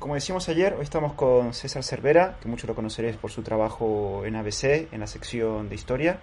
[0.00, 4.22] Como decíamos ayer, hoy estamos con César Cervera, que muchos lo conoceréis por su trabajo
[4.24, 6.20] en ABC, en la sección de historia,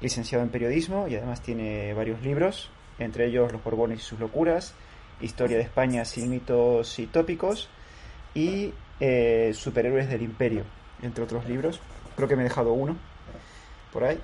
[0.00, 4.72] licenciado en periodismo y además tiene varios libros, entre ellos Los Borbones y sus locuras,
[5.20, 7.68] Historia de España sin mitos y tópicos
[8.32, 10.64] y eh, Superhéroes del Imperio,
[11.02, 11.78] entre otros libros.
[12.16, 12.96] Creo que me he dejado uno
[13.92, 14.18] por ahí.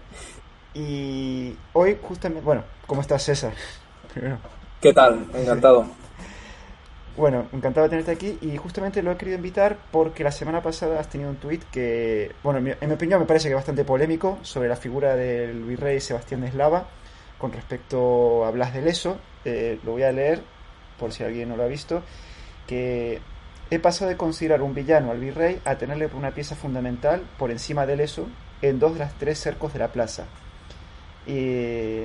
[0.73, 3.53] Y hoy justamente, bueno, ¿cómo estás César?
[4.81, 5.27] ¿Qué tal?
[5.35, 5.87] Encantado.
[7.17, 11.01] Bueno, encantado de tenerte aquí y justamente lo he querido invitar porque la semana pasada
[11.01, 14.69] has tenido un tuit que, bueno, en mi, opinión me parece que bastante polémico sobre
[14.69, 16.89] la figura del virrey Sebastián de Eslava
[17.39, 19.17] con respecto a Blas de Leso.
[19.47, 20.43] Eh, lo voy a leer
[20.99, 22.03] por si alguien no lo ha visto,
[22.67, 23.21] que
[23.71, 27.87] he pasado de considerar un villano al virrey a tenerle una pieza fundamental por encima
[27.87, 28.27] de Leso
[28.61, 30.27] en dos de las tres cercos de la plaza.
[31.27, 32.05] y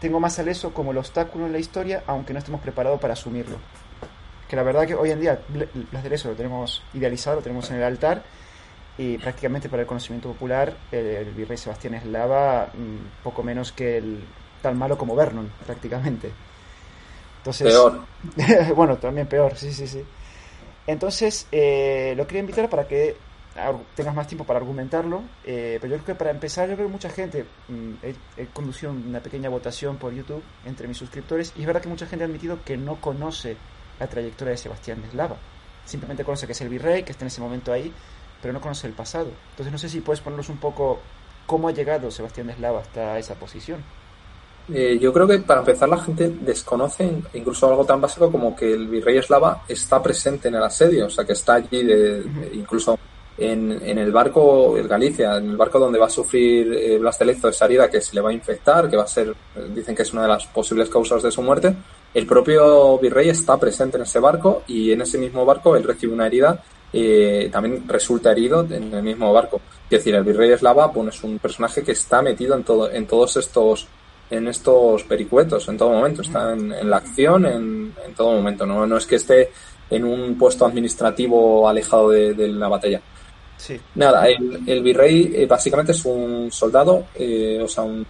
[0.00, 3.14] tengo más a Leso como el obstáculo en la historia, aunque no estemos preparados para
[3.14, 3.56] asumirlo
[4.48, 7.70] que la verdad que hoy en día Blas de Leso lo tenemos idealizado, lo tenemos
[7.70, 8.22] en el altar
[8.98, 14.20] y prácticamente para el conocimiento popular el, virrey Sebastián Eslava mm, poco menos que el
[14.62, 16.30] tan malo como Vernon prácticamente.
[17.38, 18.00] Entonces, peor.
[18.74, 20.02] bueno, también peor, sí, sí, sí.
[20.86, 23.16] Entonces, eh, lo quería invitar para que
[23.94, 26.92] tengas más tiempo para argumentarlo, eh, pero yo creo que para empezar, yo creo que
[26.92, 31.60] mucha gente, mm, he, he, conducido una pequeña votación por YouTube entre mis suscriptores y
[31.60, 33.56] es verdad que mucha gente ha admitido que no conoce
[33.98, 35.36] la trayectoria de Sebastián de Eslava.
[35.84, 37.92] Simplemente conoce que es el virrey, que está en ese momento ahí,
[38.42, 39.30] pero no conoce el pasado.
[39.50, 41.00] Entonces no sé si puedes ponernos un poco
[41.46, 43.82] cómo ha llegado Sebastián de Eslava hasta esa posición.
[44.72, 48.72] Eh, yo creo que para empezar la gente desconoce incluso algo tan básico como que
[48.72, 52.98] el virrey eslava está presente en el asedio, o sea que está allí de, incluso
[53.38, 57.16] en, en, el barco, el Galicia, en el barco donde va a sufrir eh, Blas
[57.16, 59.32] de Lezo esa herida que se le va a infectar, que va a ser,
[59.72, 61.72] dicen que es una de las posibles causas de su muerte,
[62.14, 66.14] el propio virrey está presente en ese barco y en ese mismo barco él recibe
[66.14, 66.62] una herida
[66.92, 69.60] eh, también resulta herido en el mismo barco.
[69.84, 73.06] Es decir, el virrey eslava bueno, es un personaje que está metido en todo, en
[73.06, 73.86] todos estos,
[74.30, 78.96] en estos pericuetos, en todo momento, está en, la acción en, todo momento, no, no
[78.96, 79.50] es que esté
[79.90, 83.00] en un puesto administrativo alejado de la batalla.
[83.94, 88.06] Nada, el, virrey eh, básicamente es un soldado, eh, o sea, un,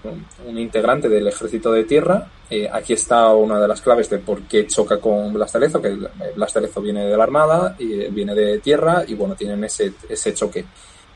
[0.56, 2.28] integrante del ejército de tierra.
[2.50, 5.80] Eh, aquí está una de las claves de por qué choca con Blas de Lezo,
[5.80, 5.96] que
[6.34, 9.92] Blas de Lezo viene de la armada y viene de tierra y bueno, tienen ese,
[10.08, 10.64] ese choque.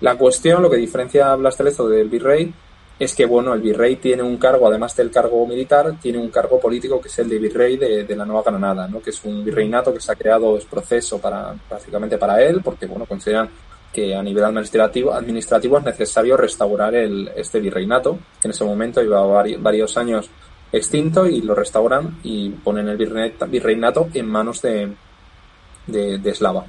[0.00, 2.52] La cuestión, lo que diferencia a Blas de Lezo del virrey
[2.98, 6.60] es que bueno, el virrey tiene un cargo, además del cargo militar, tiene un cargo
[6.60, 9.00] político que es el de virrey de, de la Nueva Granada, ¿no?
[9.00, 12.84] que es un virreinato que se ha creado, es proceso para, básicamente para él, porque
[12.84, 13.48] bueno, consideran
[13.92, 19.02] que a nivel administrativo, administrativo es necesario restaurar el, este virreinato, que en ese momento
[19.02, 19.24] iba
[19.58, 20.30] varios años
[20.72, 24.92] extinto y lo restauran y ponen el virreinato en manos de,
[25.86, 26.64] de, de Eslava.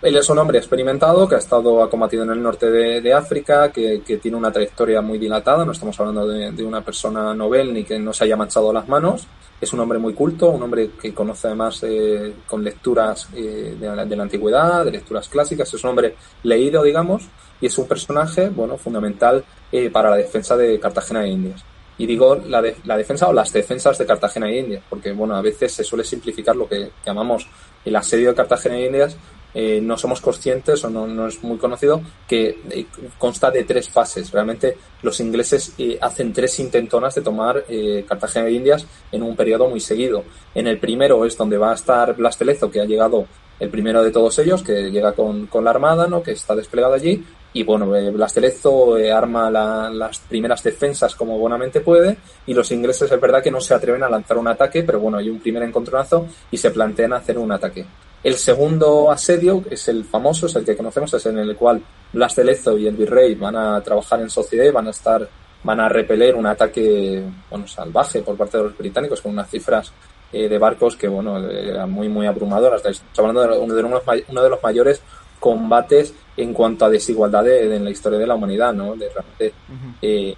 [0.00, 4.00] Él es un hombre experimentado que ha estado combatido en el norte de, África, que,
[4.22, 5.64] tiene una trayectoria muy dilatada.
[5.64, 9.26] No estamos hablando de, una persona novel ni que no se haya manchado las manos.
[9.60, 14.16] Es un hombre muy culto, un hombre que conoce además eh, con lecturas eh, de,
[14.16, 15.72] la, antigüedad, de lecturas clásicas.
[15.74, 16.14] Es un hombre
[16.44, 17.24] leído, digamos,
[17.60, 21.64] y es un personaje, bueno, fundamental eh, para la defensa de Cartagena de Indias.
[21.98, 25.42] Y digo la, la defensa o las defensas de Cartagena de Indias, porque bueno, a
[25.42, 27.48] veces se suele simplificar lo que llamamos
[27.84, 29.16] el asedio de Cartagena de Indias
[29.60, 32.86] eh, no somos conscientes o no, es muy conocido que eh,
[33.18, 34.30] consta de tres fases.
[34.30, 37.64] Realmente los ingleses eh, hacen tres intentonas de tomar
[38.06, 40.22] Cartagena de Indias en un periodo muy seguido.
[40.54, 43.26] En el primero es donde va a estar Blas de Lezo, que ha llegado
[43.58, 46.22] el primero de todos ellos, que llega con, con la armada, ¿no?
[46.22, 51.38] que está desplegado allí, y bueno, eh, Blas de Lezo arma las primeras defensas como
[51.38, 52.16] buenamente puede
[52.46, 55.18] y los ingleses es verdad que no se atreven a lanzar un ataque, pero bueno,
[55.18, 57.86] hay un primer encontronazo y se plantean hacer un ataque.
[58.22, 61.80] El segundo asedio es el famoso, es el que conocemos, es en el cual
[62.12, 65.26] Blas de Lezo y el virrey van a trabajar en sociedad y van a estar,
[65.62, 69.92] van a repeler un ataque, bueno, salvaje por parte de los británicos con unas cifras
[70.32, 72.84] eh, de barcos que, bueno, eran muy, muy abrumadoras.
[72.84, 75.00] Estamos hablando de uno de, los, uno de los mayores
[75.38, 78.94] combates en cuanto a desigualdad en la historia de la humanidad, ¿no?
[78.94, 79.52] De realmente,
[80.00, 80.34] eh,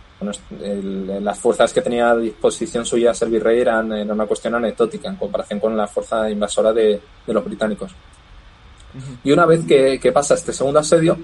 [1.20, 5.16] las fuerzas que tenía a disposición suya el virrey eran, era una cuestión anecdótica en
[5.16, 7.92] comparación con la fuerza invasora de, los británicos.
[9.22, 11.16] Y una vez que, que, pasa este segundo asedio,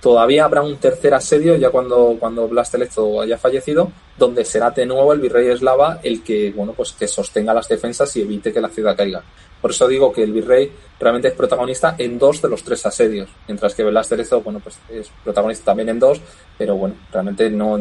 [0.00, 5.12] todavía habrá un tercer asedio ya cuando, cuando Blas haya fallecido, donde será de nuevo
[5.12, 8.68] el virrey eslava el que, bueno, pues que sostenga las defensas y evite que la
[8.68, 9.22] ciudad caiga.
[9.62, 13.30] Por eso digo que el virrey realmente es protagonista en dos de los tres asedios,
[13.46, 14.12] mientras que Blas
[14.44, 16.20] bueno, pues es protagonista también en dos,
[16.58, 17.78] pero bueno, realmente no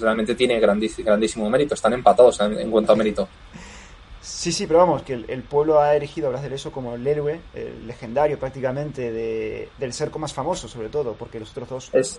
[0.00, 3.28] realmente tiene grandísimo, mérito, están empatados en, cuanto a mérito.
[4.20, 7.40] Sí, sí, pero vamos, que el, pueblo ha elegido a Blas de como el héroe,
[7.54, 9.12] el legendario prácticamente
[9.78, 11.90] del cerco más famoso, sobre todo, porque los otros dos...
[11.92, 12.18] Es,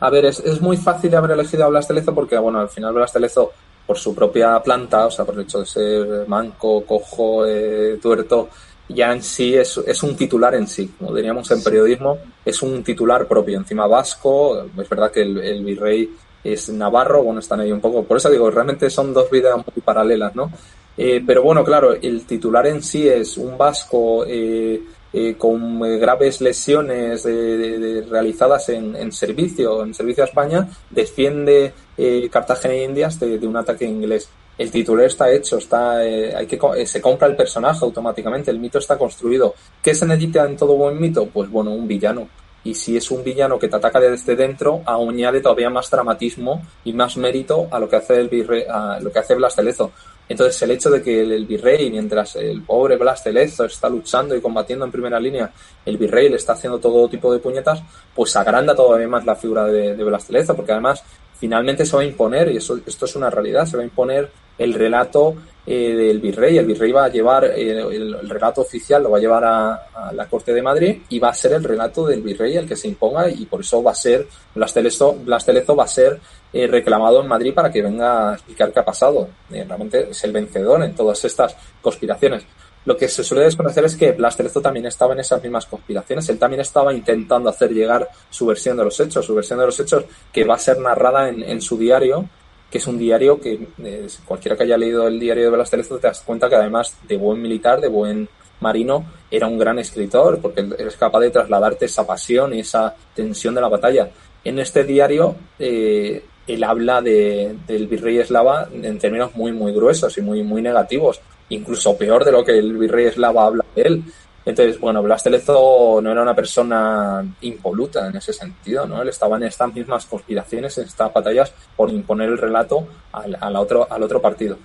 [0.00, 2.68] A ver, es, es, muy fácil haber elegido a Blas de Lezo porque, bueno, al
[2.68, 3.52] final Blas de Lezo
[3.86, 8.48] por su propia planta, o sea, por el hecho de ser manco, cojo, eh, tuerto,
[8.88, 12.82] ya en sí es, es, un titular en sí, como diríamos en periodismo, es un
[12.82, 16.10] titular propio, encima vasco, es verdad que el, virrey
[16.42, 19.82] es navarro, bueno, están ahí un poco, por eso digo, realmente son dos vidas muy
[19.84, 20.52] paralelas, ¿no?
[20.96, 25.98] Eh, pero bueno, claro, el titular en sí es un vasco eh, eh, con eh,
[25.98, 32.84] graves lesiones de, realizadas en, en, servicio, en servicio a España, defiende eh, Cartagena e
[32.84, 34.28] Indias de, un ataque inglés.
[34.56, 38.96] El titular está hecho, está, hay que, se compra el personaje automáticamente, el mito está
[38.96, 39.54] construido.
[39.82, 41.26] ¿Qué se necesita en todo buen mito?
[41.26, 42.28] Pues bueno, un villano.
[42.62, 46.92] Y si es un villano que te ataca desde dentro, añade todavía más dramatismo y
[46.92, 49.92] más mérito a lo que hace el virrey, a lo que hace Blas de Lezo.
[50.30, 54.84] Entonces, el hecho de que el, virrey, mientras el pobre Blas está luchando y combatiendo
[54.84, 55.50] en primera línea,
[55.84, 57.82] el virrey le está haciendo todo tipo de puñetas,
[58.14, 61.02] pues agranda todavía más la figura de, de porque además
[61.36, 64.30] finalmente se va a imponer, y eso, esto es una realidad, se va a imponer
[64.56, 65.34] el relato
[65.66, 66.56] eh, del virrey.
[66.56, 70.26] El virrey va a llevar, eh, el, relato oficial lo va a llevar a, la
[70.26, 73.28] Corte de Madrid y va a ser el relato del virrey el que se imponga
[73.28, 76.18] y por eso va a ser, Blas de Lezo, Blas va a ser
[76.52, 79.28] eh, reclamado en Madrid para que venga a explicar qué ha pasado.
[79.50, 82.44] realmente es el vencedor en todas estas conspiraciones.
[82.86, 86.26] Lo que se suele desconocer es que Blas también estaba en esas mismas conspiraciones.
[86.30, 89.78] Él también estaba intentando hacer llegar su versión de los hechos, su versión de los
[89.78, 92.26] hechos que va a ser narrada en su diario
[92.70, 95.78] que es un diario que eh, cualquiera que haya leído el diario de Blas te
[96.00, 98.28] das cuenta que además de buen militar, de buen
[98.60, 103.54] marino, era un gran escritor, porque es capaz de trasladarte esa pasión y esa tensión
[103.54, 104.10] de la batalla.
[104.44, 110.16] En este diario, eh, él habla de, del virrey eslava en términos muy, muy gruesos
[110.18, 114.04] y muy, muy negativos, incluso peor de lo que el virrey eslava habla de él.
[114.44, 119.02] Entonces, bueno, Blas Lezo no era una persona impoluta en ese sentido, ¿no?
[119.02, 123.86] Él estaba en estas mismas conspiraciones, en estas batallas por imponer el relato al, otro,
[123.90, 124.56] al otro partido.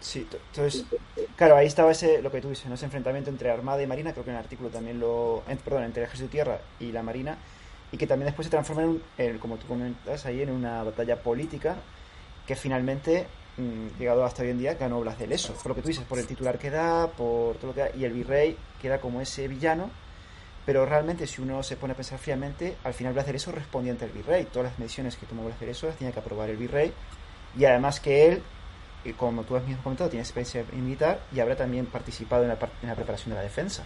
[0.00, 0.84] Sí, entonces,
[1.36, 4.24] claro, ahí estaba ese, lo que tú dices, ese enfrentamiento entre Armada y Marina, creo
[4.24, 7.38] que en el artículo también lo, perdón, entre el Ejército de Tierra y la Marina,
[7.92, 11.76] y que también después se transforma en, como tú comentas ahí, en una batalla política
[12.46, 13.26] que finalmente
[13.98, 15.52] llegado hasta hoy en día, ganó Blas de Leso.
[15.54, 17.90] Por lo que tú dices, por el titular que da, por todo lo que da,
[17.96, 19.90] y el virrey queda como ese villano,
[20.64, 23.92] pero realmente si uno se pone a pensar fríamente, al final Blas de Leso respondía
[23.92, 24.44] ante el virrey.
[24.44, 26.92] Todas las mediciones que tomó Blas de Leso las tenía que aprobar el virrey,
[27.58, 28.42] y además que él,
[29.16, 32.88] como tú has mismo comentado, tiene experiencia militar y habrá también participado en la, en
[32.88, 33.84] la preparación de la defensa.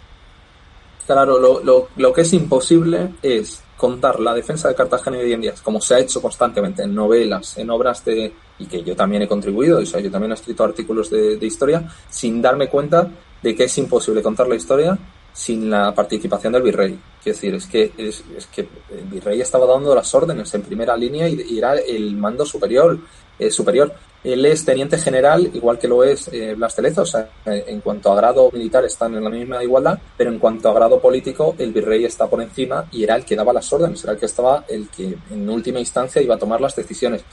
[1.07, 5.63] Claro, lo, lo, lo, que es imposible es contar la defensa de Cartagena de Indias,
[5.63, 9.29] como se ha hecho constantemente en novelas, en obras de, y que yo también he
[9.29, 13.11] contribuido, o sea, yo también he escrito artículos de, de historia, sin darme cuenta
[13.43, 14.99] de que es imposible contar la historia
[15.37, 16.99] sin la participación del virrey.
[17.23, 20.97] Quiero decir, es que, es, es, que el virrey estaba dando las órdenes en primera
[20.97, 22.99] línea y, era el mando superior.
[23.39, 23.93] Eh, superior.
[24.25, 27.81] Él es teniente general, igual que lo es eh, Blas de Lezo, o sea, en
[27.81, 31.55] cuanto a grado militar están en la misma igualdad, pero en cuanto a grado político,
[31.59, 34.27] el virrey está por encima y era el que daba las órdenes, era el que
[34.27, 37.25] estaba, el que en última instancia iba a tomar las decisiones.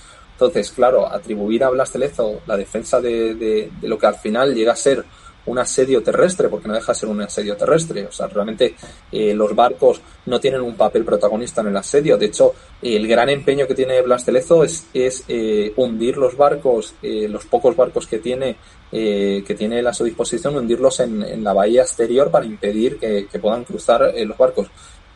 [0.46, 4.74] Entonces, claro, atribuir a Blas de Lezo la defensa de, lo que al final llega
[4.74, 5.04] a ser
[5.46, 8.06] un asedio terrestre, porque no deja de ser un asedio terrestre.
[8.06, 8.76] O sea, realmente
[9.12, 12.18] eh, los barcos no tienen un papel protagonista en el asedio.
[12.18, 17.28] De hecho, el gran empeño que tiene Blas es, es eh, hundir los barcos, eh,
[17.30, 18.58] los pocos barcos que tiene,
[18.92, 24.14] que tiene a su disposición, hundirlos en, la bahía exterior para impedir que, puedan cruzar
[24.16, 24.68] los barcos.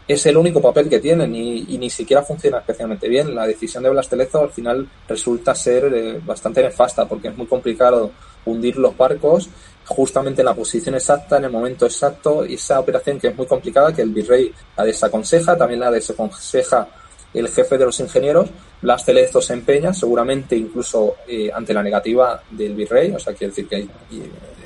[0.07, 3.35] Es el único papel que tienen y, ni siquiera funciona especialmente bien.
[3.35, 8.11] La decisión de Blas al final resulta ser bastante nefasta porque es muy complicado
[8.45, 9.49] hundir los barcos
[9.87, 13.47] justamente en la posición exacta, en el momento exacto, y esa operación que es muy
[13.47, 16.87] complicada, que el virrey la desaconseja, también la desaconseja
[17.33, 18.49] el jefe de los ingenieros,
[18.81, 23.51] Blas Telezo se empeña, seguramente incluso eh, ante la negativa del virrey, o sea, quiere
[23.51, 23.89] decir que eh,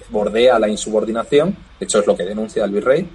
[0.10, 3.08] bordea la insubordinación, de hecho es lo que denuncia el virrey,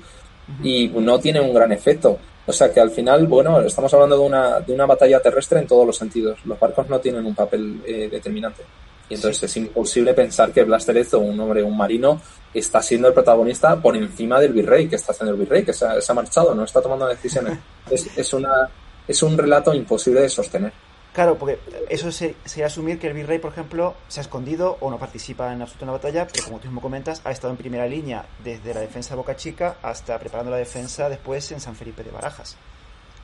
[0.62, 2.18] y no tiene un gran efecto.
[2.46, 5.66] O sea que al final, bueno, estamos hablando de una, de una batalla terrestre en
[5.66, 6.38] todos los sentidos.
[6.44, 8.62] Los barcos no tienen un papel eh, determinante.
[9.08, 12.20] Y entonces es imposible pensar que Blasterez un hombre, un marino,
[12.52, 15.84] está siendo el protagonista por encima del virrey, que está haciendo el virrey, que se
[15.86, 17.58] ha, marchado, no está tomando decisiones.
[17.90, 18.68] es, es, una,
[19.06, 20.72] es un relato imposible de sostener.
[21.16, 21.58] Claro, porque
[21.88, 25.62] eso sería asumir que el virrey, por ejemplo, se ha escondido o no participa en
[25.62, 28.74] absoluto en la batalla, pero como tú mismo comentas, ha estado en primera línea desde
[28.74, 32.58] la defensa de Boca Chica hasta preparando la defensa después en San Felipe de Barajas.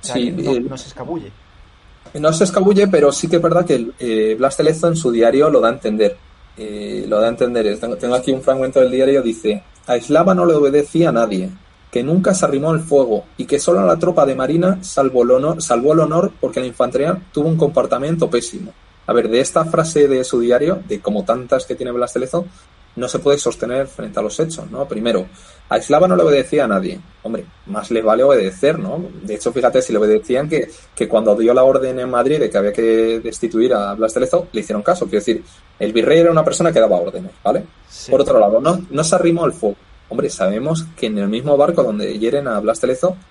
[0.00, 1.32] O sea, sí, no, no, se escabulle.
[2.14, 5.50] No se escabulle, pero sí que es verdad que eh, Blas Telezo en su diario
[5.50, 6.16] lo da a entender.
[6.56, 7.78] Eh, lo da a entender.
[7.78, 11.50] Tengo, tengo, aquí un fragmento del diario, dice, a Islava no le obedecía a nadie,
[11.92, 15.32] que nunca se arrimó al fuego y que solo la tropa de marina salvó el
[15.32, 18.72] honor, salvó el honor porque la infantería tuvo un comportamiento pésimo.
[19.06, 22.46] A ver, de esta frase de su diario, de como tantas que tiene Blas Telezo,
[22.96, 24.88] no se puede sostener frente a los hechos, ¿no?
[24.88, 25.26] Primero,
[25.68, 26.98] a no le obedecía a nadie.
[27.24, 29.04] Hombre, más le vale obedecer, ¿no?
[29.22, 32.48] De hecho, fíjate, si le obedecían que, que cuando dio la orden en Madrid de
[32.48, 35.04] que había que destituir a Blas Telezo, le hicieron caso.
[35.04, 35.44] Quiero decir,
[35.78, 37.64] el virrey era una persona que daba órdenes, ¿vale?
[38.10, 39.76] Por otro lado, no, no se arrimó al fuego.
[40.12, 42.82] Hombre, sabemos que en el mismo barco donde hieren a Blas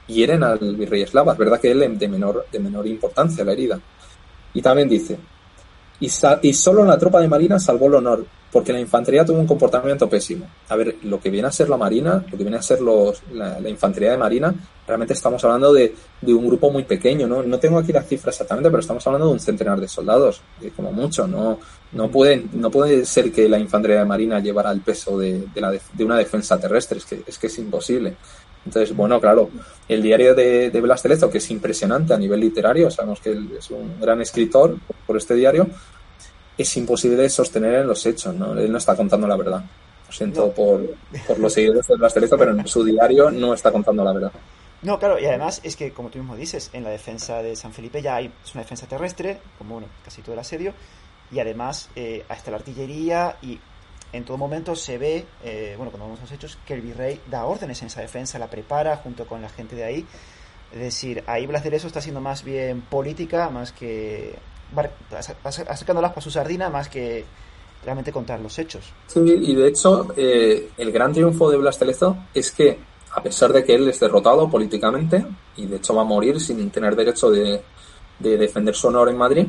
[0.07, 1.33] hieren al virrey Eslava.
[1.33, 3.79] Es verdad que él de menor, de menor importancia la herida.
[4.55, 5.19] Y también dice,
[5.99, 10.09] y, solo la tropa de marina salvó el honor, porque la infantería tuvo un comportamiento
[10.09, 10.47] pésimo.
[10.69, 13.69] A ver, lo que viene a ser la marina, lo que viene a ser la,
[13.69, 14.51] infantería de marina,
[14.87, 17.43] realmente estamos hablando de, de, un grupo muy pequeño, ¿no?
[17.43, 20.71] No tengo aquí la cifra exactamente, pero estamos hablando de un centenar de soldados, eh,
[20.75, 21.59] como mucho, ¿no?
[21.93, 25.61] No puede, no puede ser que la infantería de marina llevara el peso de, de,
[25.61, 28.15] la, de una defensa terrestre, es que, es que es imposible.
[28.65, 29.49] Entonces, bueno, claro,
[29.87, 33.49] el diario de, de Blas Telezo, que es impresionante a nivel literario, sabemos que él
[33.57, 35.67] es un gran escritor por este diario,
[36.57, 38.57] es imposible sostener en los hechos, ¿no?
[38.57, 39.63] Él no está contando la verdad.
[40.07, 40.51] Lo siento no.
[40.51, 40.95] por,
[41.27, 44.31] por, los seguidores de Blas Telezo, pero en su diario no está contando la verdad.
[44.83, 47.71] No, claro, y además es que, como tú mismo dices, en la defensa de San
[47.71, 50.73] Felipe ya hay es una defensa terrestre, como bueno, casi todo el asedio,
[51.31, 53.59] y además eh, hasta la artillería y
[54.13, 57.45] en todo momento se ve, eh, bueno, cuando vemos los hechos, que el virrey da
[57.45, 60.05] órdenes en esa defensa, la prepara junto con la gente de ahí.
[60.71, 64.35] Es decir, ahí Blas de Lezo está siendo más bien política, más que
[65.43, 67.25] acercándolas para su sardina, más que
[67.83, 68.91] realmente contar los hechos.
[69.07, 72.79] Sí, y de hecho, eh, el gran triunfo de Blas de Lezo es que,
[73.11, 75.25] a pesar de que él es derrotado políticamente,
[75.57, 77.61] y de hecho va a morir sin tener derecho de,
[78.19, 79.47] de defender su honor en Madrid,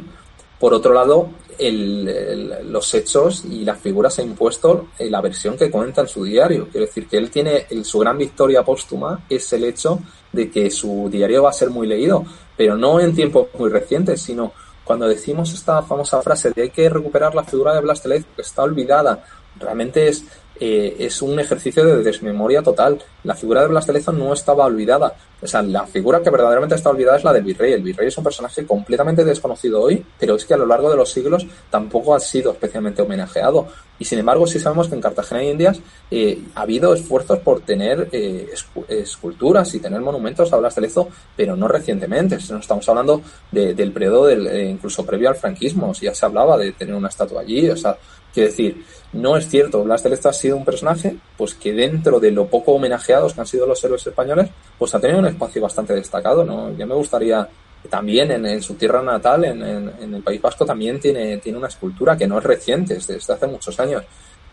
[0.62, 1.28] por otro lado,
[1.58, 6.68] el, los hechos y las figuras ha impuesto la versión que cuenta en su diario.
[6.70, 9.98] Quiero decir que él tiene el, su gran victoria póstuma es el hecho
[10.30, 12.24] de que su diario va a ser muy leído,
[12.56, 14.52] pero no en tiempos muy recientes, sino
[14.84, 18.42] cuando decimos esta famosa frase de hay que recuperar la figura de Blas Telezo, que
[18.42, 19.24] está olvidada,
[19.58, 20.24] realmente es,
[20.60, 22.98] eh, es un ejercicio de desmemoria total.
[23.24, 25.14] La figura de Blas de Lezo no estaba olvidada.
[25.42, 27.72] O sea, la figura que verdaderamente está olvidada es la del virrey.
[27.72, 30.96] El virrey es un personaje completamente desconocido hoy, pero es que a lo largo de
[30.96, 33.66] los siglos tampoco ha sido especialmente homenajeado.
[33.98, 35.80] Y sin embargo, sí sabemos que en Cartagena y Indias
[36.10, 38.50] eh, ha habido esfuerzos por tener eh,
[38.88, 42.38] esculturas y tener monumentos a Blas de Lezo, pero no recientemente.
[42.50, 45.92] No estamos hablando de, del periodo del, eh, incluso previo al franquismo.
[45.94, 47.68] Ya se hablaba de tener una estatua allí.
[47.68, 47.96] O sea,
[48.32, 49.82] quiero decir, no es cierto.
[49.84, 53.40] Blas de Lezo ha sido un personaje pues que dentro de lo poco homenajeados que
[53.40, 56.74] han sido los héroes españoles, pues ha tenido un espacio bastante destacado, ¿no?
[56.76, 57.48] Ya me gustaría
[57.90, 62.28] también en, su tierra natal, en, el País Vasco, también tiene, tiene una escultura que
[62.28, 64.04] no es reciente, es desde hace muchos años.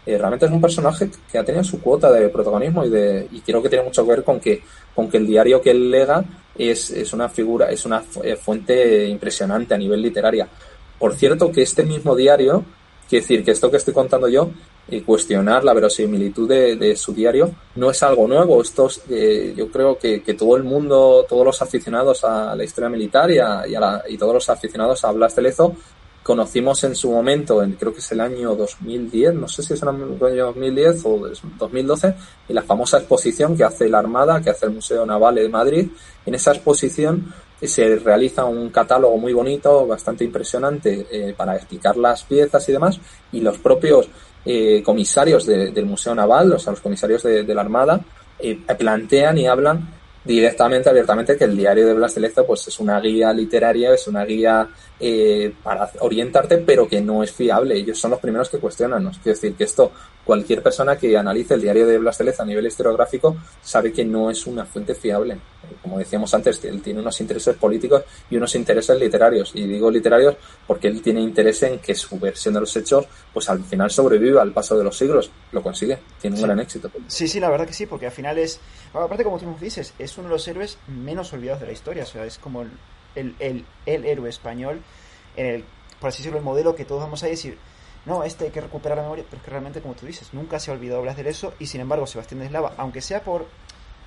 [0.06, 3.42] Eh, realmente es un personaje que ha tenido su cuota de protagonismo y, de, y
[3.42, 4.64] creo que tiene mucho que ver con que,
[4.96, 6.24] con que el diario que él lega
[6.58, 10.48] es, es una figura, es una fuente impresionante a nivel literaria.
[10.98, 12.64] Por cierto, que este mismo diario,
[13.10, 14.52] quiere decir que esto que estoy contando yo,
[14.92, 18.62] y cuestionar la verosimilitud de, su diario no es algo nuevo.
[18.62, 23.30] Esto eh, yo creo que, todo el mundo, todos los aficionados a la historia militar
[23.30, 25.76] y, a, y, la, y todos los aficionados a Blas de Lezo
[26.24, 29.82] conocimos en su momento, en, creo que es el año 2010, no sé si es
[29.82, 32.16] el año 2010 o 2012,
[32.50, 35.88] en la famosa exposición que hace la Armada, que hace el Museo Naval de Madrid.
[36.26, 37.34] En esa exposición
[37.68, 43.00] se realiza un catálogo muy bonito, bastante impresionante, eh, para explicar las piezas y demás,
[43.32, 44.10] y los propios
[44.46, 48.00] eh, comisarios de, del Museo Naval, o sea, los comisarios de, la Armada,
[48.40, 52.80] eh, plantean y hablan directamente, abiertamente, que el diario de Blas de Lezo pues, es
[52.80, 57.76] una guía literaria, es una guía eh, para orientarte, pero que no es fiable.
[57.76, 59.04] Ellos son los primeros que cuestionan.
[59.04, 59.12] ¿no?
[59.12, 59.92] Quiero decir que esto,
[60.24, 64.06] cualquier persona que analice el diario de Blas de Lezo a nivel historiográfico sabe que
[64.06, 65.38] no es una fuente fiable.
[65.82, 69.52] Como decíamos antes, él tiene unos intereses políticos y unos intereses literarios.
[69.54, 70.36] Y digo literarios
[70.66, 74.42] porque él tiene interés en que su versión de los hechos, pues al final sobreviva
[74.42, 75.32] al paso de los siglos.
[75.52, 76.90] Lo consigue, tiene un gran éxito.
[77.08, 78.60] Sí, sí, la verdad que sí, porque al final es,
[78.94, 82.04] aparte como tú nos dices, es uno de los héroes menos olvidados de la historia.
[82.04, 84.82] O sea, es como el, el, el, héroe español,
[85.36, 85.64] en el,
[86.00, 87.58] por así decirlo, el modelo que todos vamos a decir
[88.06, 90.60] no, este hay que recuperar la memoria, pero es que realmente, como tú dices, nunca
[90.60, 93.46] se ha olvidado hablar de eso y sin embargo Sebastián de Eslava, aunque sea por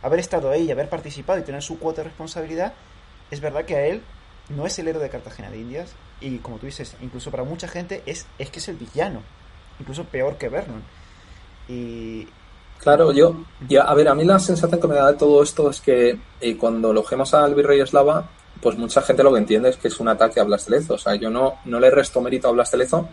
[0.03, 2.75] haber estado ahí y haber participado y tener su cuota de responsabilidad,
[3.31, 4.03] es verdad que a él
[4.49, 7.69] no es el héroe de Cartagena de Indias y como tú dices, incluso para mucha
[7.69, 9.23] gente es, es que es el villano,
[9.81, 10.83] incluso peor que Vernon.
[11.69, 12.27] Y...
[12.79, 13.37] Claro, yo,
[13.81, 16.57] a ver, a mí la sensación que me da de todo esto es que eh,
[16.57, 18.29] cuando logemos al virrey eslava,
[18.61, 20.95] pues mucha gente lo que entiende es que es un ataque a Blas de Lezo.
[20.95, 23.09] O sea, yo no, no le resto mérito a Blas de Lezo,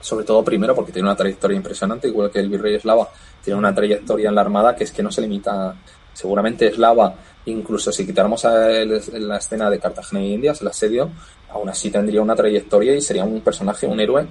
[0.00, 3.08] sobre todo primero porque tiene una trayectoria impresionante, igual que el virrey eslava,
[3.42, 5.74] tiene una trayectoria en la Armada que es que no se limita,
[6.12, 7.14] seguramente eslava,
[7.46, 11.10] incluso si quitáramos la escena de Cartagena y Indias, el asedio,
[11.50, 14.26] aún así tendría una trayectoria y sería un personaje, un héroe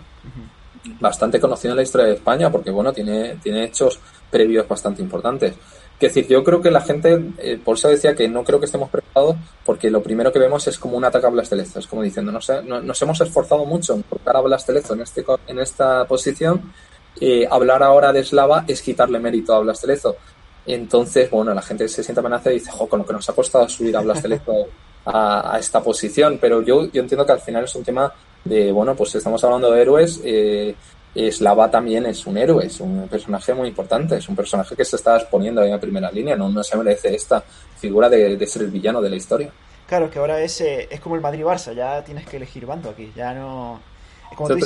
[0.99, 5.53] bastante conocido en la historia de España, porque bueno, tiene, tiene hechos previos bastante importantes.
[5.99, 8.65] Que decir, yo creo que la gente, eh, por eso decía que no creo que
[8.65, 11.79] estemos preparados, porque lo primero que vemos es como un ataque a Blastelezo.
[11.79, 15.23] Es como diciendo, no sé, nos hemos esforzado mucho en colocar a Blastelezo en, este,
[15.47, 16.73] en esta posición.
[17.21, 20.17] Eh, hablar ahora de Slava es quitarle mérito a Blastelezo.
[20.65, 23.33] Entonces, bueno, la gente se siente amenazada y dice, jo, con lo que nos ha
[23.33, 24.67] costado subir a Blastelezo
[25.05, 26.39] a, a esta posición.
[26.41, 28.11] Pero yo, yo entiendo que al final es un tema
[28.43, 30.21] de, bueno, pues estamos hablando de héroes.
[30.23, 30.75] Eh,
[31.15, 34.97] Slava también es un héroe, es un personaje muy importante, es un personaje que se
[34.97, 37.41] está exponiendo en la primera línea, no, no se merece esta
[37.77, 39.49] figura de, ser el villano de la historia.
[39.87, 43.11] Claro, que ahora es, eh, es como el Madrid-Barça, ya tienes que elegir bando aquí,
[43.15, 43.79] ya no...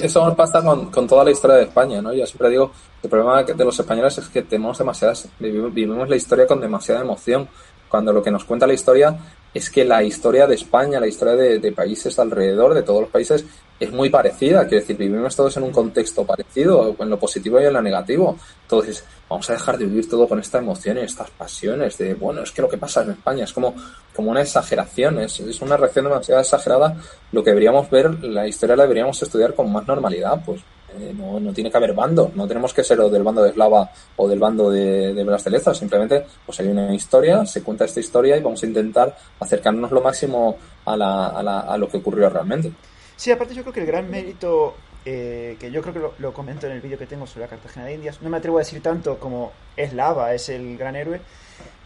[0.01, 2.11] Eso nos pasa con, con, toda la historia de España, ¿no?
[2.13, 2.71] Yo siempre digo,
[3.03, 7.47] el problema de los españoles es que tenemos demasiadas, vivimos la historia con demasiada emoción,
[7.89, 9.17] cuando lo que nos cuenta la historia
[9.53, 13.45] es que la historia de España, la historia de, países alrededor, de todos los países,
[13.79, 14.67] es muy parecida.
[14.67, 18.37] Quiero decir, vivimos todos en un contexto parecido, en lo positivo y en lo negativo.
[18.63, 22.43] Entonces, vamos a dejar de vivir todo con esta emoción y estas pasiones de, bueno,
[22.43, 23.73] es que lo que pasa en España es como,
[24.15, 26.95] como una exageración, es, es una reacción demasiado exagerada.
[27.31, 30.61] Lo que deberíamos ver, la historia la deberíamos estudiar con más normalidad, pues
[30.97, 33.89] eh, no, no, tiene que haber bando, no tenemos que ser del bando de Eslava
[34.15, 35.43] o del bando de, de Blas
[35.77, 40.01] simplemente pues hay una historia, se cuenta esta historia y vamos a intentar acercarnos lo
[40.01, 42.71] máximo a, la, a, la, a lo que ocurrió realmente.
[43.19, 46.67] Sí, aparte yo creo que el gran mérito, eh, que yo creo que lo, comento
[46.67, 48.81] en el vídeo que tengo sobre la Cartagena de Indias, no me atrevo a decir
[48.81, 51.19] tanto como Eslava es el gran héroe,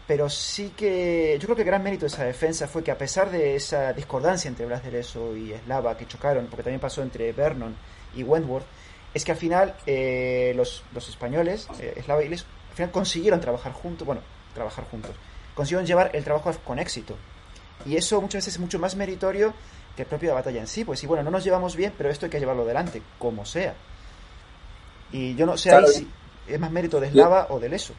[0.05, 2.97] pero sí que yo creo que el gran mérito de esa defensa fue que a
[2.99, 7.01] pesar de esa discordancia entre Blas de Lezo y Eslava que chocaron, porque también pasó
[7.01, 7.75] entre Vernon
[8.15, 8.67] y Wentworth,
[9.13, 12.39] es que al final eh, los, los, españoles, eh, Eslava y al
[12.73, 14.21] final consiguieron trabajar juntos, bueno,
[14.53, 15.11] trabajar juntos,
[15.53, 17.15] consiguieron llevar el trabajo con éxito.
[17.85, 19.53] Y eso muchas veces es mucho más meritorio
[19.95, 20.85] que el propio batalla en sí.
[20.85, 23.75] Pues sí, bueno, no nos llevamos bien, pero esto hay que llevarlo adelante, como sea.
[25.11, 26.07] Y yo no sé si
[26.47, 27.93] es más mérito de Eslava o de Leso.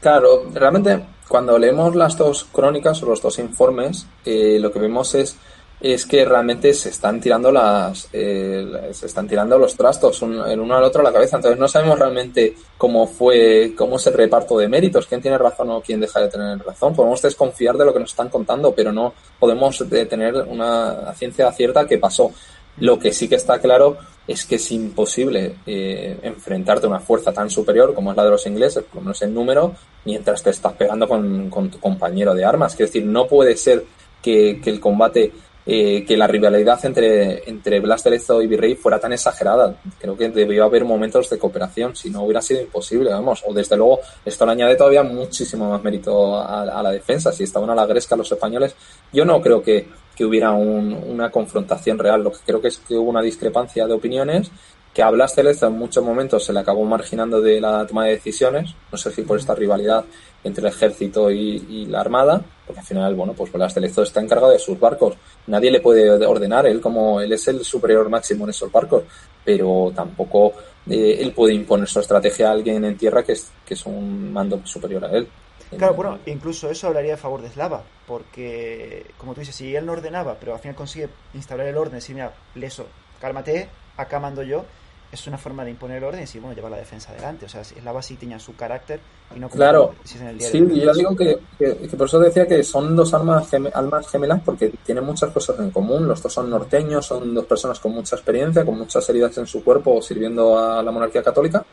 [0.00, 5.14] Claro, realmente cuando leemos las dos crónicas o los dos informes, eh, lo que vemos
[5.16, 5.36] es
[5.80, 10.74] es que realmente se están tirando las eh, se están tirando los trastos el uno
[10.74, 11.36] al otro a la cabeza.
[11.36, 15.70] Entonces no sabemos realmente cómo fue cómo es el reparto de méritos quién tiene razón
[15.70, 16.94] o quién deja de tener razón.
[16.94, 21.86] Podemos desconfiar de lo que nos están contando pero no podemos tener una ciencia cierta
[21.86, 22.32] que pasó.
[22.78, 27.32] Lo que sí que está claro es que es imposible eh, enfrentarte a una fuerza
[27.32, 30.50] tan superior como es la de los ingleses, por lo menos en número, mientras te
[30.50, 32.72] estás pegando con, con tu compañero de armas.
[32.72, 33.84] Es decir, no puede ser
[34.22, 35.32] que, que el combate
[35.70, 39.76] eh, que la rivalidad entre, entre Blas y Virrey fuera tan exagerada.
[40.00, 43.44] Creo que debió haber momentos de cooperación, si no hubiera sido imposible, vamos.
[43.46, 47.32] O desde luego, esto le añade todavía muchísimo más mérito a, la defensa.
[47.32, 48.74] Si estaban a la gresca los españoles,
[49.12, 52.22] yo no creo que, que hubiera una confrontación real.
[52.22, 54.50] Lo que creo que es que hubo una discrepancia de opiniones
[54.94, 58.74] que a Blas en muchos momentos se le acabó marginando de la toma de decisiones,
[58.90, 60.04] no sé si por esta rivalidad
[60.44, 64.20] entre el ejército y, la armada, porque al final, bueno, pues Blas de Lezo está
[64.20, 65.16] encargado de sus barcos.
[65.46, 69.04] Nadie le puede ordenar, él como él es el superior máximo en esos barcos,
[69.44, 70.52] pero tampoco
[70.88, 74.32] eh, él puede imponer su estrategia a alguien en tierra que es, que es un
[74.32, 75.28] mando superior a él.
[75.76, 79.84] Claro, bueno, incluso eso hablaría a favor de Slava, porque, como tú dices, si él
[79.84, 82.86] no ordenaba, pero al final consigue instaurar el orden, decir, mira, Leso,
[83.20, 84.64] cálmate, acá mando yo,
[85.10, 87.46] es una forma de imponer el orden y decir, bueno, llevar la defensa adelante.
[87.46, 89.00] O sea, la base tenía su carácter
[89.34, 89.94] y no como claro.
[90.14, 93.48] en el día Sí, yo digo que, que, por eso decía que son dos almas,
[93.72, 96.06] almas gemelas porque tienen muchas cosas en común.
[96.06, 99.64] Los dos son norteños, son dos personas con mucha experiencia, con muchas heridas en su
[99.64, 101.64] cuerpo sirviendo a la monarquía católica.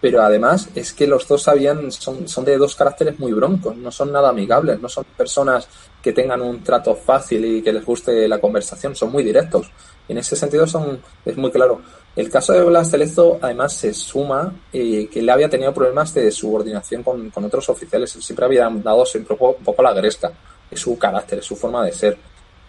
[0.00, 3.90] pero además es que los dos sabían, son, son de dos caracteres muy broncos, no
[3.90, 5.66] son nada amigables, no son personas
[6.02, 9.72] que tengan un trato fácil y que les guste la conversación, son muy directos.
[10.06, 11.80] En ese sentido son, es muy claro.
[12.16, 16.30] El caso de Blas Telezo además se suma eh, que le había tenido problemas de
[16.30, 20.32] subordinación con, con otros oficiales, siempre había dado siempre un poco, la gresca,
[20.70, 22.16] es su carácter, es su forma de ser.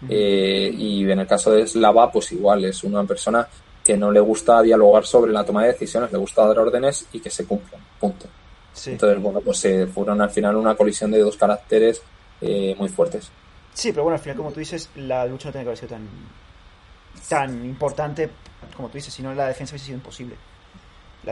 [0.09, 3.47] Eh, y en el caso de Slava, pues igual, es una persona
[3.83, 7.19] que no le gusta dialogar sobre la toma de decisiones, le gusta dar órdenes y
[7.19, 7.81] que se cumplan.
[7.99, 8.25] Punto.
[8.87, 12.01] Entonces, bueno, pues se fueron al final una colisión de dos caracteres
[12.41, 13.29] eh, muy fuertes.
[13.73, 15.89] Sí, pero bueno, al final, como tú dices, la lucha no tiene que haber sido
[15.89, 16.07] tan,
[17.27, 18.29] tan importante
[18.75, 20.35] como tú dices, si no la defensa hubiese sido imposible.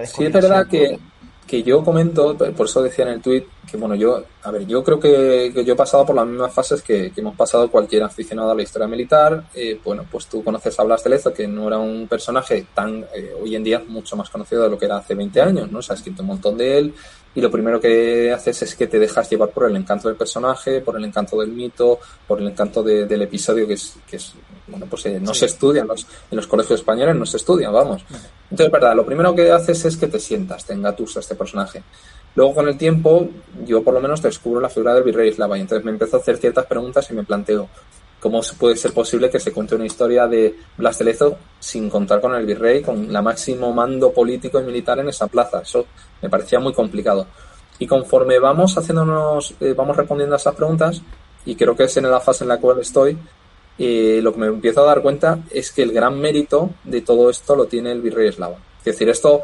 [0.05, 0.97] sí, es verdad que,
[1.45, 4.83] que yo comento, por eso decía en el tweet que bueno, yo, a ver, yo
[4.83, 8.55] creo que, yo he pasado por las mismas fases que, hemos pasado cualquier aficionado a
[8.55, 9.45] la historia militar.
[9.53, 13.05] Eh, bueno, pues tú conoces a Blas de Lezo, que no era un personaje tan,
[13.15, 15.81] eh, hoy en día, mucho más conocido de lo que era hace 20 años, ¿no?
[15.81, 16.93] Se ha escrito un montón de él
[17.35, 20.81] y lo primero que haces es que te dejas llevar por el encanto del personaje,
[20.81, 24.33] por el encanto del mito, por el encanto del episodio que es, que es
[24.67, 27.69] bueno, pues eh, no se estudia en los, en los colegios españoles, no se estudia,
[27.69, 28.03] vamos.
[28.49, 31.83] Entonces, verdad, lo primero que haces es que te sientas, te engatusas a este personaje.
[32.35, 33.27] Luego, con el tiempo,
[33.65, 36.19] yo por lo menos descubro la figura del virrey Slava y entonces me empiezo a
[36.19, 37.67] hacer ciertas preguntas y me planteo
[38.19, 42.21] cómo puede ser posible que se cuente una historia de Blas de Lezo sin contar
[42.21, 45.61] con el virrey, con la máximo mando político y militar en esa plaza.
[45.61, 45.85] Eso
[46.21, 47.27] me parecía muy complicado.
[47.79, 51.01] Y conforme vamos haciéndonos, eh, vamos respondiendo a esas preguntas,
[51.45, 53.17] y creo que es en la fase en la cual estoy,
[53.77, 57.29] eh, lo que me empiezo a dar cuenta es que el gran mérito de todo
[57.29, 58.57] esto lo tiene el virrey eslava.
[58.79, 59.41] Es decir, esto,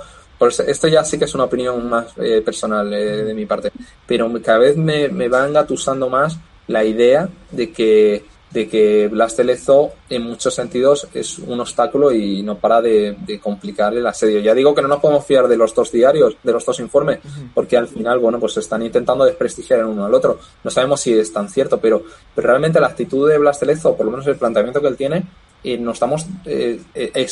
[0.68, 3.72] esto ya sí que es una opinión más eh, personal eh, de mi parte,
[4.06, 6.38] pero cada vez me, me va engatusando más
[6.68, 12.12] la idea de que de que Blas de Lezo en muchos sentidos es un obstáculo
[12.12, 14.40] y no para de, complicar el asedio.
[14.40, 17.20] Ya digo que no nos podemos fiar de los dos diarios, de los dos informes,
[17.54, 20.40] porque al final, bueno, pues están intentando desprestigiar el uno al otro.
[20.64, 23.96] No sabemos si es tan cierto, pero, pero realmente la actitud de Blas de Lezo,
[23.96, 25.26] por lo menos el planteamiento que él tiene,
[25.62, 27.28] y nos estamos eh, eh,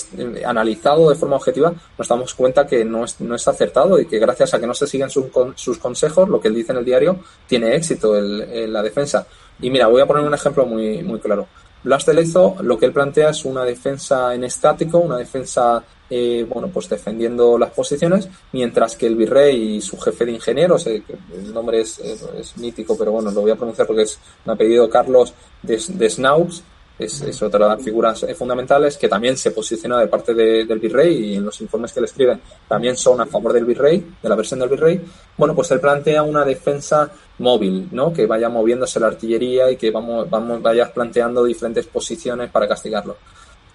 [0.46, 4.20] analizado de forma objetiva, nos damos cuenta que no es, no es acertado y que
[4.20, 7.20] gracias a que no se siguen sus consejos, lo que él dice en el diario,
[7.48, 9.26] tiene éxito el, la defensa.
[9.62, 11.48] Y mira, voy a poner un ejemplo muy, muy claro.
[11.84, 16.46] Blas de Lezo lo que él plantea es una defensa en estático, una defensa, eh,
[16.48, 21.04] bueno, pues defendiendo las posiciones, mientras que el virrey y su jefe de ingenieros, eh,
[21.34, 24.90] el nombre es, es, mítico, pero bueno, lo voy a pronunciar porque es un apellido
[24.90, 26.64] Carlos de, de Snaups,
[27.00, 31.36] es, otra de las figuras fundamentales que también se posiciona de parte del virrey y
[31.36, 34.60] en los informes que le escriben también son a favor del virrey, de la versión
[34.60, 35.00] del virrey.
[35.38, 38.14] Bueno, pues él plantea una defensa móvil, ¿no?
[38.14, 43.18] Que vaya moviéndose la artillería y que vamos, vamos, vayas planteando diferentes posiciones para castigarlo.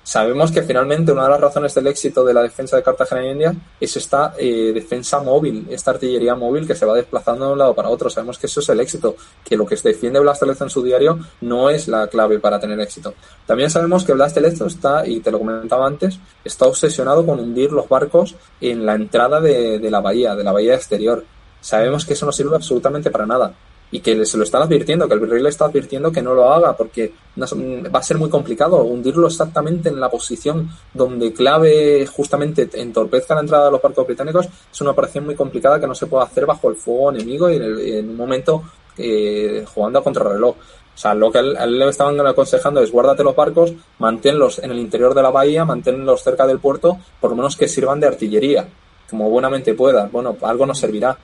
[0.04, 3.30] Sabemos que finalmente una de las razones del éxito de la defensa de Cartagena y
[3.30, 7.58] India es esta eh, defensa móvil, esta artillería móvil que se va desplazando de un
[7.58, 8.10] lado para otro.
[8.10, 11.20] Sabemos que eso es el éxito, que lo que defiende Blas Lezo en su diario
[11.42, 13.14] no es la clave para tener éxito.
[13.46, 17.38] También sabemos que Blas de Lezo está, y te lo comentaba antes, está obsesionado con
[17.38, 21.24] hundir los barcos en la entrada de la bahía, de la bahía exterior.
[21.62, 23.54] Sabemos que eso no sirve absolutamente para nada
[23.92, 26.50] y que se lo están advirtiendo, que el virrey le está advirtiendo que no lo
[26.50, 32.68] haga porque va a ser muy complicado hundirlo exactamente en la posición donde clave justamente
[32.74, 34.48] entorpezca la entrada de los barcos británicos.
[34.72, 37.56] Es una operación muy complicada que no se puede hacer bajo el fuego enemigo y
[37.56, 38.62] en, un momento
[38.96, 40.56] eh, jugando a contrarreloj.
[40.94, 44.78] O sea, lo que él, le estaban aconsejando es guárdate los barcos, manténlos en el
[44.78, 48.66] interior de la bahía, manténlos cerca del puerto, por lo menos que sirvan de artillería,
[49.08, 50.08] como buenamente pueda.
[50.10, 51.16] Bueno, algo nos servirá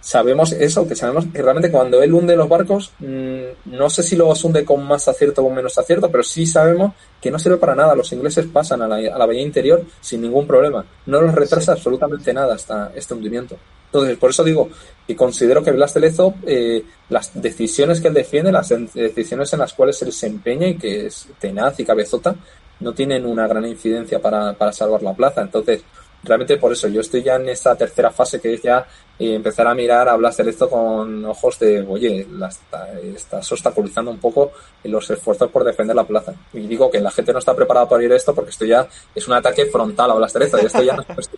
[0.00, 4.16] sabemos eso, que sabemos que realmente cuando él hunde los barcos, mm, no sé si
[4.16, 7.56] los hunde con más acierto o con menos acierto, pero sí sabemos que no sirve
[7.56, 7.94] para nada.
[7.94, 10.84] Los ingleses pasan a la, a la bahía interior sin ningún problema.
[11.06, 13.56] No los retrasa absolutamente nada hasta este hundimiento.
[13.86, 14.68] Entonces, por eso digo
[15.06, 19.60] que considero que Blas de Lezo, eh, las decisiones que él defiende, las decisiones en
[19.60, 22.34] las cuales él se empeña y que es tenaz y cabezota,
[22.80, 25.40] no tienen una gran incidencia para, para salvar la plaza.
[25.40, 25.82] Entonces,
[26.26, 28.86] realmente por eso yo estoy ya en esta tercera fase que es ya
[29.18, 34.18] eh, empezar a mirar a Blas esto con ojos de, oye, la estás obstaculizando un
[34.18, 34.52] poco
[34.84, 36.34] los esfuerzos por defender la plaza.
[36.52, 39.26] Y digo que la gente no está preparada para ir esto porque esto ya es
[39.26, 41.30] un ataque frontal a Blas Lezo y esto ya no es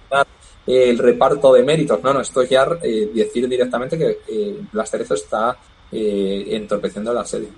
[0.69, 4.93] el reparto de méritos, no, no, esto es ya eh, decir directamente que eh, Blas
[4.93, 5.57] está
[5.91, 7.49] eh, entorpeciendo el asedio.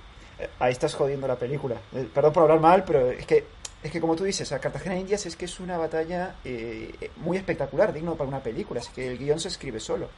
[0.59, 1.77] Ahí estás jodiendo la película.
[2.14, 3.45] Perdón por hablar mal, pero es que
[3.83, 7.11] es que como tú dices, a Cartagena de Indias es que es una batalla eh,
[7.16, 10.09] muy espectacular, digno para una película, así que el guion se escribe solo.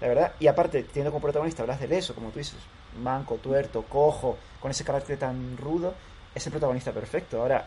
[0.00, 2.58] La verdad, y aparte, teniendo como protagonista hablas de eso, como tú dices,
[3.02, 5.94] manco, tuerto, cojo, con ese carácter tan rudo,
[6.34, 7.40] es el protagonista perfecto.
[7.40, 7.66] Ahora,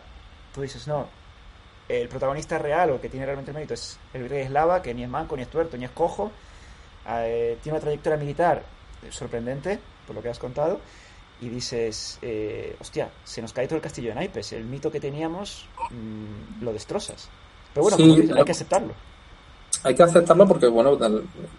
[0.54, 1.08] tú dices, no,
[1.88, 5.10] el protagonista real o que tiene realmente mérito es el virrey eslava, que ni es
[5.10, 6.32] manco, ni es tuerto, ni es cojo.
[7.08, 8.63] Eh, tiene una trayectoria militar
[9.10, 10.80] sorprendente, por lo que has contado.
[11.41, 14.54] Y dices, eh, hostia, se nos cae todo el castillo de naipes.
[14.54, 17.30] El mito que teníamos mm, lo destrozas.
[17.73, 18.93] Pero bueno, hay que aceptarlo
[19.84, 20.98] hay que aceptarlo porque, bueno,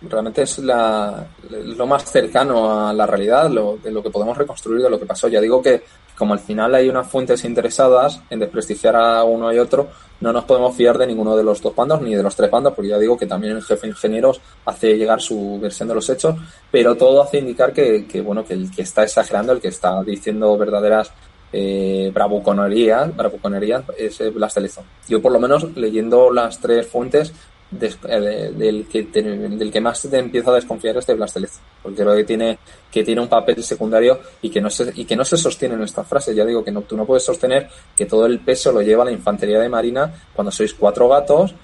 [0.02, 4.82] realmente es la, lo más cercano a la realidad, lo, de lo que podemos reconstruir
[4.82, 5.28] de lo que pasó.
[5.28, 5.82] Ya digo que,
[6.16, 9.88] como al final hay unas fuentes interesadas en desprestigiar a uno y otro,
[10.20, 12.74] no nos podemos fiar de ninguno de los dos bandos ni de los tres bandos,
[12.74, 16.08] porque ya digo que también el jefe de ingenieros hace llegar su versión de los
[16.08, 16.36] hechos,
[16.70, 20.02] pero todo hace indicar que, que bueno, que el que está exagerando, el que está
[20.04, 21.12] diciendo verdaderas
[21.52, 24.58] eh, bravuconerías, bravuconerías es Blas
[25.08, 27.32] Yo, por lo menos, leyendo las tres fuentes,
[27.80, 32.16] eh, del, que del que más te empieza a desconfiar es de Blastelez, porque creo
[32.16, 32.58] que tiene,
[32.90, 35.82] que tiene un papel secundario y que no se, y que no se sostiene en
[35.82, 36.34] esta frase.
[36.34, 39.12] Ya digo que no, tú no puedes sostener que todo el peso lo lleva la
[39.12, 41.54] infantería de marina cuando sois cuatro gatos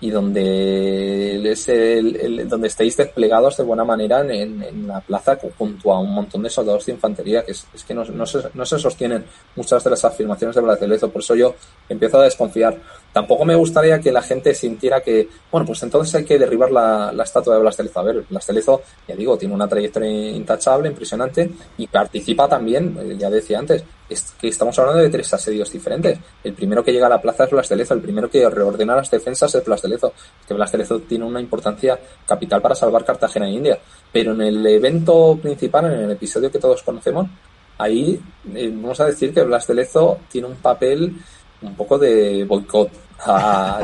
[0.00, 5.92] y donde es el, donde estéis desplegados de buena manera en, en, la plaza junto
[5.92, 8.64] a un montón de soldados de infantería que es, es que no, no, se, no,
[8.64, 9.24] se, sostienen
[9.56, 11.56] muchas de las afirmaciones de Blasdelezo por eso yo
[11.88, 12.78] empiezo a desconfiar
[13.12, 17.12] tampoco me gustaría que la gente sintiera que bueno pues entonces hay que derribar la,
[17.12, 21.86] la estatua de Blasdelezo a ver Blasdelezo ya digo tiene una trayectoria intachable impresionante y
[21.86, 26.18] participa también eh, ya decía antes es que estamos hablando de tres asedios diferentes.
[26.42, 29.10] El primero que llega a la plaza es Blas de el primero que reordena las
[29.10, 29.94] defensas es Blas de.
[29.94, 30.02] Es
[30.46, 33.78] que Blas de tiene una importancia capital para salvar Cartagena e India.
[34.12, 37.28] Pero en el evento principal, en el episodio que todos conocemos,
[37.76, 38.18] ahí
[38.54, 39.86] eh, vamos a decir que Blas de
[40.30, 41.14] tiene un papel
[41.62, 42.90] un poco de boicot.
[43.20, 43.82] Ah,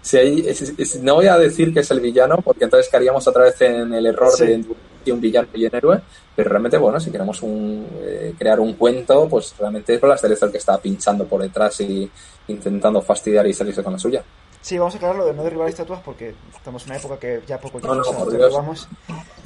[0.00, 3.92] si, no voy a decir que es el villano, porque entonces caeríamos otra vez en
[3.92, 6.00] el error de un villano y un héroe,
[6.34, 10.50] pero realmente, bueno, si queremos un, eh, crear un cuento, pues realmente es Blas el
[10.50, 12.10] que está pinchando por detrás y
[12.48, 14.22] intentando fastidiar y salirse con la suya.
[14.60, 17.60] Sí, vamos a aclararlo de no derribar estatuas porque estamos en una época que ya
[17.60, 18.74] poco tiempo no, no,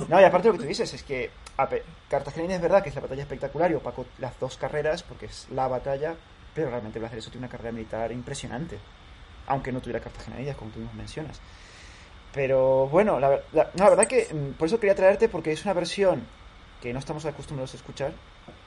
[0.08, 1.30] No, y aparte lo que tú dices es que
[2.08, 5.46] Cartagena es verdad que es la batalla espectacular y opaco las dos carreras porque es
[5.54, 6.14] la batalla,
[6.54, 8.78] pero realmente Blas de Lezo tiene una carrera militar impresionante,
[9.46, 11.40] aunque no tuviera Cartagena como tú mismo mencionas.
[12.32, 15.74] Pero bueno, la, la, la verdad que mm, por eso quería traerte porque es una
[15.74, 16.22] versión
[16.80, 18.12] que no estamos acostumbrados a escuchar.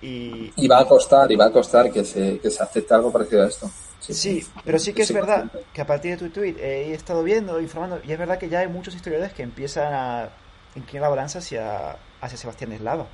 [0.01, 3.11] Y, y va a costar, y va a costar que se, que se acepte algo
[3.11, 3.69] parecido a esto.
[3.99, 7.59] Sí, pero sí que es verdad que a partir de tu tweet he estado viendo,
[7.61, 10.29] informando, y es verdad que ya hay muchos historiadores que empiezan a
[10.75, 13.07] inclinar la balanza hacia, hacia Sebastián Eslava.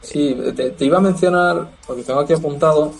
[0.00, 2.92] Sí, te, iba a mencionar, porque tengo aquí apuntado,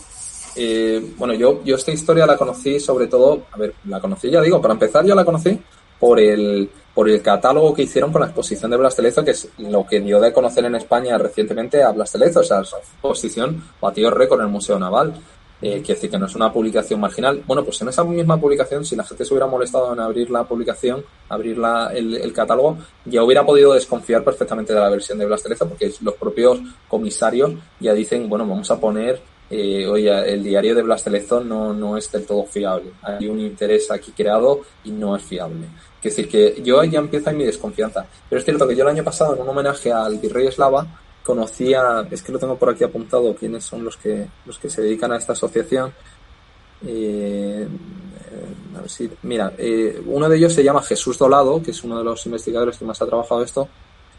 [0.56, 4.40] eh, bueno, yo, yo esta historia la conocí sobre todo, a ver, la conocí, ya
[4.40, 5.58] digo, para empezar yo la conocí
[5.98, 9.86] por el, por el catálogo que hicieron con la exposición de Blas que es lo
[9.86, 14.40] que dio de conocer en España recientemente a Blas o sea, su exposición batió récord
[14.40, 15.14] en el Museo Naval.
[15.62, 17.42] Eh, quiere decir que no es una publicación marginal.
[17.46, 20.44] Bueno, pues en esa misma publicación, si la gente se hubiera molestado en abrir la
[20.44, 25.42] publicación, abrir la, el, catálogo, ya hubiera podido desconfiar perfectamente de la versión de Blas
[25.66, 29.22] porque los propios comisarios ya dicen, bueno, vamos a poner
[29.56, 31.06] eh, oye, el diario de Blas
[31.44, 32.90] no, no es del todo fiable.
[33.02, 35.66] Hay un interés aquí creado y no es fiable.
[36.02, 38.04] Es decir, que yo ahí ya empieza mi desconfianza.
[38.28, 40.86] Pero es cierto que yo el año pasado, en un homenaje al virrey eslava,
[41.22, 44.82] conocía, es que lo tengo por aquí apuntado, quiénes son los que, los que se
[44.82, 45.92] dedican a esta asociación.
[46.86, 47.66] Eh,
[48.76, 51.98] a ver si, mira, eh, uno de ellos se llama Jesús Dolado, que es uno
[51.98, 53.68] de los investigadores que más ha trabajado esto,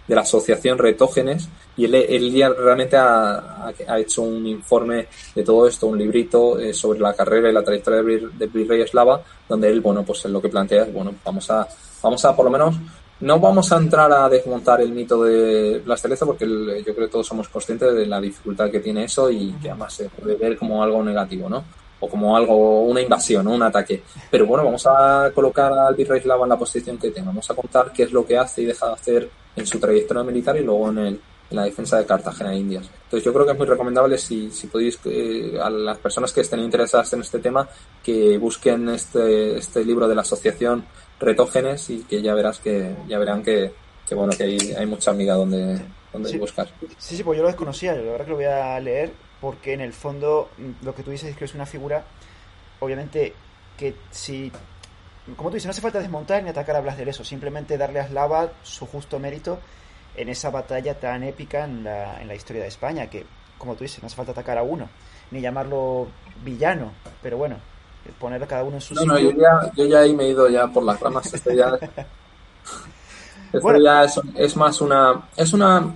[0.08, 5.44] de la asociación Retógenes y él, él ya realmente ha, ha, hecho un informe de
[5.44, 9.70] todo esto, un librito eh, sobre la carrera y la trayectoria de Virrey Eslava, donde
[9.70, 11.68] él, bueno, pues lo que plantea es, bueno, vamos a,
[12.02, 12.76] vamos a por lo menos,
[13.20, 17.12] no vamos a entrar a desmontar el mito de la cereza porque yo creo que
[17.12, 20.58] todos somos conscientes de la dificultad que tiene eso y que además se puede ver
[20.58, 21.64] como algo negativo, ¿no?
[22.00, 24.04] o como algo, una invasión, un ataque.
[24.30, 27.28] Pero bueno, vamos a colocar al virrey eslava en la posición que tenga.
[27.28, 30.24] Vamos a contar qué es lo que hace y deja de hacer en su trayectoria
[30.24, 32.90] militar y luego en, el, en la defensa de Cartagena e Indias.
[33.04, 36.42] Entonces yo creo que es muy recomendable si, si podéis, eh, a las personas que
[36.42, 37.68] estén interesadas en este tema,
[38.04, 40.86] que busquen este, este libro de la asociación
[41.20, 43.72] Retógenes y que ya verás que, ya verán que,
[44.08, 45.80] que bueno, que hay, hay mucha amiga donde,
[46.12, 46.68] donde buscar.
[46.98, 49.82] Sí, sí, pues yo lo desconocía, la verdad que lo voy a leer porque en
[49.82, 52.04] el fondo mm, lo que tú dices es que es una figura,
[52.80, 53.34] obviamente,
[53.78, 54.52] que si
[55.36, 58.00] como tú dices, no hace falta desmontar ni atacar a Blas de Leso, simplemente darle
[58.00, 59.60] a Slava su justo mérito
[60.16, 63.26] en esa batalla tan épica en la, en la historia de España, que,
[63.58, 64.88] como tú dices, no hace falta atacar a uno,
[65.32, 66.08] ni llamarlo
[66.44, 67.58] villano, pero bueno,
[68.20, 70.30] poner a cada uno en su No, no, yo ya, yo ya ahí me he
[70.30, 71.72] ido ya por las ramas, esto ya,
[73.54, 75.92] esto ya es, es, más una, es una,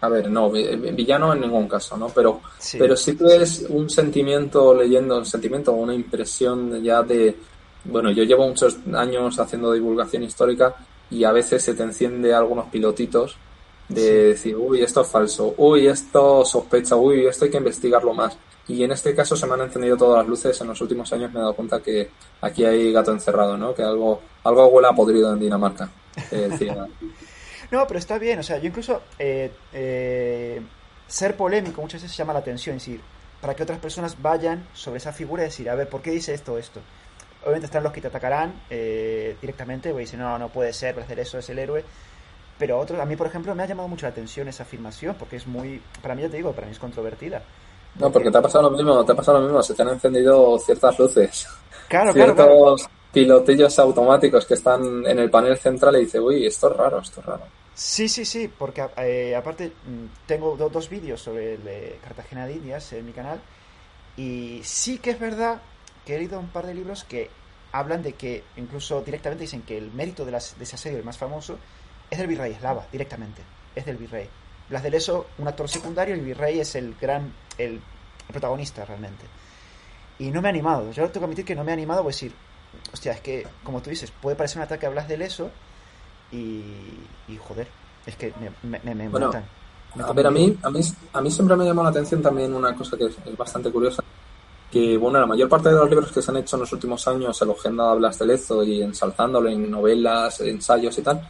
[0.00, 2.08] a ver, no, villano en ningún caso, ¿no?
[2.08, 7.36] Pero sí, pero sí que es un sentimiento leyendo, un sentimiento, una impresión ya de,
[7.84, 10.74] bueno, yo llevo muchos años haciendo divulgación histórica
[11.10, 13.36] y a veces se te enciende algunos pilotitos
[13.88, 18.36] de decir, uy, esto es falso, uy, esto sospecha, uy, esto hay que investigarlo más.
[18.68, 20.60] Y en este caso se me han encendido todas las luces.
[20.60, 22.10] En los últimos años me he dado cuenta que
[22.42, 23.74] aquí hay gato encerrado, ¿no?
[23.74, 25.88] Que algo, algo huele a podrido en Dinamarca.
[27.70, 28.40] no, pero está bien.
[28.40, 30.60] O sea, yo incluso eh, eh,
[31.06, 32.76] ser polémico muchas veces llama la atención.
[32.76, 33.00] Es decir,
[33.40, 36.34] para que otras personas vayan sobre esa figura y decir, a ver, ¿por qué dice
[36.34, 36.80] esto o esto?
[37.42, 41.20] Obviamente están los que te atacarán eh, directamente, y dicen, no, no puede ser, hacer
[41.20, 41.84] eso es el héroe.
[42.58, 45.36] Pero otros, a mí, por ejemplo, me ha llamado mucho la atención esa afirmación, porque
[45.36, 47.42] es muy, para mí ya te digo, para mí es controvertida.
[47.94, 49.88] No, porque te ha pasado lo mismo, te ha pasado lo mismo, se te han
[49.88, 51.48] encendido ciertas luces.
[51.88, 56.76] Claro, Ciertos pilotillos automáticos que están en el panel central y dice, uy, esto es
[56.76, 57.44] raro, esto es raro.
[57.74, 62.54] Sí, sí, sí, porque eh, aparte mm, tengo dos vídeos sobre el de Cartagena de
[62.54, 63.40] Indias en mi canal
[64.16, 65.60] y sí que es verdad
[66.08, 67.28] que he leído un par de libros que
[67.70, 71.04] hablan de que incluso directamente dicen que el mérito de, las, de ese asedio, el
[71.04, 71.58] más famoso,
[72.08, 73.42] es del virrey Eslava, directamente,
[73.74, 74.26] es del virrey.
[74.70, 77.78] Blas de Leso, un actor secundario, el virrey es el gran, el
[78.26, 79.26] protagonista realmente.
[80.18, 82.16] Y no me ha animado, yo tengo que admitir que no me ha animado, pues
[82.16, 82.32] decir,
[82.90, 85.50] hostia, es que, como tú dices, puede parecer un ataque a Blas de Leso
[86.32, 86.64] y,
[87.28, 87.68] y joder,
[88.06, 90.80] es que me, me, me bueno, a ver, a mí, a, mí,
[91.12, 94.02] a mí siempre me llamó la atención también una cosa que es, bastante curiosa,
[94.70, 97.06] que bueno, la mayor parte de los libros que se han hecho en los últimos
[97.08, 101.28] años elogiando a Blas de Lezo y ensalzándolo en novelas, ensayos y tal,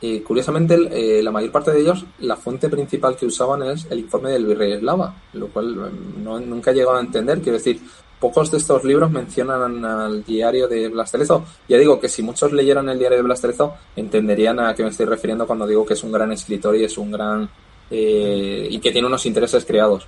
[0.00, 4.00] y curiosamente, eh, la mayor parte de ellos, la fuente principal que usaban es el
[4.00, 7.40] informe del virrey eslava, lo cual eh, no, nunca he llegado a entender.
[7.40, 7.80] Quiero decir,
[8.20, 11.44] pocos de estos libros mencionan al diario de Blas de Lezo.
[11.68, 14.82] Ya digo que si muchos leyeran el diario de Blas de Lezo, entenderían a qué
[14.82, 17.48] me estoy refiriendo cuando digo que es un gran escritor y es un gran.
[17.90, 20.06] Eh, y que tiene unos intereses creados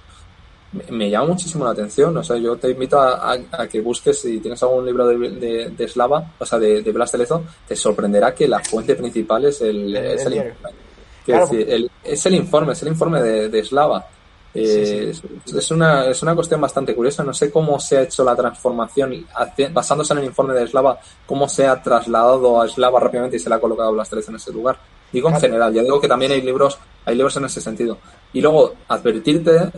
[0.91, 2.17] me, llama muchísimo la atención.
[2.17, 3.39] O sea, yo te invito a,
[3.71, 7.19] que busques, si tienes algún libro de, de, Slava, o sea, de, de Blas de
[7.19, 12.83] Lezo, te sorprenderá que la fuente principal es el, es el, es el informe, es
[12.83, 14.07] el informe de, Slava.
[14.55, 15.13] Eh,
[15.45, 17.23] es, una, es una cuestión bastante curiosa.
[17.23, 19.27] No sé cómo se ha hecho la transformación,
[19.73, 23.49] basándose en el informe de Slava, cómo se ha trasladado a Slava rápidamente y se
[23.49, 24.79] le ha colocado Blas de Lezo en ese lugar.
[25.13, 27.99] Digo en general, ya digo que también hay libros, hay libros en ese sentido.
[28.33, 29.71] Y luego, advertirte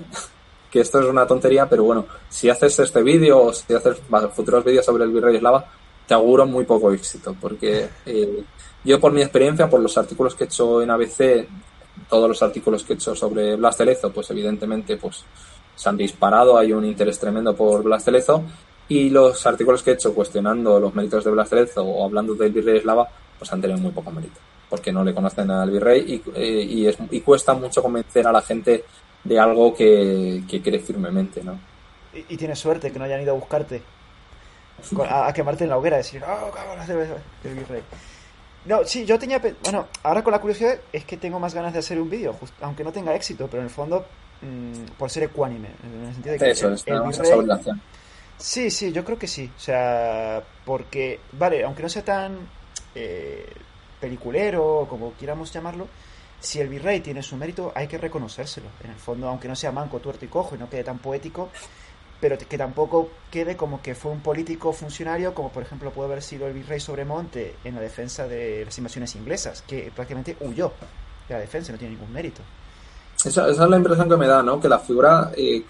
[0.71, 3.99] que esto es una tontería, pero bueno, si haces este vídeo o si haces
[4.35, 5.65] futuros vídeos sobre el virrey eslava,
[6.07, 8.45] te auguro muy poco éxito, porque eh,
[8.85, 11.47] yo por mi experiencia, por los artículos que he hecho en ABC,
[12.09, 15.25] todos los artículos que he hecho sobre Blas de Lezo, pues evidentemente pues
[15.75, 18.43] se han disparado, hay un interés tremendo por Blas de Lezo,
[18.89, 22.35] y los artículos que he hecho cuestionando los méritos de Blas de Lezo o hablando
[22.35, 23.07] del virrey eslava,
[23.39, 26.87] pues han tenido muy poco mérito, porque no le conocen al virrey y, eh, y,
[26.87, 28.85] es, y cuesta mucho convencer a la gente
[29.29, 31.59] de algo que, que cree firmemente, ¿no?
[32.13, 33.83] Y, tienes suerte que no hayan ido a buscarte
[35.09, 36.79] a, quemarte en la hoguera, decir, oh, cabrón,
[37.45, 37.83] el virrey.
[38.65, 39.41] No, sí, yo tenía.
[39.63, 42.85] Bueno, ahora con la curiosidad es que tengo más ganas de hacer un vídeo, aunque
[42.85, 44.07] no tenga éxito, pero en el fondo,
[44.41, 46.51] mm, por ser ecuánime, en el sentido de que.
[46.51, 47.77] Eso, el, virrey,
[48.37, 49.51] Sí, sí, yo creo que sí.
[49.57, 52.39] O sea, porque, vale, aunque no sea tan
[52.95, 53.47] eh,
[54.01, 55.89] peliculero, como quieramos llamarlo,
[56.41, 58.69] si el virrey tiene su mérito, hay que reconocérselo.
[58.85, 61.51] En el fondo, aunque no sea manco, tuerto y cojo y no quede tan poético,
[62.21, 66.23] pero que tampoco quede como que fue un político funcionario, como por ejemplo puede haber
[66.23, 70.73] sido el virrey Sobremonte en la defensa de las invasiones inglesas, que prácticamente huyó
[71.29, 72.43] de la defensa, no tiene ningún mérito.
[73.25, 74.61] Esa, es la impresión que me da, ¿no?
[74.61, 75.63] Que la figura, eh,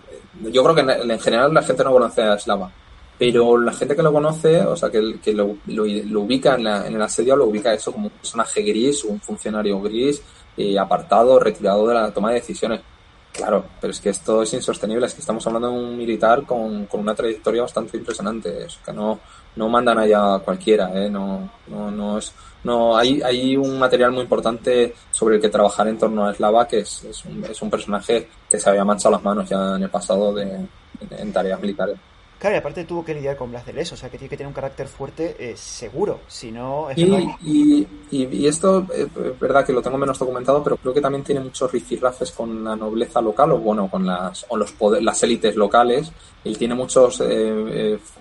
[0.42, 2.70] yo creo que en, general la gente no conoce a Slava,
[3.18, 6.94] pero la gente que lo conoce, o sea, que, que lo, lo, ubica en, en,
[6.94, 10.22] el asedio, lo ubica eso como un personaje gris, un funcionario gris,
[10.78, 12.80] apartado, retirado de la toma de decisiones.
[13.32, 16.86] Claro, pero es que esto es insostenible, es que estamos hablando de un militar con,
[16.86, 19.20] con una trayectoria bastante impresionante, es que no,
[19.54, 21.08] no mandan allá cualquiera, ¿eh?
[21.08, 22.32] no, no, no es,
[22.64, 26.66] no, hay, hay un material muy importante sobre el que trabajar en torno a Slava,
[26.66, 29.84] que es, es, un, es un personaje que se había manchado las manos ya en
[29.84, 30.66] el pasado de,
[31.10, 31.96] en tareas militares.
[32.38, 34.37] Claro, y aparte tuvo que lidiar con Blas de Leso, o sea que tiene que
[34.37, 36.87] tener un carácter fuerte eh, seguro, si no...
[36.94, 39.09] y, y, esto es
[39.40, 42.77] verdad que lo tengo menos documentado, pero creo que también tiene muchos rifirrafes con la
[42.77, 46.12] nobleza local o bueno, con las, o los las élites locales.
[46.44, 47.27] y tiene muchos eh,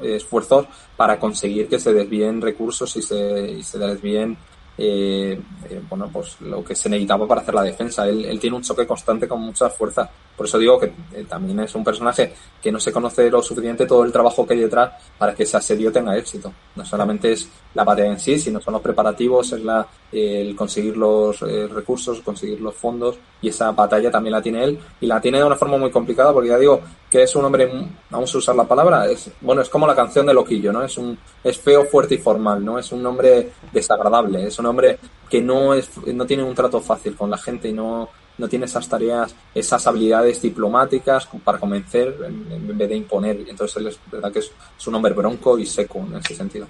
[0.01, 4.35] eh, esfuerzos para conseguir que se desvíen recursos y se, y se desvíen
[4.77, 8.07] eh, eh, bueno, pues lo que se necesitaba para hacer la defensa.
[8.07, 10.09] Él, tiene un choque constante con mucha fuerza.
[10.35, 13.87] Por eso digo que eh, también es un personaje que no se conoce lo suficiente
[13.87, 16.53] todo el trabajo que hay detrás para que ese asedio tenga éxito.
[16.75, 20.95] No solamente es la batalla en sí, sino son los preparativos, es la, el conseguir
[20.95, 25.39] los recursos, conseguir los fondos y esa batalla también la tiene él y la tiene
[25.39, 27.71] de una forma muy complicada porque ya digo que es un hombre,
[28.09, 30.83] vamos a usar la palabra, es bueno, es como la canción de Loquillo, ¿no?
[30.83, 32.77] Es un es feo, fuerte y formal, ¿no?
[32.77, 34.99] Es un hombre desagradable, es un hombre
[35.29, 38.65] que no es no tiene un trato fácil con la gente y no no tiene
[38.65, 43.43] esas tareas, esas habilidades diplomáticas para convencer en, vez de imponer.
[43.49, 46.67] Entonces él es verdad que es, es un hombre bronco y seco en ese sentido.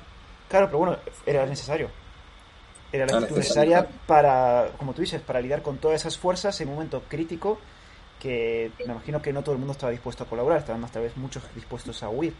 [0.47, 1.89] Claro, pero bueno, era necesario
[2.91, 6.69] era la actitud necesaria para, como tú dices, para lidiar con todas esas fuerzas en
[6.69, 7.59] un momento crítico
[8.19, 11.03] que me imagino que no todo el mundo estaba dispuesto a colaborar, estaban más tal
[11.03, 12.33] vez muchos dispuestos a huir.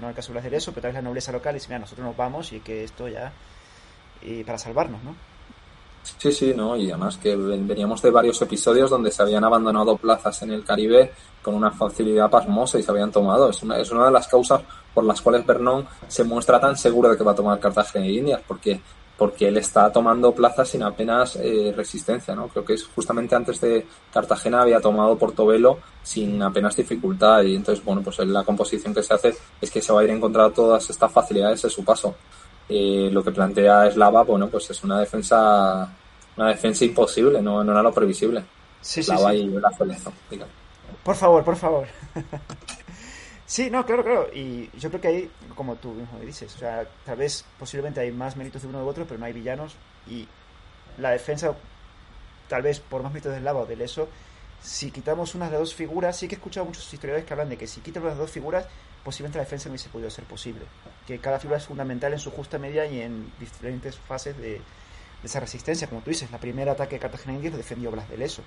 [0.00, 2.06] No hay caso de hacer eso, pero tal vez la nobleza local dice, mira, nosotros
[2.06, 3.32] nos vamos y que esto ya,
[4.22, 5.14] y para salvarnos, ¿no?
[6.02, 10.42] Sí, sí, no, y además que veníamos de varios episodios donde se habían abandonado plazas
[10.42, 11.12] en el Caribe
[11.42, 13.50] con una facilidad pasmosa y se habían tomado.
[13.50, 14.62] Es una, es una de las causas
[14.94, 18.18] por las cuales Vernon se muestra tan seguro de que va a tomar Cartagena y
[18.18, 18.80] Indias, porque
[19.20, 22.48] porque él está tomando plazas sin apenas eh, resistencia, ¿no?
[22.48, 27.84] Creo que es justamente antes de Cartagena había tomado Portobelo sin apenas dificultad y entonces,
[27.84, 30.52] bueno, pues la composición que se hace es que se va a ir a encontrar
[30.52, 32.14] todas estas facilidades en su paso.
[32.70, 35.92] Eh, lo que plantea Eslava, bueno, pues es una defensa
[36.36, 38.44] una defensa imposible, no, no era lo previsible.
[38.80, 39.36] Sí, sí, sí.
[39.36, 39.70] y la
[41.02, 41.86] Por favor, por favor.
[43.50, 44.28] Sí, no, claro, claro.
[44.32, 48.12] Y yo creo que ahí, como tú mismo dices, o sea, tal vez posiblemente hay
[48.12, 49.74] más méritos de uno u otro, pero no hay villanos.
[50.08, 50.28] Y
[50.98, 51.52] la defensa,
[52.48, 54.06] tal vez por más méritos del lado o del eso,
[54.62, 57.56] si quitamos unas de dos figuras, sí que he escuchado muchos historiadores que hablan de
[57.58, 58.66] que si quitamos las dos figuras,
[59.04, 60.62] posiblemente la defensa no hubiese podido ser posible.
[61.06, 64.60] Que cada figura es fundamental en su justa medida y en diferentes fases de,
[65.24, 65.88] esa resistencia.
[65.88, 68.42] Como tú dices, la primera ataque de Cartagena India defendió Blas de Leso.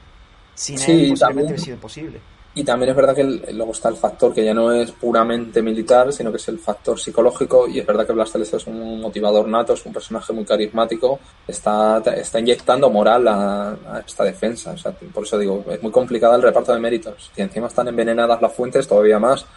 [0.56, 2.20] Sin él, posiblemente hubiese sido imposible.
[2.56, 6.14] Y también es verdad que luego está el factor que ya no es puramente militar,
[6.14, 7.68] sino que es el factor psicológico.
[7.68, 11.98] Y es verdad que Blas es un motivador nato, es un personaje muy carismático, está,
[12.16, 14.72] está inyectando moral a, esta defensa.
[14.72, 17.32] O sea, por eso digo, es muy complicado el reparto de méritos.
[17.36, 19.48] Si encima están envenenadas las fuentes, todavía más.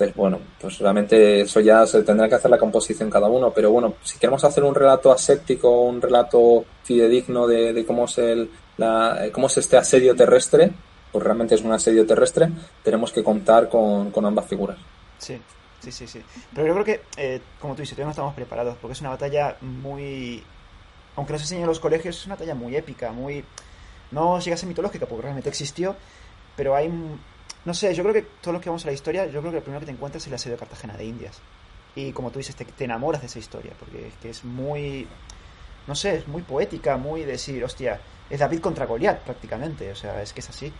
[0.00, 3.52] Entonces, bueno, pues realmente eso ya se tendrá que hacer la composición cada uno.
[3.52, 8.50] Pero bueno, si queremos hacer un relato aséptico, un relato fidedigno de, cómo es el,
[8.78, 10.72] la, cómo es este asedio terrestre,
[11.12, 12.48] pues realmente es un asedio terrestre,
[12.82, 14.78] tenemos que contar con, ambas figuras.
[15.18, 15.38] Sí,
[15.80, 16.22] sí, sí, sí.
[16.54, 19.10] Pero yo creo que, eh, como tú dices, todavía no estamos preparados, porque es una
[19.10, 20.42] batalla muy...
[21.16, 23.44] Aunque nos enseñen los colegios, es una batalla muy épica, muy...
[24.12, 25.94] No llega a ser mitológica, porque realmente existió,
[26.56, 26.90] pero hay...
[27.64, 29.58] No sé, yo creo que todos los que vamos a la historia, yo creo que
[29.58, 31.38] lo primero que te encuentras es el asedio de Cartagena de Indias.
[31.94, 35.06] Y como tú dices, te, te enamoras de esa historia, porque es que es muy...
[35.86, 38.00] No sé, es muy poética, muy decir, hostia,
[38.30, 40.72] es David contra Goliat prácticamente, o sea, es que es así.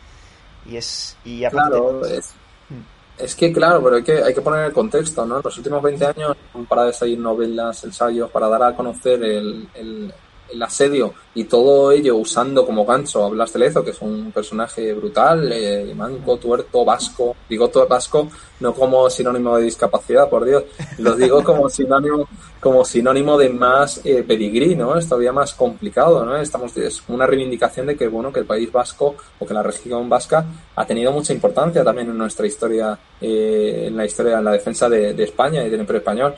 [0.66, 1.16] Y es.
[1.24, 2.33] Y claro, es,
[2.68, 3.22] hmm.
[3.22, 5.39] es, que, claro, pero hay que, hay que poner el contexto, ¿no?
[5.39, 6.37] En los últimos 20 años
[6.68, 10.14] para de salir novelas, ensayos, para dar a conocer el, el,
[10.53, 14.32] el asedio y todo ello usando como gancho a Blas de Lezo, que es un
[14.32, 18.28] personaje brutal, eh, manco, tuerto, vasco, digo vasco,
[18.61, 20.64] no como sinónimo de discapacidad, por Dios,
[20.98, 22.28] lo digo como sinónimo
[22.61, 24.96] como sinónimo de más eh, pedigrí, ¿no?
[24.96, 26.36] Es todavía más complicado, ¿no?
[26.36, 30.09] Estamos, es una reivindicación de que, bueno, que el país vasco o que la región
[30.11, 30.44] vasca
[30.76, 34.90] ha tenido mucha importancia también en nuestra historia, eh, en la historia, en la defensa
[34.90, 36.34] de, de España y del Imperio Español.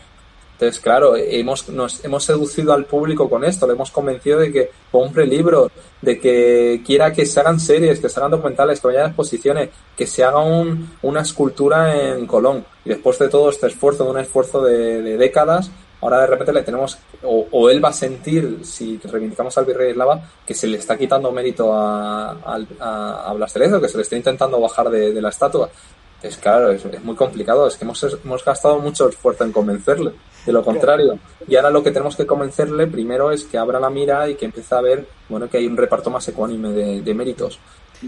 [0.62, 4.70] Entonces, claro, hemos, nos, hemos seducido al público con esto, le hemos convencido de que
[4.92, 9.02] compre libros, de que quiera que se hagan series, que se hagan documentales, que vayan
[9.02, 12.64] a exposiciones, que se haga un, una escultura en Colón.
[12.84, 15.68] Y después de todo este esfuerzo, de un esfuerzo de, décadas,
[16.00, 20.22] ahora de repente le tenemos, o, él va a sentir, si reivindicamos al virrey eslava,
[20.46, 22.36] que se le está quitando mérito a,
[22.78, 25.68] a, a Blas que se le está intentando bajar de la estatua.
[26.22, 30.12] Es claro, es, muy complicado, es que hemos, hemos gastado mucho esfuerzo en convencerle
[30.46, 31.18] de lo contrario.
[31.46, 34.46] Y ahora lo que tenemos que convencerle primero es que abra la mira y que
[34.46, 37.58] empiece a ver, bueno, que hay un reparto más ecuánime de, méritos.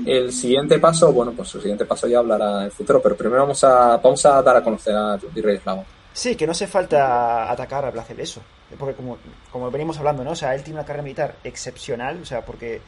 [0.06, 3.62] El siguiente paso, bueno, pues el siguiente paso ya hablará en futuro, pero primero vamos
[3.64, 5.84] a, vamos a dar a conocer a Virrey Eslavo.
[6.12, 8.40] Sí, que no hace falta atacar a eso
[8.78, 9.18] porque como,
[9.50, 10.32] como venimos hablando, ¿no?
[10.32, 12.80] O sea, él tiene una carrera militar excepcional, o sea, porque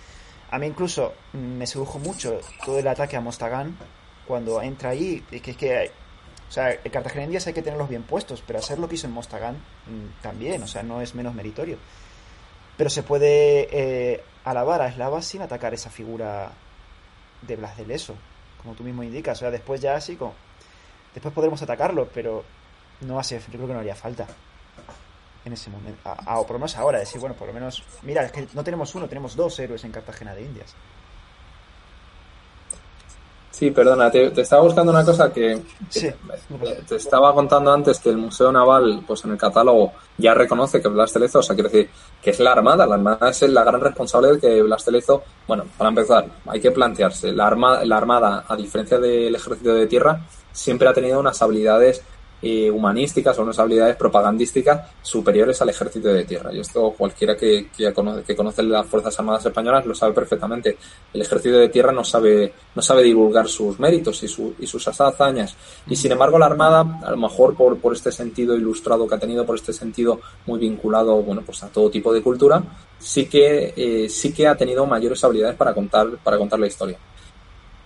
[0.50, 3.76] a mí incluso me sedujo mucho todo el ataque a Mostagán
[4.26, 5.90] cuando entra ahí, que es que
[6.48, 9.06] o sea, el Cartagena Indias hay que tenerlos bien puestos, pero hacer lo que hizo
[9.06, 11.78] en Mostagán mm, también, o sea, no es menos meritorio.
[12.76, 16.52] Pero se puede eh, alabar a Eslava sin atacar esa figura
[17.42, 18.14] de Blas de Leso,
[18.62, 19.38] como tú mismo indicas.
[19.38, 20.34] O sea, después ya así como...
[21.14, 22.44] Después podremos atacarlo, pero
[23.00, 23.38] no hace...
[23.38, 24.26] Yo creo que no haría falta
[25.44, 26.14] en ese momento.
[26.26, 27.82] o por lo menos ahora, decir, bueno, por lo menos...
[28.02, 30.74] Mira, es que no tenemos uno, tenemos dos héroes en Cartagena de Indias.
[33.56, 38.52] Sí, perdona, te, estaba buscando una cosa que, te, estaba contando antes que el Museo
[38.52, 41.90] Naval, pues en el catálogo ya reconoce que Blas de Lezo, o sea, quiere decir
[42.22, 45.22] que es la Armada, la Armada es la gran responsable de que Blas de Lezo,
[45.48, 49.86] bueno, para empezar, hay que plantearse, la, arma, la Armada, a diferencia del Ejército de
[49.86, 50.20] Tierra,
[50.52, 52.02] siempre ha tenido unas habilidades
[52.42, 56.52] eh, humanísticas o unas habilidades propagandísticas superiores al ejército de tierra.
[56.52, 60.76] Y esto cualquiera que, que, conoce, que conoce las Fuerzas Armadas Españolas lo sabe perfectamente.
[61.12, 64.86] El ejército de tierra no sabe, no sabe divulgar sus méritos y, su, y sus
[64.86, 65.56] hazañas.
[65.86, 69.18] Y sin embargo la Armada, a lo mejor por, por este sentido ilustrado que ha
[69.18, 72.62] tenido, por este sentido muy vinculado bueno, pues a todo tipo de cultura,
[72.98, 76.98] sí que, eh, sí que ha tenido mayores habilidades para contar, para contar la historia.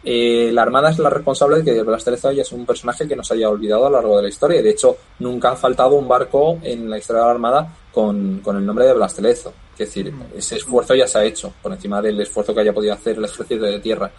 [0.03, 3.15] Eh, la Armada es la responsable de que Blas de Lezo es un personaje que
[3.15, 4.63] no se haya olvidado a lo largo de la historia.
[4.63, 8.67] De hecho, nunca ha faltado un barco en la historia de la Armada con, el
[8.67, 9.53] nombre de Blas de Lezo.
[9.73, 10.23] Es decir, mm.
[10.37, 13.25] ese esfuerzo ya se ha hecho, por encima del esfuerzo que haya podido hacer el
[13.25, 14.11] ejército de tierra.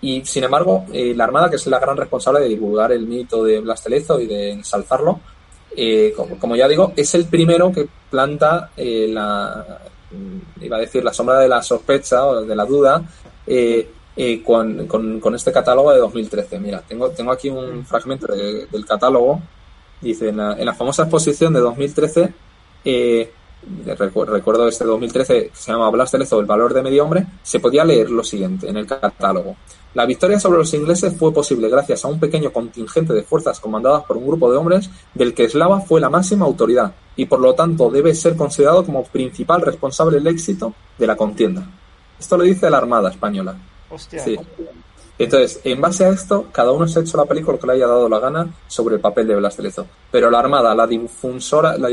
[0.00, 3.42] Y sin embargo, eh, la Armada, que es la gran responsable de divulgar el mito
[3.42, 5.20] de Blas de Lezo y de ensalzarlo,
[5.76, 9.80] eh, como, ya digo, es el primero que planta la,
[10.60, 13.02] iba a decir, la sombra de la sospecha o de la duda
[13.46, 13.88] eh,
[14.44, 16.58] con, con, este catálogo de 2013.
[16.58, 19.40] Mira, tengo, tengo aquí un fragmento del catálogo.
[20.00, 22.34] Dice, en la, en la, famosa exposición de 2013,
[22.84, 23.30] eh,
[23.98, 27.60] recuerdo este 2013 que se llama Blas de Lezo, el valor de medio hombre, se
[27.60, 29.56] podía leer lo siguiente en el catálogo.
[29.94, 34.04] La victoria sobre los ingleses fue posible gracias a un pequeño contingente de fuerzas comandadas
[34.04, 37.54] por un grupo de hombres del que Eslava fue la máxima autoridad y por lo
[37.54, 41.66] tanto debe ser considerado como principal responsable del éxito de la contienda.
[42.18, 43.56] Esto lo dice la Armada Española.
[45.18, 47.86] Entonces, en base a esto, cada uno se ha hecho la película que le haya
[47.86, 49.86] dado la gana sobre el papel de Blas de Lezo.
[50.10, 51.88] Pero la Armada, la difusora, la,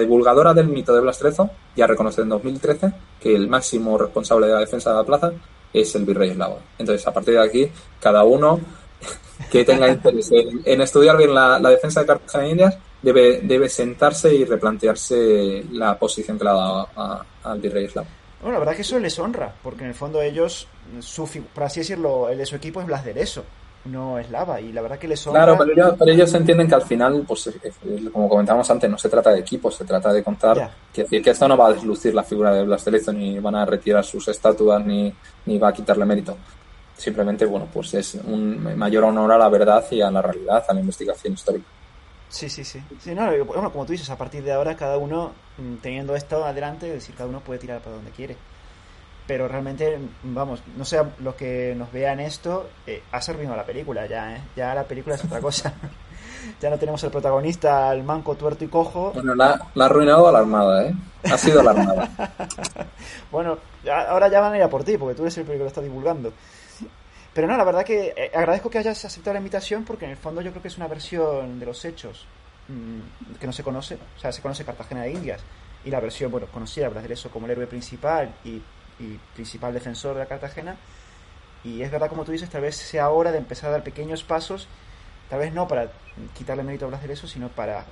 [0.00, 4.48] divulgadora del mito de Blas de Lezo, ya reconoce en 2013 que el máximo responsable
[4.48, 5.32] de la defensa de la plaza
[5.72, 6.58] es el virrey eslavo.
[6.78, 8.60] Entonces, a partir de aquí, cada uno
[9.50, 14.32] que tenga interés en, estudiar bien la, defensa de Cartagena de Indias debe, debe sentarse
[14.34, 16.88] y replantearse la posición que le ha dado
[17.44, 18.08] al virrey eslavo.
[18.42, 20.66] Bueno, la verdad que eso les honra, porque en el fondo ellos,
[21.00, 23.44] su, por así decirlo, el de su equipo es Blas de eso,
[23.84, 25.44] no es Lava, y la verdad que les honra.
[25.44, 27.50] Claro, pero ellos, pero ellos entienden que al final, pues
[28.12, 31.30] como comentábamos antes, no se trata de equipo, se trata de contar, que decir que
[31.30, 34.26] esto no va a deslucir la figura de Blas de ni van a retirar sus
[34.26, 35.14] estatuas, ni,
[35.46, 36.36] ni va a quitarle mérito.
[36.96, 40.74] Simplemente, bueno, pues es un mayor honor a la verdad y a la realidad, a
[40.74, 41.66] la investigación histórica.
[42.32, 42.82] Sí, sí, sí.
[42.98, 46.42] sí no, bueno, como tú dices, a partir de ahora cada uno mm, teniendo esto
[46.42, 48.38] adelante, es decir, cada uno puede tirar para donde quiere.
[49.26, 54.06] Pero realmente, vamos, no sé, los que nos vean esto, eh, ha servido la película
[54.06, 54.40] ya, ¿eh?
[54.56, 55.74] Ya la película es otra cosa.
[56.60, 59.12] ya no tenemos el protagonista, al manco, tuerto y cojo.
[59.12, 60.94] Bueno, la, la ha arruinado a la Armada, ¿eh?
[61.24, 62.08] Ha sido la Armada.
[63.30, 63.58] bueno,
[64.08, 65.82] ahora ya van a ir a por ti, porque tú eres el que lo está
[65.82, 66.32] divulgando.
[67.34, 70.16] Pero no, la verdad que eh, agradezco que hayas aceptado la invitación porque en el
[70.16, 72.26] fondo yo creo que es una versión de los hechos
[72.68, 73.94] mm, que no se conoce.
[74.16, 75.40] O sea, se conoce Cartagena de Indias
[75.84, 78.62] y la versión, bueno, conocida Blas de eso como el héroe principal y,
[79.34, 80.76] principal defensor de la Cartagena.
[81.64, 84.22] Y es verdad, como tú dices, tal vez sea hora de empezar a dar pequeños
[84.22, 84.68] pasos,
[85.28, 85.90] tal vez no para
[86.34, 87.84] quitarle mérito a Blas de eso, sino para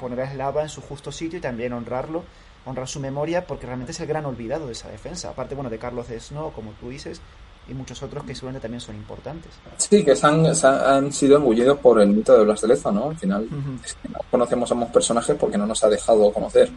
[0.00, 2.24] poner a Eslava en su justo sitio y también honrarlo,
[2.64, 5.30] honrar su memoria, porque realmente es el gran olvidado de esa defensa.
[5.30, 7.20] Aparte, bueno, de Carlos de Snow, como tú dices,
[7.68, 9.52] y muchos otros que seguramente también son importantes.
[9.76, 13.10] Sí, que se han, han sido embullidos por el mito de Blas de Lezo, ¿no?
[13.10, 16.70] Al final no conocemos a ambos personajes porque no nos ha dejado conocer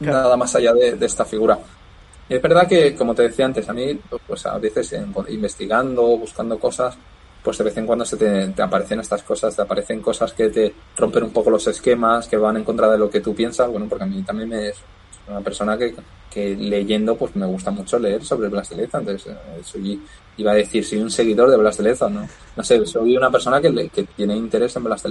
[0.00, 1.58] nada más allá de, esta figura.
[2.28, 4.94] Y es verdad que, como te decía antes, a mí, pues a veces
[5.28, 6.96] investigando, buscando cosas,
[7.42, 10.48] pues de vez en cuando se te, te, aparecen estas cosas, te aparecen cosas que
[10.48, 13.68] te rompen un poco los esquemas, que van en contra de lo que tú piensas,
[13.68, 14.76] bueno, porque a mí también me es
[15.28, 15.94] una persona que
[16.32, 20.00] que leyendo pues me gusta mucho leer sobre Blas entonces eh, soy,
[20.38, 21.78] iba a decir, soy un seguidor de Blas
[22.10, 22.26] ¿no?
[22.56, 25.02] No sé, soy una persona que, que tiene interés en Blas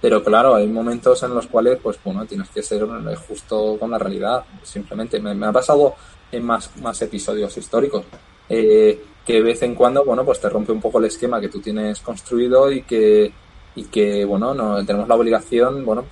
[0.00, 2.86] pero claro, hay momentos en los cuales, pues bueno, tienes que ser
[3.26, 5.18] justo con la realidad, simplemente.
[5.18, 5.94] Me, ha pasado
[6.30, 8.04] en más, más episodios históricos,
[8.50, 11.48] eh, que de vez en cuando, bueno, pues te rompe un poco el esquema que
[11.48, 13.32] tú tienes construido y que,
[13.76, 16.04] y que bueno, no tenemos la obligación, bueno,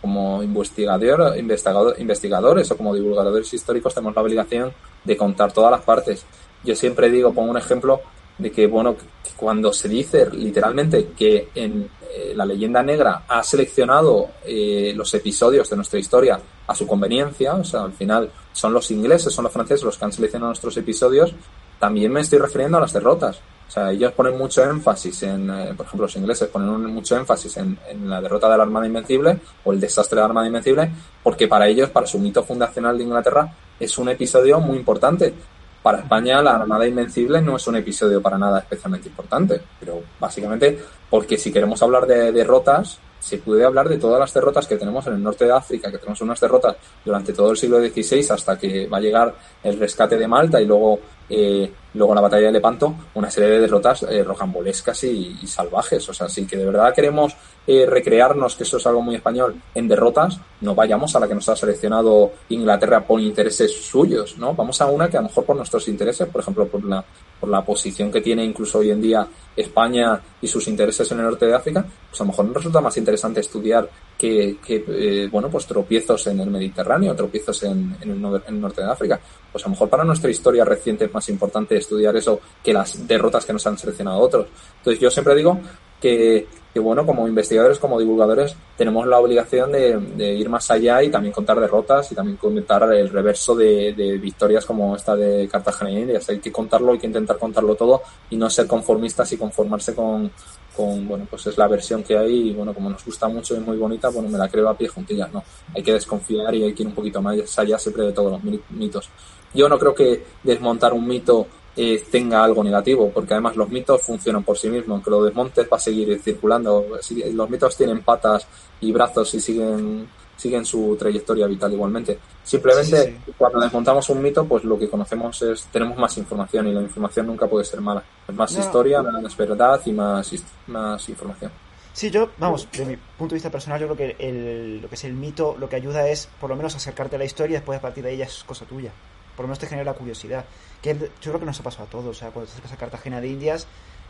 [0.00, 4.72] como investigador, investigador, investigadores o como divulgadores históricos tenemos la obligación
[5.04, 6.24] de contar todas las partes.
[6.64, 8.00] Yo siempre digo, pongo un ejemplo
[8.38, 8.96] de que, bueno,
[9.36, 15.68] cuando se dice literalmente que en eh, la leyenda negra ha seleccionado eh, los episodios
[15.70, 19.52] de nuestra historia a su conveniencia, o sea, al final son los ingleses, son los
[19.52, 21.34] franceses los que han seleccionado nuestros episodios,
[21.78, 23.40] también me estoy refiriendo a las derrotas.
[23.68, 27.56] O sea, ellos ponen mucho énfasis en, eh, por ejemplo, los ingleses ponen mucho énfasis
[27.56, 30.90] en, la derrota de la Armada Invencible o el desastre de la Armada Invencible,
[31.22, 35.34] porque para ellos, para su mito fundacional de Inglaterra, es un episodio muy importante.
[35.82, 40.78] para España la Armada Invencible no es un episodio para nada especialmente importante, pero básicamente
[41.08, 45.04] porque si queremos hablar de derrotas, se puede hablar de todas las derrotas que tenemos
[45.08, 48.56] en el norte de África, que tenemos unas derrotas durante todo el siglo XVI hasta
[48.56, 52.52] que va a llegar el rescate de Malta y luego, eh, luego la batalla de
[52.52, 56.08] Lepanto, una serie de derrotas eh, rocambolescas y, salvajes.
[56.08, 59.60] O sea, si que de verdad queremos eh, recrearnos, que eso es algo muy español,
[59.74, 64.54] en derrotas, no vayamos a la que nos ha seleccionado Inglaterra por intereses suyos, ¿no?
[64.54, 67.04] Vamos a una que a lo mejor por nuestros intereses, por ejemplo, por la,
[67.40, 71.24] por la posición que tiene incluso hoy en día España y sus intereses en el
[71.24, 75.50] norte de África, pues a lo mejor nos resulta más interesante estudiar que, eh, bueno,
[75.50, 79.20] pues tropiezos en el Mediterráneo, tropiezos en, el, norte de África.
[79.52, 83.06] Pues a lo mejor para nuestra historia reciente es más importante estudiar eso que las
[83.06, 84.46] derrotas que nos han seleccionado otros.
[84.78, 85.60] Entonces yo siempre digo
[86.00, 86.46] que,
[86.76, 91.58] bueno, como investigadores, como divulgadores, tenemos la obligación de, ir más allá y también contar
[91.58, 96.28] derrotas y también contar el reverso de, victorias como esta de Cartagena y Indias.
[96.28, 100.30] Hay que contarlo, hay que intentar contarlo todo y no ser conformistas y conformarse con,
[100.76, 103.66] con, bueno, pues es la versión que hay bueno, como nos gusta mucho y es
[103.66, 105.42] muy bonita, bueno, me la creo a pie juntillas, no.
[105.74, 108.60] Hay que desconfiar y hay que ir un poquito más allá siempre de todos los
[108.70, 109.08] mitos.
[109.54, 111.46] Yo no creo que desmontar un mito
[111.78, 115.66] eh, tenga algo negativo, porque además los mitos funcionan por sí mismos, aunque lo desmontes
[115.70, 116.86] va a seguir circulando.
[117.32, 118.46] Los mitos tienen patas
[118.80, 122.18] y brazos y siguen siguen su trayectoria vital igualmente.
[122.44, 126.82] Simplemente cuando desmontamos un mito, pues lo que conocemos es tenemos más información y la
[126.82, 128.02] información nunca puede ser mala.
[128.28, 130.32] Es más historia, más verdad y más,
[130.66, 131.50] más información.
[131.92, 134.96] Sí, yo, vamos, de mi punto de vista personal, yo creo que el, lo que
[134.96, 137.56] es el mito, lo que ayuda es por lo menos acercarte a la historia y
[137.56, 138.92] después a partir de ella es cosa tuya.
[139.34, 140.44] Por lo menos te genera curiosidad.
[140.82, 142.06] Que yo creo que nos ha pasado a todos.
[142.08, 143.66] O sea, cuando te acercas a Cartagena de Indias,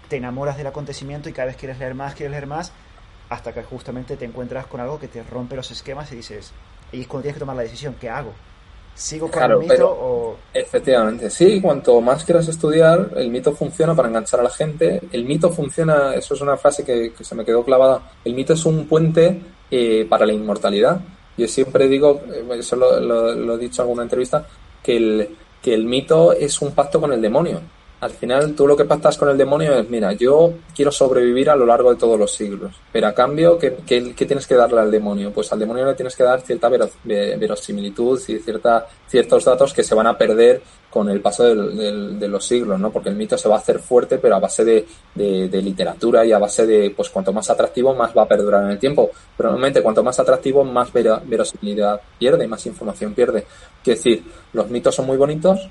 [0.09, 2.72] te enamoras del acontecimiento y cada vez quieres leer más, quieres leer más,
[3.29, 6.53] hasta que justamente te encuentras con algo que te rompe los esquemas y dices,
[6.93, 8.33] y es cuando tienes que tomar la decisión, ¿qué hago?
[8.95, 10.37] ¿Sigo con el mito o...?
[10.55, 15.03] Efectivamente, sí, cuanto más quieras estudiar, el mito funciona para enganchar a la gente.
[15.12, 18.64] El mito funciona, eso es una frase que, se me quedó clavada, el mito es
[18.64, 19.39] un puente
[19.70, 20.99] eh, para la inmortalidad.
[21.37, 24.47] Yo siempre digo, eh, eso lo, lo, he dicho en alguna entrevista,
[24.83, 27.61] que el, que el mito es un pacto con el demonio.
[27.99, 31.57] Al final tú lo que pactas con el demonio es, mira, yo quiero sobrevivir a
[31.57, 33.70] lo largo de todos los siglos, pero a cambio, ¿qué,
[34.14, 35.32] tienes que darle al demonio?
[35.32, 39.94] Pues al demonio le tienes que dar cierta verosimilitud y cierta, ciertos datos que se
[39.94, 42.90] van a perder con el paso de los siglos, ¿no?
[42.90, 46.38] Porque el mito se va a hacer fuerte, pero a base de, literatura y a
[46.38, 49.11] base de, pues cuanto más atractivo, más va a perdurar en el tiempo.
[49.36, 53.47] Pero normalmente cuanto más atractivo, más verosimilidad pierde, más información pierde.
[53.82, 55.68] Quiere decir, los mitos son muy bonitos,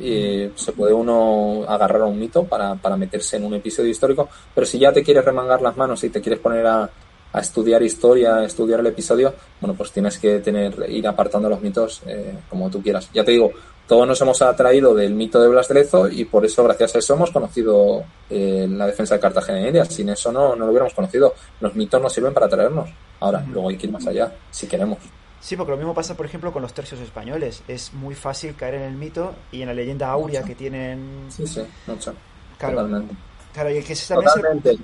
[0.00, 4.28] y se puede uno agarrar a un mito para, para meterse en un episodio histórico,
[4.54, 6.90] pero si ya te quieres remangar las manos y te quieres poner a,
[7.32, 11.60] a estudiar historia, a estudiar el episodio, bueno, pues tienes que tener, ir apartando los
[11.60, 13.10] mitos eh, como tú quieras.
[13.12, 13.52] Ya te digo,
[13.86, 16.98] todos nos hemos atraído del mito de Blas de Lezo y por eso, gracias a
[16.98, 19.84] eso, hemos conocido eh, la defensa de Cartagena y India.
[19.84, 21.34] Sin eso no, no lo hubiéramos conocido.
[21.60, 22.90] Los mitos nos sirven para atraernos.
[23.20, 24.98] Ahora, luego hay que ir más allá, si queremos.
[25.40, 27.62] Sí, porque lo mismo pasa, por ejemplo, con los tercios españoles.
[27.68, 31.26] Es muy fácil caer en el mito y en la leyenda áurea que tienen.
[31.28, 32.14] Sí, sí, mucho.
[32.58, 33.14] Claro, Totalmente.
[33.52, 34.78] Claro, y que Totalmente.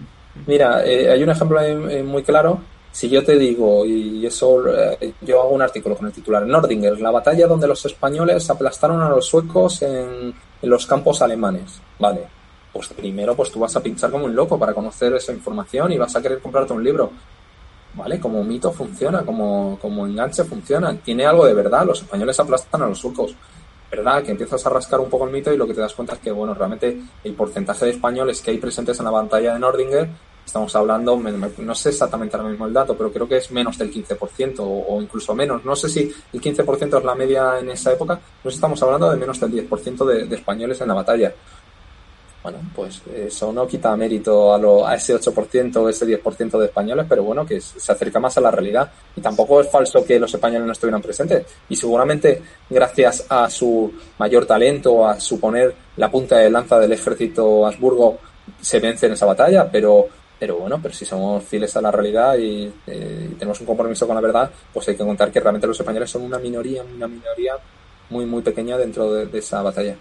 [0.47, 1.61] Mira, eh, hay un ejemplo
[2.05, 2.61] muy claro.
[2.93, 7.01] Si yo te digo, y eso eh, yo hago un artículo con el titular Nordinger,
[7.01, 10.33] la batalla donde los españoles aplastaron a los suecos en,
[10.63, 11.81] en los campos alemanes.
[11.99, 12.29] Vale,
[12.73, 15.99] pues primero pues tú vas a pinchar como un loco para conocer esa información y
[15.99, 17.11] vas a querer comprarte un libro.
[17.97, 18.21] ¿Vale?
[18.21, 22.87] Como mito funciona, como, como enganche funciona, tiene algo de verdad, los españoles aplastan a
[22.87, 23.35] los suecos,
[23.91, 24.23] ¿verdad?
[24.23, 26.21] Que empiezas a rascar un poco el mito y lo que te das cuenta es
[26.21, 30.09] que, bueno, realmente el porcentaje de españoles que hay presentes en la pantalla de Nordinger,
[30.45, 33.93] estamos hablando, no sé exactamente ahora mismo el dato, pero creo que es menos del
[33.93, 35.65] 15% o, incluso menos.
[35.65, 39.17] No sé si el 15% es la media en esa época, nos estamos hablando de
[39.17, 41.33] menos del 10% de, de españoles en la batalla
[42.45, 46.67] bueno, pues eso no quita mérito a, lo, a ese 8% o ese 10% de
[46.67, 48.93] españoles, pero bueno, que se acerca más a la realidad.
[49.17, 51.47] Y tampoco es falso que los españoles no estuvieran presentes.
[51.71, 57.67] Y seguramente, gracias a su mayor talento, a suponer la punta de lanza del ejército
[57.67, 58.19] Habsburgo,
[58.61, 60.07] se vence en esa batalla, pero
[60.39, 64.17] pero bueno, pero si somos fieles a la realidad y, eh, tenemos un compromiso con
[64.17, 67.55] la verdad, pues hay que contar que realmente los españoles son una minoría, una minoría
[68.11, 69.97] muy, muy pequeña dentro de esa batalla.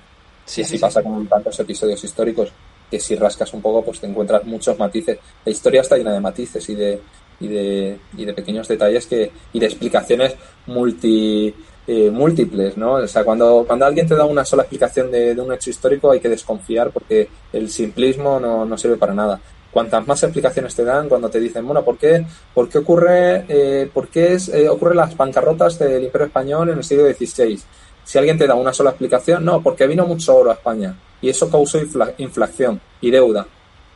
[0.46, 2.52] Sí, así pasa con tantos episodios históricos
[2.90, 5.18] que si rascas un poco pues te encuentras muchos matices.
[5.46, 7.02] La historia está llena de matices y de,
[7.40, 10.36] y de, y de pequeños detalles que, y de explicaciones
[10.68, 11.54] multi,
[11.88, 12.94] eh, múltiples, ¿no?
[12.94, 16.12] O sea, cuando, cuando alguien te da una sola explicación de, de, un hecho histórico
[16.12, 19.40] hay que desconfiar porque el simplismo no, no sirve para nada.
[19.72, 22.24] Cuantas más explicaciones te dan cuando te dicen, bueno, ¿por qué,
[22.54, 26.78] por qué ocurre, eh, por qué es, eh, ocurren las bancarrotas del Imperio Español en
[26.78, 27.60] el siglo XVI?
[28.04, 31.30] Si alguien te da una sola explicación, no, porque vino mucho oro a España y
[31.30, 31.80] eso causó
[32.18, 33.48] inflación y deuda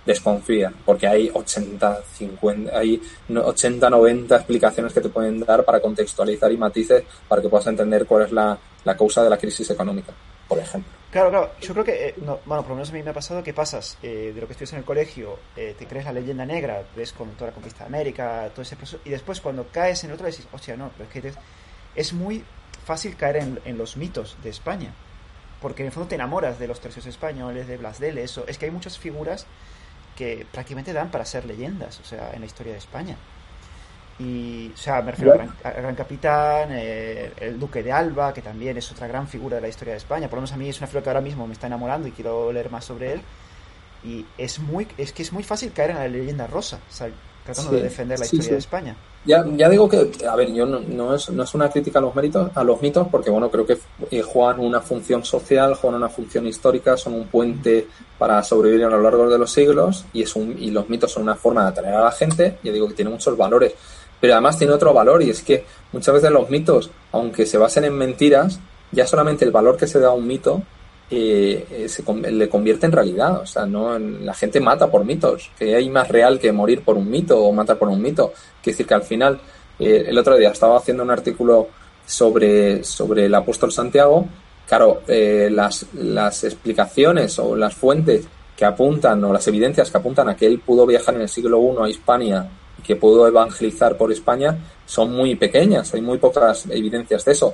[0.08, 2.99] desconfía, porque hay 80, 50, hay
[3.30, 8.05] 80, 90 explicaciones que te pueden dar para contextualizar y matices para que puedas entender
[8.05, 8.58] cuál es la,
[8.97, 10.14] causa de la crisis económica,
[10.47, 10.91] por ejemplo.
[11.12, 13.43] Claro, claro, yo creo que, eh, bueno, por lo menos a mí me ha pasado
[13.43, 16.45] que pasas eh, de lo que estudias en el colegio, eh, te crees la leyenda
[16.45, 20.03] negra, ves con toda la conquista de América, todo ese proceso, y después cuando caes
[20.05, 21.34] en otro decís, hostia, no, pero es que
[21.95, 22.43] es muy
[22.88, 24.93] fácil caer en, en los mitos de España
[25.61, 28.45] porque en el fondo te enamoras de los tercios españoles, de Blas de eso.
[28.47, 29.45] Es que hay muchas figuras
[30.15, 33.15] que prácticamente dan para ser leyendas, o sea, en la historia de España.
[34.19, 38.75] Y, o sea, me refiero al gran, Capitán, eh, el Duque de Alba, que también
[38.77, 40.27] es otra gran figura de la historia de España.
[40.27, 42.11] Por lo menos a mí es una figura que ahora mismo me está enamorando y
[42.11, 43.21] quiero leer más sobre él.
[44.03, 46.79] Y es muy es que es muy fácil caer en la leyenda rosa,
[47.43, 48.95] tratando de defender la historia de España.
[49.28, 52.01] Ya, ya digo que, a ver, yo no, no, es, no es una crítica a
[52.01, 53.78] los méritos, a los mitos, porque bueno, creo que
[54.09, 58.89] eh, juegan una función social, juegan una función histórica, son un puente para sobrevivir a
[58.89, 61.69] lo largo de los siglos y es un, y los mitos son una forma de
[61.69, 62.57] atraer a la gente.
[62.63, 63.73] Ya digo que tiene muchos valores,
[64.21, 67.84] pero además tiene otro valor y es que muchas veces los mitos, aunque se basen
[67.84, 68.61] en mentiras,
[68.93, 70.63] ya solamente el valor que se da a un mito
[71.10, 73.41] eh, se, le convierte en realidad.
[73.41, 76.97] O sea, no la gente mata por mitos, que hay más real que morir por
[76.97, 78.34] un mito o matar por un mito.
[78.62, 79.39] Quiere decir que al final,
[79.80, 81.68] eh, el otro día estaba haciendo un artículo
[82.05, 84.26] sobre, sobre el apóstol Santiago.
[84.68, 90.28] Claro, eh, las, las explicaciones o las fuentes que apuntan o las evidencias que apuntan
[90.30, 93.95] a que él pudo viajar en el siglo I a Hispania y que pudo evangelizar
[93.95, 97.53] por España son muy pequeñas, hay muy pocas evidencias de eso.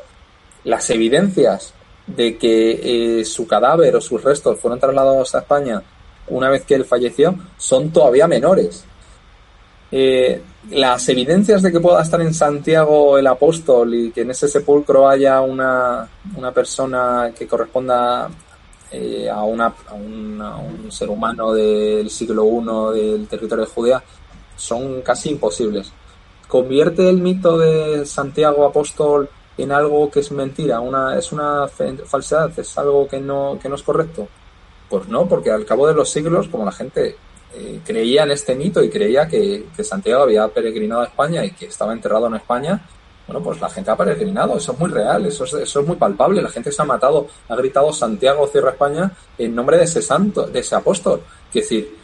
[0.63, 1.73] Las evidencias
[2.07, 5.81] de que eh, su cadáver o sus restos fueron trasladados a España
[6.27, 8.85] una vez que él falleció son todavía menores.
[9.91, 10.41] Eh,
[10.71, 15.07] las evidencias de que pueda estar en Santiago el apóstol y que en ese sepulcro
[15.07, 18.29] haya una, una persona que corresponda
[18.91, 24.03] eh, a, una, a, un ser humano del siglo I del territorio de Judea
[24.55, 25.91] son casi imposibles.
[26.47, 32.51] ¿Convierte el mito de Santiago apóstol en algo que es mentira, una, es una falsedad,
[32.57, 34.27] es algo que no, que no es correcto?
[34.89, 37.15] Pues no, porque al cabo de los siglos, como la gente
[37.55, 41.67] eh, creía en este mito y creía que, Santiago había peregrinado a España y que
[41.67, 42.81] estaba enterrado en España,
[43.27, 45.95] bueno, pues la gente ha peregrinado, eso es muy real, eso es, eso es muy
[45.95, 50.01] palpable, la gente se ha matado, ha gritado Santiago cierra España en nombre de ese
[50.01, 51.21] santo, de ese apóstol.
[51.49, 51.95] Es decir,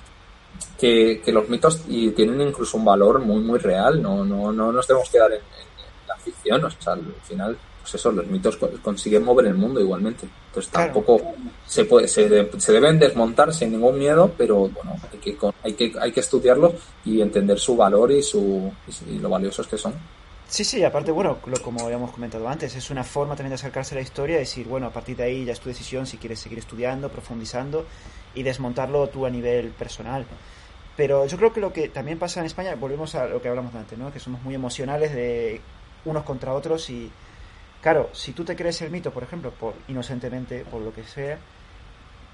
[0.80, 4.72] que, que los mitos y tienen incluso un valor muy, muy real, no, no, no
[4.72, 5.69] nos tenemos que dar en la
[6.40, 10.28] ficción, o sea, al final, pues eso, los mitos consiguen mover el mundo igualmente.
[10.48, 11.22] Entonces tampoco
[11.66, 15.94] se puede, se, se, deben desmontar sin ningún miedo, pero bueno, hay que, hay que,
[16.00, 16.74] hay que estudiarlos
[17.06, 18.72] y entender su valor y su
[19.08, 19.94] y lo valiosos que son.
[20.50, 23.98] Sí, sí, aparte, bueno, como habíamos comentado antes, es una forma también de acercarse a
[23.98, 26.58] la historia, decir, bueno, a partir de ahí ya es tu decisión si quieres seguir
[26.58, 27.86] estudiando, profundizando
[28.34, 30.26] y desmontarlo tú a nivel personal.
[30.98, 33.76] Pero yo creo que lo que también pasa en España, volvemos a lo que hablamos
[33.76, 34.12] antes, ¿no?
[34.12, 35.62] Que somos muy emocionales de
[36.06, 37.12] unos contra otros y
[37.82, 41.38] claro, si tú te crees el mito, por ejemplo, por inocentemente, por lo que sea,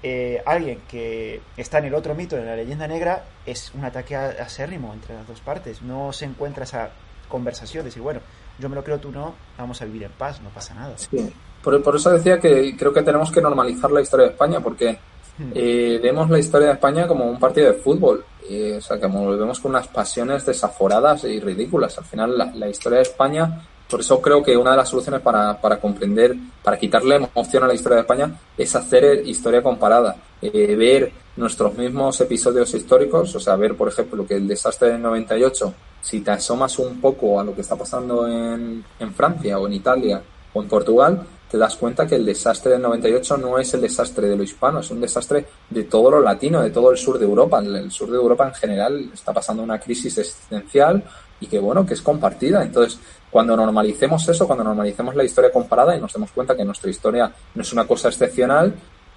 [0.02, 4.14] eh, alguien que está en el otro mito, en la leyenda negra, es un ataque
[4.14, 5.82] acérrimo entre las dos partes.
[5.82, 6.90] No se encuentra esa
[7.28, 8.20] conversación, de decir, bueno,
[8.58, 10.96] yo me lo creo, tú no, vamos a vivir en paz, no pasa nada.
[10.96, 11.32] Sí.
[11.62, 14.98] Por, por eso decía que creo que tenemos que normalizar la historia de España, porque
[15.38, 15.52] hmm.
[15.54, 18.24] eh, vemos la historia de España como un partido de fútbol.
[18.48, 21.98] o sea, que volvemos con unas pasiones desaforadas y ridículas.
[21.98, 25.60] Al final, la, historia de España por eso creo que una de las soluciones para,
[25.60, 30.74] para comprender, para quitarle emoción a la historia de España, es hacer historia comparada, eh,
[30.74, 35.72] ver nuestros mismos episodios históricos, o sea, ver, por ejemplo, que el desastre del 98,
[36.02, 38.84] si te asomas un poco a lo que está pasando en
[39.14, 40.20] Francia o en Italia
[40.52, 41.24] o en Portugal,
[41.56, 44.80] te das cuenta que el desastre del 98 no es el desastre de lo hispano,
[44.80, 47.60] es un desastre de todo lo latino, de todo el sur de Europa.
[47.60, 51.02] El sur de Europa en general está pasando una crisis existencial
[51.40, 52.62] y que, bueno, que es compartida.
[52.62, 53.00] Entonces,
[53.30, 57.32] cuando normalicemos eso, cuando normalicemos la historia comparada y nos demos cuenta que nuestra historia
[57.54, 58.74] no es una cosa excepcional,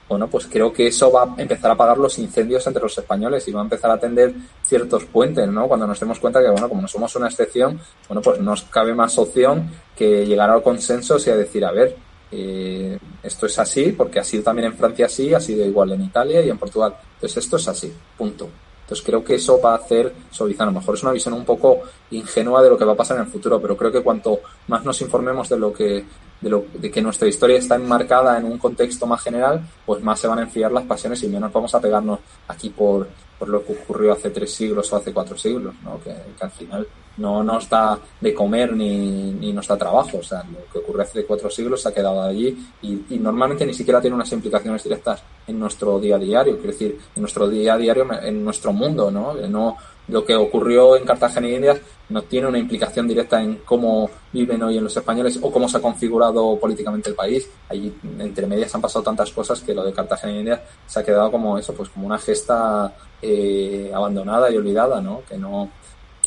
[0.08, 3.46] bueno, pues creo que eso va a empezar a apagar los incendios entre los españoles
[3.48, 4.34] y va a empezar a tender
[4.64, 5.68] ciertos puentes, ¿no?
[5.68, 8.96] Cuando nos demos cuenta que, bueno, como no somos una excepción, bueno, pues nos cabe
[8.96, 11.96] más opción que llegar al consenso y a decir, a ver,
[12.32, 16.04] eh, esto es así, porque ha sido también en Francia así, ha sido igual en
[16.04, 16.96] Italia y en Portugal.
[17.16, 18.50] Entonces esto es así, punto.
[18.82, 20.68] Entonces creo que eso va a hacer suavizar.
[20.68, 23.18] A lo mejor es una visión un poco ingenua de lo que va a pasar
[23.18, 26.06] en el futuro, pero creo que cuanto más nos informemos de lo que
[26.42, 30.20] de, lo, de que nuestra historia está enmarcada en un contexto más general, pues más
[30.20, 33.08] se van a enfriar las pasiones y menos vamos a pegarnos aquí por,
[33.38, 36.00] por lo que ocurrió hace tres siglos o hace cuatro siglos, ¿no?
[36.02, 36.88] que, al final
[37.20, 40.18] no nos da de comer ni, ni nos da trabajo.
[40.18, 43.66] O sea, lo que ocurre hace cuatro siglos se ha quedado allí y, y normalmente
[43.66, 47.48] ni siquiera tiene unas implicaciones directas en nuestro día a diario, quiero decir, en nuestro
[47.48, 49.34] día a diario, en nuestro mundo, ¿no?
[49.34, 49.78] no
[50.10, 54.64] lo que ocurrió en Cartagena y Indias no tiene una implicación directa en cómo viven
[54.64, 57.48] hoy en los españoles o cómo se ha configurado políticamente el país.
[57.70, 61.04] Allí entre medias han pasado tantas cosas que lo de Cartagena y Indias se ha
[61.04, 62.92] quedado como eso, pues como una gesta
[63.22, 65.22] eh, abandonada y olvidada, ¿no?
[65.30, 65.70] Que no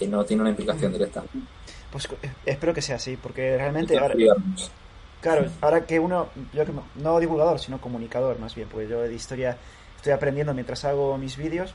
[0.03, 1.23] que no tiene una implicación directa.
[1.91, 4.15] Pues eh, espero que sea así, porque realmente ahora,
[5.21, 9.15] claro, ahora que uno, yo que no divulgador, sino comunicador más bien, pues yo de
[9.15, 9.57] historia
[9.97, 11.75] estoy aprendiendo mientras hago mis vídeos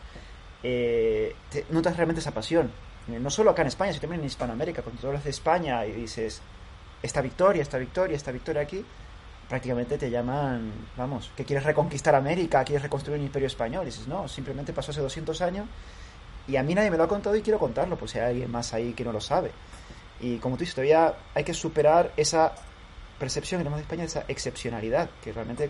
[0.64, 1.36] eh,
[1.70, 2.72] notas realmente esa pasión.
[3.10, 4.82] Eh, no solo acá en España, sino también en Hispanoamérica.
[4.82, 6.42] Cuando tú hablas de España y dices,
[7.02, 8.84] esta victoria, esta victoria, esta victoria aquí,
[9.48, 13.84] prácticamente te llaman, vamos, que quieres reconquistar América, quieres reconstruir un imperio español.
[13.84, 15.68] Y dices, no, simplemente pasó hace 200 años
[16.48, 18.52] y a mí nadie me lo ha contado y quiero contarlo, pues si hay alguien
[18.52, 19.52] más ahí que no lo sabe.
[20.20, 22.54] Y como tú dices, todavía hay que superar esa
[23.20, 25.70] percepción que tenemos de España, esa excepcionalidad, que realmente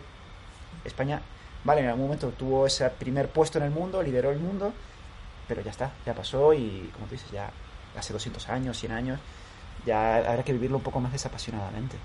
[0.86, 1.22] España
[1.68, 4.72] Vale, en algún momento tuvo ese primer puesto en el mundo, lideró el mundo,
[5.50, 7.52] pero ya está, ya pasó y como tú dices, ya
[7.98, 9.20] hace 200 años, 100 años,
[9.86, 11.98] ya habrá que vivirlo un poco más desapasionadamente.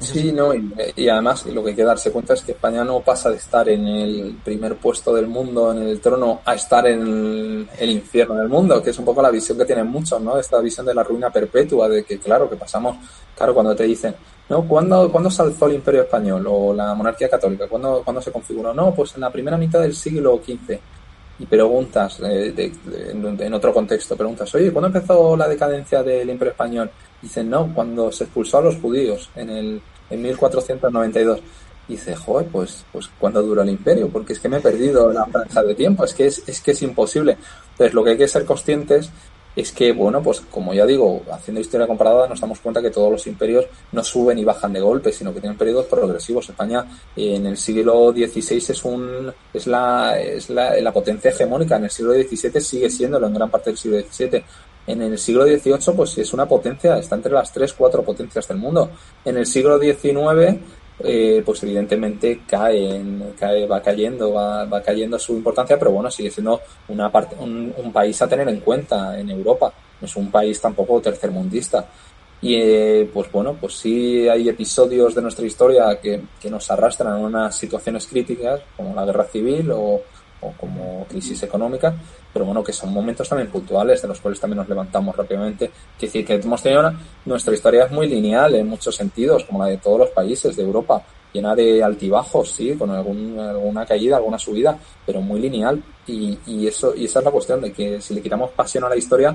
[0.00, 3.30] Sí, no, y, además lo que hay que darse cuenta es que España no pasa
[3.30, 7.90] de estar en el primer puesto del mundo, en el trono, a estar en el,
[7.90, 10.38] infierno del mundo, que es un poco la visión que tienen muchos, ¿no?
[10.38, 12.96] Esta visión de la ruina perpetua, de que claro, que pasamos,
[13.36, 14.14] claro, cuando te dicen,
[14.48, 14.62] ¿no?
[14.66, 17.68] ¿Cuándo, ¿Cuándo, se alzó el Imperio Español o la monarquía católica?
[17.68, 18.72] ¿Cuándo, ¿Cuándo, se configuró?
[18.72, 20.78] No, pues en la primera mitad del siglo XV.
[21.40, 22.72] Y preguntas, eh,
[23.12, 26.90] en, otro contexto, preguntas, oye, ¿cuándo empezó la decadencia del Imperio Español?
[27.22, 31.40] Dicen, no, cuando se expulsó a los judíos en, el, en 1492.
[31.88, 34.08] Y dice, joder, pues, pues ¿cuándo duró el imperio?
[34.08, 36.72] Porque es que me he perdido la franja de tiempo, es que es, es que
[36.72, 37.38] es imposible.
[37.72, 39.10] Entonces, lo que hay que ser conscientes
[39.60, 43.10] es que, bueno, pues como ya digo, haciendo historia comparada nos damos cuenta que todos
[43.10, 46.48] los imperios no suben y bajan de golpe, sino que tienen periodos progresivos.
[46.48, 46.84] España
[47.16, 51.90] en el siglo XVI es un es la, es la, la potencia hegemónica, en el
[51.90, 54.44] siglo XVII sigue siéndolo en gran parte del siglo XVII.
[54.88, 58.56] En el siglo XVIII, pues es una potencia, está entre las tres, cuatro potencias del
[58.56, 58.90] mundo.
[59.24, 60.58] En el siglo XIX
[61.00, 63.00] eh, pues evidentemente cae,
[63.38, 67.92] cae, va cayendo, va, va, cayendo su importancia, pero bueno, sigue siendo una parte, un,
[67.92, 69.72] país a tener en cuenta en Europa.
[70.00, 71.86] No es un país tampoco tercermundista.
[72.40, 77.12] Y eh, pues bueno, pues sí hay episodios de nuestra historia que, que nos arrastran
[77.12, 80.02] a unas situaciones críticas, como la guerra civil o,
[80.40, 81.94] o como crisis económica,
[82.32, 85.70] pero bueno, que son momentos también puntuales de los cuales también nos levantamos rápidamente.
[85.98, 89.60] Quiere decir que hemos tenido una, nuestra historia es muy lineal en muchos sentidos, como
[89.62, 91.02] la de todos los países de Europa,
[91.32, 95.82] llena de altibajos, sí, con algún, alguna caída, alguna subida, pero muy lineal.
[96.06, 98.96] Y, eso, y esa es la cuestión de que si le quitamos pasión a la
[98.96, 99.34] historia,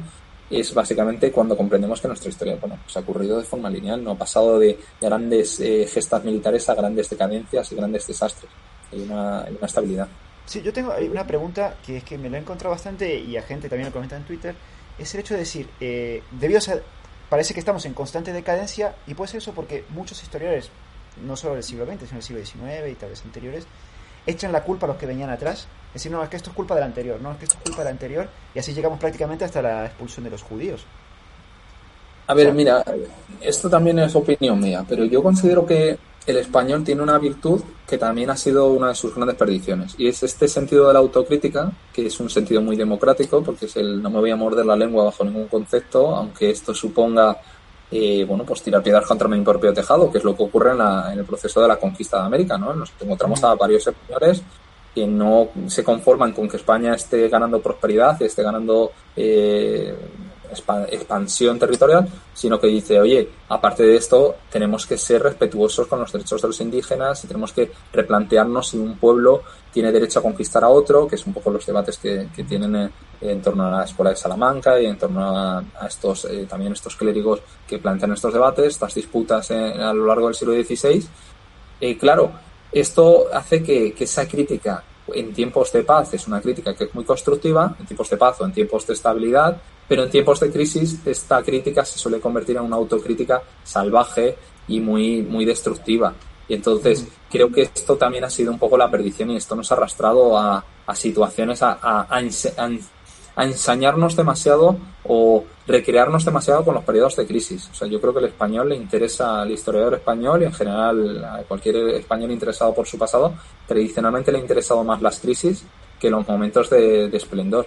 [0.49, 4.11] es básicamente cuando comprendemos que nuestra historia bueno, pues ha ocurrido de forma lineal, no
[4.11, 8.51] ha pasado de grandes eh, gestas militares a grandes decadencias y grandes desastres.
[8.91, 10.07] Hay una estabilidad.
[10.45, 13.41] Sí, yo tengo una pregunta que es que me lo he encontrado bastante y a
[13.41, 14.55] gente también lo comenta en Twitter.
[14.97, 16.61] Es el hecho de decir, eh, debido a
[17.29, 20.69] parece que estamos en constante decadencia y puede ser eso porque muchos historiadores,
[21.25, 23.65] no solo del siglo XX, sino del siglo XIX y tal vez anteriores,
[24.27, 25.67] echan la culpa a los que venían atrás.
[25.87, 27.63] Es decir, no, es que esto es culpa del anterior, no, es que esto es
[27.63, 30.85] culpa del anterior y así llegamos prácticamente hasta la expulsión de los judíos.
[32.27, 32.83] A ver, mira,
[33.41, 37.97] esto también es opinión mía, pero yo considero que el español tiene una virtud que
[37.97, 41.71] también ha sido una de sus grandes perdiciones y es este sentido de la autocrítica
[41.91, 44.75] que es un sentido muy democrático porque es el no me voy a morder la
[44.75, 47.37] lengua bajo ningún concepto aunque esto suponga
[47.91, 51.19] eh, bueno pues tirar piedras contra mi propio tejado que es lo que ocurre en,
[51.19, 54.41] el proceso de la conquista de América no nos encontramos a varios españoles
[54.95, 59.93] que no se conforman con que España esté ganando prosperidad esté ganando eh,
[60.53, 66.11] expansión territorial, sino que dice, oye, aparte de esto, tenemos que ser respetuosos con los
[66.11, 70.63] derechos de los indígenas y tenemos que replantearnos si un pueblo tiene derecho a conquistar
[70.63, 72.91] a otro, que es un poco los debates que, tienen
[73.21, 76.95] en, torno a la escuela de Salamanca y en torno a, estos, eh, también estos
[76.95, 81.05] clérigos que plantean estos debates, estas disputas a lo largo del siglo XVI.
[81.81, 82.31] Eh, claro,
[82.71, 84.83] esto hace que, que esa crítica
[85.13, 88.39] en tiempos de paz es una crítica que es muy constructiva, en tiempos de paz
[88.41, 92.57] o en tiempos de estabilidad, pero en tiempos de crisis esta crítica se suele convertir
[92.57, 94.37] en una autocrítica salvaje
[94.67, 96.13] y muy, muy destructiva.
[96.47, 99.71] Y entonces creo que esto también ha sido un poco la perdición y esto nos
[99.71, 102.69] ha arrastrado a, a situaciones, a, a, a,
[103.37, 107.69] ensañarnos demasiado o recrearnos demasiado con los periodos de crisis.
[107.71, 111.25] O sea, yo creo que el español le interesa al historiador español y en general
[111.25, 113.33] a cualquier español interesado por su pasado,
[113.67, 115.63] tradicionalmente le ha interesado más las crisis
[115.99, 117.65] que los momentos de, esplendor.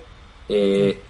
[0.49, 1.01] Eh,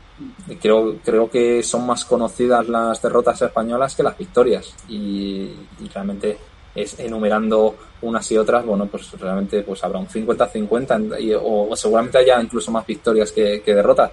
[0.60, 5.52] creo, creo que son más conocidas las derrotas españolas que las victorias y,
[5.92, 6.38] realmente
[6.74, 12.40] es enumerando unas y otras, bueno, pues realmente pues habrá un 50-50 o seguramente haya
[12.40, 14.12] incluso más victorias que derrotas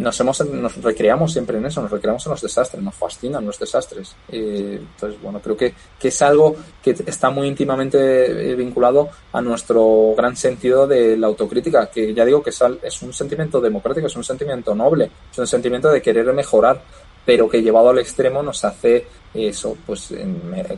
[0.00, 3.58] nos hemos nos recreamos siempre en eso, nos recreamos en los desastres, nos fascinan los
[3.58, 4.16] desastres.
[4.28, 10.14] entonces, bueno, creo que, que, es algo que está muy íntimamente eh, vinculado a nuestro
[10.16, 14.16] gran sentido de la autocrítica, que ya digo que es, es un sentimiento democrático, es
[14.16, 16.80] un sentimiento noble, es un sentimiento de querer mejorar,
[17.24, 20.12] pero que llevado al extremo nos hace eso, pues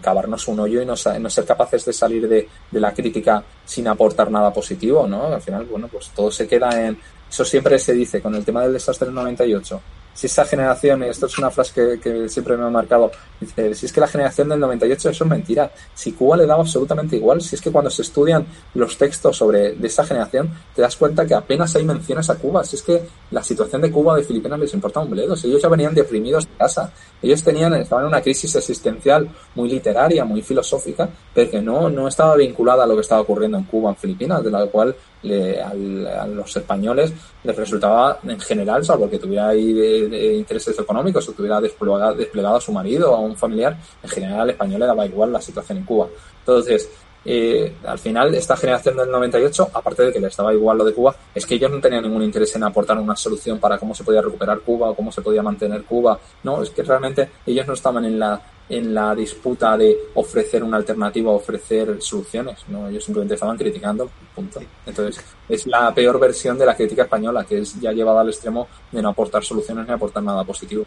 [0.02, 3.88] cavarnos un hoyo y no, no ser capaces de salir de, de, la crítica sin
[3.88, 5.28] aportar nada positivo, ¿no?
[5.28, 6.98] Al final, bueno, pues todo se queda en,
[7.32, 9.80] eso siempre se dice con el tema del desastre del 98.
[10.12, 13.10] Si esa generación, esto es una frase que, siempre me ha marcado,
[13.42, 15.70] dice, si es que la generación del 98 eso es mentira.
[15.94, 19.72] Si Cuba le daba absolutamente igual, si es que cuando se estudian los textos sobre
[19.72, 22.64] de esa generación, te das cuenta que apenas hay menciones a Cuba.
[22.64, 25.36] Si es que la situación de Cuba o de Filipinas les importa un bledo.
[25.36, 26.92] Si ellos ya venían deprimidos de casa.
[27.20, 32.08] Ellos tenían, estaban en una crisis existencial muy literaria, muy filosófica, pero que no, no
[32.08, 36.26] estaba vinculada a lo que estaba ocurriendo en Cuba, en Filipinas, de la cual a
[36.26, 37.12] los españoles
[37.44, 42.56] les resultaba en general, salvo que tuviera ahí de, intereses económicos o tuviera desplegado, desplegado,
[42.56, 45.78] a su marido o a familiar, en general al español le daba igual la situación
[45.78, 46.08] en Cuba.
[46.40, 46.88] Entonces,
[47.24, 50.92] eh, al final, esta generación del 98, aparte de que le estaba igual lo de
[50.92, 54.02] Cuba, es que ellos no tenían ningún interés en aportar una solución para cómo se
[54.02, 56.18] podía recuperar Cuba o cómo se podía mantener Cuba.
[56.42, 60.78] No, es que realmente ellos no estaban en la en la disputa de ofrecer una
[60.78, 62.88] alternativa, ofrecer soluciones, ¿no?
[62.88, 64.60] Ellos simplemente estaban criticando, punto.
[64.86, 68.68] Entonces, es la peor versión de la crítica española, que es ya llevada al extremo
[68.90, 70.86] de no aportar soluciones ni aportar nada positivo.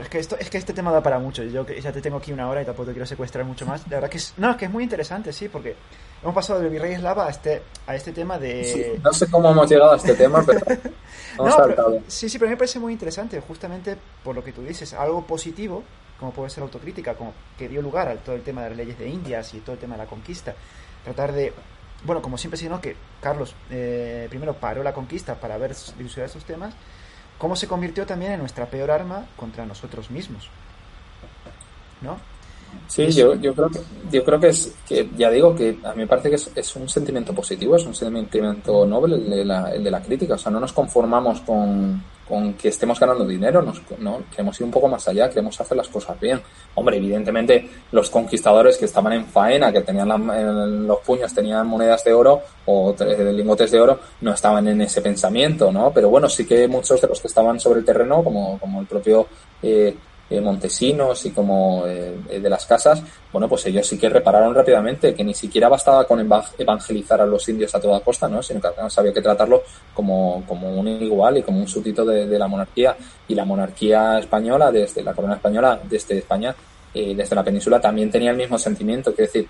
[0.00, 1.42] Es que esto, es que este tema da para mucho.
[1.42, 3.82] Yo ya te tengo aquí una hora y tampoco te quiero secuestrar mucho más.
[3.88, 5.74] La verdad que es, no, es que es muy interesante, sí, porque
[6.22, 9.00] hemos pasado del virrey eslava a este, a este tema de.
[9.02, 10.60] no sé cómo hemos llegado a este tema, pero.
[12.06, 14.94] sí, sí, pero a mí me parece muy interesante, justamente por lo que tú dices,
[14.94, 15.82] algo positivo,
[16.18, 18.98] como puede ser autocrítica, como que dio lugar a todo el tema de las leyes
[18.98, 20.54] de Indias y todo el tema de la conquista.
[21.04, 21.52] Tratar de.
[22.04, 26.44] Bueno, como siempre se que Carlos eh, primero paró la conquista para ver dilucidar esos
[26.44, 26.74] temas,
[27.38, 30.48] cómo se convirtió también en nuestra peor arma contra nosotros mismos.
[32.00, 32.18] ¿No?
[32.88, 35.98] Sí, yo, yo creo que yo creo que es que ya digo que a mí
[35.98, 39.82] me parece que es, un sentimiento positivo, es un sentimiento noble el de, la, el
[39.82, 43.80] de la crítica, o sea, no nos conformamos con, con que estemos ganando dinero, nos,
[43.98, 46.40] no, queremos ir un poco más allá, queremos hacer las cosas bien.
[46.74, 52.04] Hombre, evidentemente los conquistadores que estaban en faena, que tenían en los puños, tenían monedas
[52.04, 52.94] de oro o
[53.32, 55.92] lingotes de oro, no estaban en ese pensamiento, ¿no?
[55.92, 58.86] Pero bueno, sí que muchos de los que estaban sobre el terreno, como, como el
[58.86, 59.26] propio
[59.62, 59.96] eh,
[60.28, 63.00] eh, montesinos y como eh, de las casas,
[63.32, 66.20] bueno, pues ellos sí que repararon rápidamente que ni siquiera bastaba con
[66.58, 68.42] evangelizar a los indios a toda costa, ¿no?
[68.42, 69.62] Sino que había que tratarlo
[69.94, 72.96] como, como un igual y como un súbdito de, la monarquía.
[73.28, 76.54] Y la monarquía española, desde la corona española, desde España,
[76.94, 79.48] eh, desde la península, también tenía el mismo sentimiento, que decir,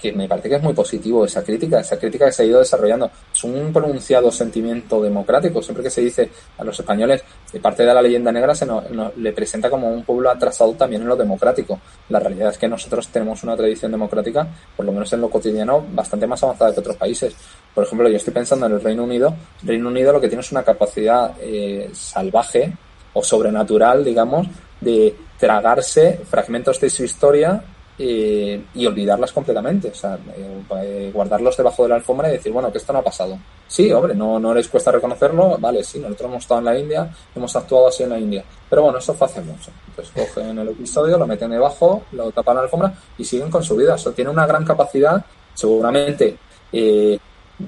[0.00, 2.58] que me parece que es muy positivo esa crítica, esa crítica que se ha ido
[2.58, 3.10] desarrollando.
[3.32, 5.62] Es un pronunciado sentimiento democrático.
[5.62, 7.22] Siempre que se dice a los españoles,
[7.52, 8.84] de parte de la leyenda negra, se nos,
[9.16, 11.80] le presenta como un pueblo atrasado también en lo democrático.
[12.08, 14.46] La realidad es que nosotros tenemos una tradición democrática,
[14.76, 17.34] por lo menos en lo cotidiano, bastante más avanzada que otros países.
[17.74, 19.34] Por ejemplo, yo estoy pensando en el Reino Unido.
[19.62, 22.72] El Reino Unido lo que tiene es una capacidad eh, salvaje
[23.12, 24.46] o sobrenatural, digamos,
[24.80, 27.62] de tragarse fragmentos de su historia
[28.02, 29.88] eh, y olvidarlas completamente.
[29.88, 33.00] O sea, eh, eh, guardarlos debajo de la alfombra y decir, bueno, que esto no
[33.00, 33.38] ha pasado.
[33.68, 35.58] Sí, hombre, no, no les cuesta reconocerlo.
[35.58, 38.42] Vale, sí, nosotros hemos estado en la India, hemos actuado así en la India.
[38.70, 39.70] Pero bueno, eso hace mucho.
[39.88, 43.76] Entonces cogen el episodio, lo meten debajo, lo tapan la alfombra y siguen con su
[43.76, 43.96] vida.
[44.02, 45.22] O tiene una gran capacidad,
[45.52, 46.38] seguramente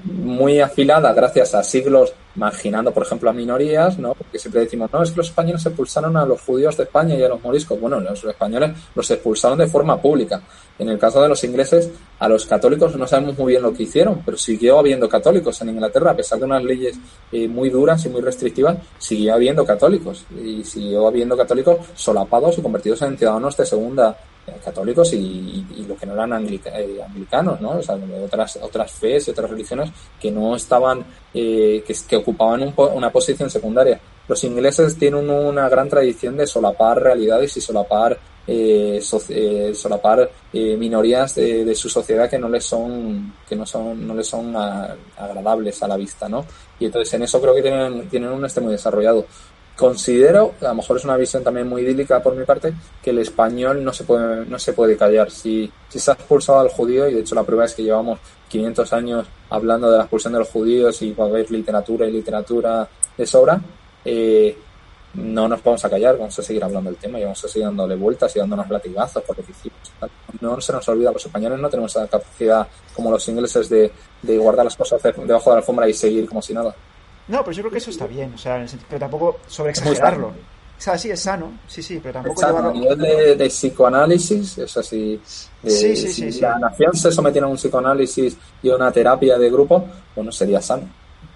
[0.03, 4.13] muy afilada gracias a siglos marginando, por ejemplo, a minorías, ¿no?
[4.15, 7.23] Porque siempre decimos, no, es que los españoles expulsaron a los judíos de España y
[7.23, 7.79] a los moriscos.
[7.79, 10.41] Bueno, los españoles los expulsaron de forma pública.
[10.79, 13.83] En el caso de los ingleses, a los católicos no sabemos muy bien lo que
[13.83, 16.97] hicieron, pero siguió habiendo católicos en Inglaterra, a pesar de unas leyes
[17.31, 20.25] eh, muy duras y muy restrictivas, siguió habiendo católicos.
[20.43, 24.17] Y siguió habiendo católicos solapados y convertidos en ciudadanos de segunda
[24.63, 27.71] católicos y, y, los que no eran eh, anglicanos, ¿no?
[27.71, 32.73] O sea, otras, otras fees y otras religiones que no estaban, eh, que, que, ocupaban
[32.75, 33.99] una posición secundaria.
[34.27, 38.99] Los ingleses tienen una gran tradición de solapar realidades y solapar eh,
[39.73, 44.27] solapar minorías de, de, su sociedad que no les son que no son no les
[44.27, 46.45] son agradables a la vista no
[46.77, 49.25] y entonces en eso creo que tienen tienen un este muy desarrollado
[49.75, 53.19] considero, a lo mejor es una visión también muy idílica por mi parte, que el
[53.19, 55.31] español no se puede, no se puede callar.
[55.31, 58.19] Si, si se ha expulsado al judío, y de hecho la prueba es que llevamos
[58.49, 62.11] 500 años hablando de la expulsión de los judíos y va a haber literatura y
[62.11, 63.59] literatura de sobra,
[64.05, 64.57] eh,
[65.15, 67.67] no nos vamos a callar, vamos a seguir hablando del tema y vamos a seguir
[67.67, 69.79] dándole vueltas y dándonos latigazos por lo que hicimos.
[70.41, 74.37] No se nos olvida, los españoles no tenemos esa capacidad como los ingleses de, de
[74.37, 76.75] guardar las cosas debajo de la alfombra y seguir como si nada.
[77.27, 80.27] No, pero yo creo que eso está bien, o sea, pero tampoco sobreexagerarlo.
[80.27, 82.69] O sea, sí es sano, sí, sí, pero tampoco llevarlo...
[82.69, 85.21] A nivel de, de, psicoanálisis, es así.
[85.61, 88.91] De, sí, sí, si sí, la nación se sometiera a un psicoanálisis y a una
[88.91, 90.89] terapia de grupo, bueno, sería sano.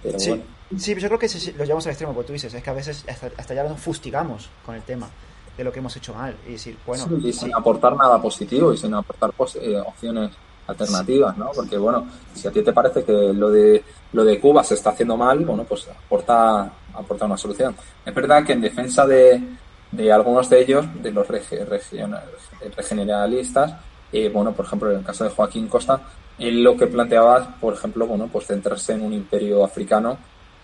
[0.03, 0.29] Pero sí.
[0.29, 0.43] bueno.
[0.77, 2.69] Sí, pero yo creo que si lo llevamos al extremo, como tú dices, es que
[2.69, 5.09] a veces hasta, hasta ya nos fustigamos con el tema
[5.57, 6.35] de lo que hemos hecho mal.
[6.45, 7.05] Y decir, bueno.
[7.05, 9.31] Sí, y sin aportar nada positivo y sin aportar
[9.61, 10.31] eh, opciones
[10.67, 11.51] alternativas, ¿no?
[11.55, 14.91] Porque bueno, si a ti te parece que lo de lo de Cuba se está
[14.91, 17.75] haciendo mal, bueno, pues aporta aporta una solución.
[18.05, 19.41] Es verdad que en defensa de,
[19.91, 23.73] de algunos de ellos, de los regeneralistas,
[24.11, 26.01] eh, bueno, por ejemplo, en el caso de Joaquín Costa,
[26.39, 30.17] él lo que planteaba, por ejemplo, bueno, pues centrarse en un imperio africano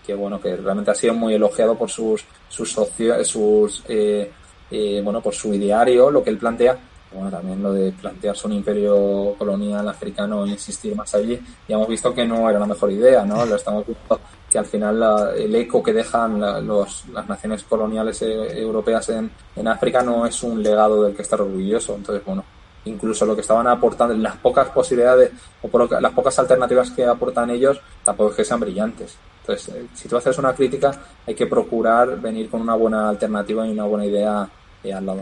[0.04, 4.30] que bueno, que realmente ha sido muy elogiado por sus sus socios, sus eh,
[4.70, 6.76] eh, bueno, por su ideario, lo que él plantea,
[7.12, 11.88] bueno, también lo de plantearse un imperio colonial africano e insistir más allí, ya hemos
[11.88, 13.46] visto que no era la mejor idea, ¿no?
[13.46, 18.22] Lo estamos viendo que al final la, el eco que dejan los, las naciones coloniales
[18.22, 21.94] eh, europeas en, en África no es un legado del que estar orgulloso.
[21.96, 22.44] Entonces, bueno,
[22.84, 25.32] incluso lo que estaban aportando, las pocas posibilidades
[25.62, 29.16] o las pocas alternativas que aportan ellos, tampoco es que sean brillantes.
[29.40, 30.92] Entonces, eh, si tú haces una crítica,
[31.26, 34.48] hay que procurar venir con una buena alternativa y una buena idea
[34.82, 35.20] eh, al lado.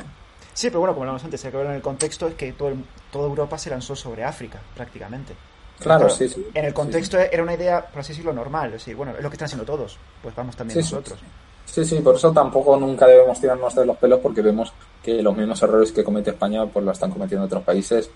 [0.55, 2.69] Sí, pero bueno, como hablamos antes, hay que ver en el contexto es que todo
[2.69, 5.35] el, toda Europa se lanzó sobre África, prácticamente.
[5.79, 6.47] Claro, sí, sí.
[6.55, 8.67] En el contexto sí, era una idea, por así decirlo, normal.
[8.69, 11.19] Es decir, bueno, es lo que están haciendo todos, pues vamos también nosotros.
[11.65, 14.73] Sí, sí, por eso tampoco nunca debemos tirarnos de los pelos porque vemos
[15.03, 18.11] que los mismos errores que comete España pues lo están cometiendo otros países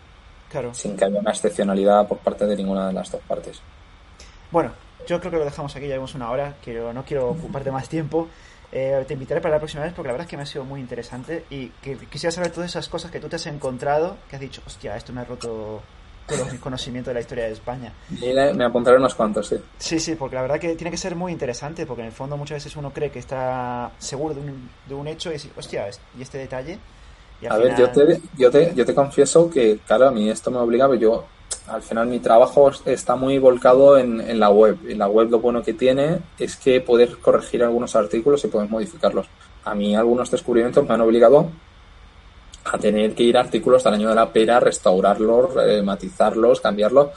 [0.50, 0.74] Claro.
[0.74, 3.60] sin que haya una excepcionalidad por parte de ninguna de las dos partes.
[4.50, 4.72] Bueno,
[5.06, 7.88] yo creo que lo dejamos aquí, ya vemos una hora, quiero, no quiero ocuparte más
[7.88, 8.28] tiempo.
[8.72, 10.64] Eh, te invitaré para la próxima vez porque la verdad es que me ha sido
[10.64, 14.36] muy interesante y que quisiera saber todas esas cosas que tú te has encontrado, que
[14.36, 15.80] has dicho, hostia, esto me ha roto
[16.26, 17.92] todos mis conocimientos de la historia de España.
[18.20, 19.56] Y me apuntaré unos cuantos, sí.
[19.78, 22.36] Sí, sí, porque la verdad que tiene que ser muy interesante porque en el fondo
[22.36, 25.88] muchas veces uno cree que está seguro de un, de un hecho y decir, hostia,
[26.18, 26.78] y este detalle.
[27.40, 30.28] Y al A ver, yo te, yo, te, yo te confieso que, claro, a mí
[30.28, 31.24] esto me obliga, pero yo,
[31.68, 34.78] al final mi trabajo está muy volcado en, en la web.
[34.88, 38.68] Y la web lo bueno que tiene es que poder corregir algunos artículos y poder
[38.68, 39.26] modificarlos.
[39.64, 41.50] A mí algunos descubrimientos me han obligado
[42.72, 47.08] a tener que ir a artículos del año de la pera, restaurarlos, eh, matizarlos, cambiarlos.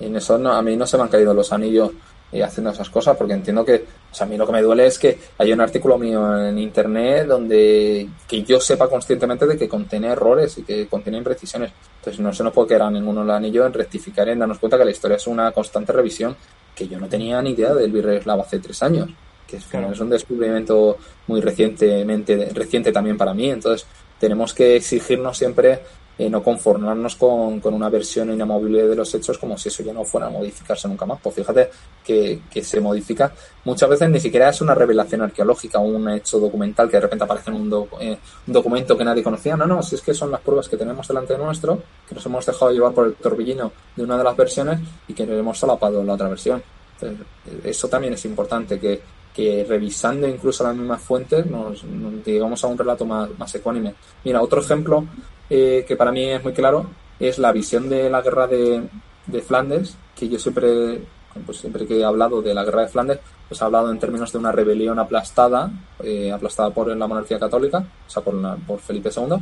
[0.00, 1.90] En eso no, a mí no se me han caído los anillos
[2.30, 4.86] eh, haciendo esas cosas porque entiendo que, o sea, a mí lo que me duele
[4.86, 9.68] es que hay un artículo mío en internet donde que yo sepa conscientemente de que
[9.68, 11.72] contiene errores y que contiene imprecisiones.
[11.98, 14.78] Entonces no se nos puede quedar a ninguno el anillo en rectificar, en darnos cuenta
[14.78, 16.36] que la historia es una constante revisión
[16.74, 19.10] que yo no tenía ni idea del virrey eslavo hace tres años
[19.46, 19.90] que es, Claro.
[19.90, 23.86] es un descubrimiento muy recientemente reciente también para mí entonces
[24.20, 25.80] tenemos que exigirnos siempre
[26.18, 29.92] eh, no conformarnos con, con una versión inamovible de los hechos como si eso ya
[29.92, 31.20] no fuera a modificarse nunca más.
[31.22, 31.70] Pues fíjate
[32.04, 33.32] que, que se modifica.
[33.64, 37.50] Muchas veces ni siquiera es una revelación arqueológica un hecho documental que de repente aparece
[37.50, 39.56] en un, doc- eh, un documento que nadie conocía.
[39.56, 42.26] No, no, si es que son las pruebas que tenemos delante de nuestro, que nos
[42.26, 46.02] hemos dejado llevar por el torbellino de una de las versiones y que hemos solapado
[46.02, 46.62] la otra versión.
[47.00, 47.16] Eh,
[47.62, 49.00] eso también es importante, que,
[49.32, 53.94] que revisando incluso las mismas fuentes nos, nos llegamos a un relato más, más ecuánime.
[54.24, 55.04] Mira, otro ejemplo
[55.50, 56.86] eh, que para mí es muy claro
[57.20, 58.82] es la visión de la guerra de,
[59.26, 61.00] de Flandes, que yo siempre,
[61.44, 63.18] pues siempre que he hablado de la guerra de Flandes,
[63.48, 65.70] pues he hablado en términos de una rebelión aplastada,
[66.02, 69.36] eh, aplastada por la monarquía católica, o sea, por, la- por Felipe II.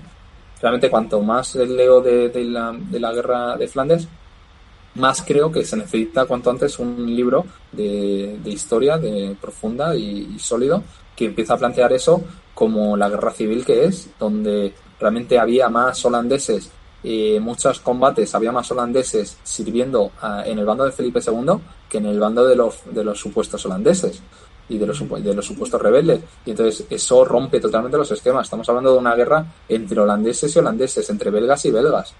[0.63, 4.09] Realmente, cuanto más leo de, de la, de la guerra de Flandes,
[4.95, 10.35] más creo que se necesita cuanto antes un libro de, de historia de profunda y,
[10.35, 10.83] y sólido
[11.15, 12.23] que empieza a plantear eso
[12.55, 16.71] como la guerra civil que es, donde realmente había más holandeses,
[17.05, 21.53] eh, muchos combates, había más holandeses sirviendo ah, en el bando de Felipe II
[21.89, 24.23] que en el bando de los, de los supuestos holandeses
[24.69, 26.21] y de los, de los supuestos rebeldes.
[26.45, 28.47] Y entonces eso rompe totalmente los esquemas.
[28.47, 32.15] Estamos hablando de una guerra entre holandeses y holandeses, entre belgas y belgas.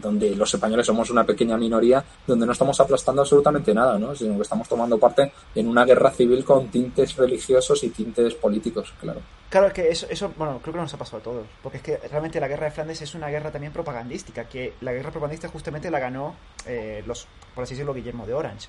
[0.00, 4.14] Donde los españoles somos una pequeña minoría, donde no estamos aplastando absolutamente nada, ¿no?
[4.14, 8.92] sino que estamos tomando parte en una guerra civil con tintes religiosos y tintes políticos,
[9.00, 9.20] claro.
[9.50, 11.46] Claro, es que eso, eso, bueno, creo que nos ha pasado a todos.
[11.62, 14.44] Porque es que realmente la guerra de Flandes es una guerra también propagandística.
[14.44, 18.68] Que la guerra propagandística justamente la ganó eh, los, por así decirlo, Guillermo de Orange.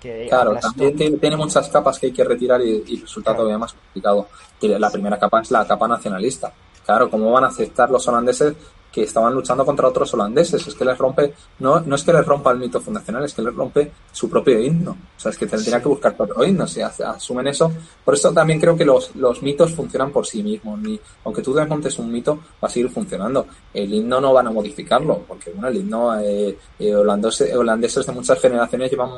[0.00, 3.38] Que Claro, también tiene, tiene muchas capas que hay que retirar y, y resulta Claro.
[3.38, 4.28] todavía más complicado.
[4.60, 6.52] La primera capa es la capa nacionalista.
[6.86, 8.54] Claro, ¿cómo van a aceptar los holandeses
[8.90, 10.66] que estaban luchando contra otros holandeses.
[10.66, 13.42] Es que les rompe, no, no es que les rompa el mito fundacional, es que
[13.42, 14.90] les rompe su propio himno.
[15.16, 17.72] O sea, es que tendría que buscar otro himno si asumen eso.
[18.04, 20.78] Por eso también creo que los, los mitos funcionan por sí mismos.
[20.80, 23.46] Ni, aunque tú desmontes un mito, va a seguir funcionando.
[23.72, 28.12] El himno no van a modificarlo, porque bueno, el himno eh, eh, holandeses, holandeses de
[28.12, 29.10] muchas generaciones llevan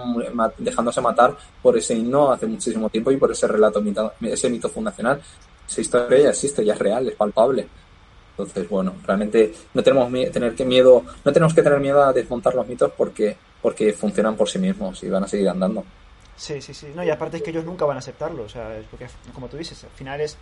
[0.59, 3.83] dejándose matar por ese himno hace muchísimo tiempo y por ese relato,
[4.23, 5.21] ese mito fundacional.
[5.69, 7.67] Esa historia ya existe, ya es real, es palpable.
[8.33, 12.55] Entonces, bueno, realmente no tenemos tener que miedo, no tenemos que tener miedo a desmontar
[12.55, 15.85] los mitos porque, porque funcionan por sí mismos y van a seguir andando.
[16.37, 16.89] Sí, sí, sí.
[16.95, 18.45] No, y aparte es que ellos nunca van a aceptarlo.
[18.45, 20.37] O sea, es porque, como tú dices, al final es.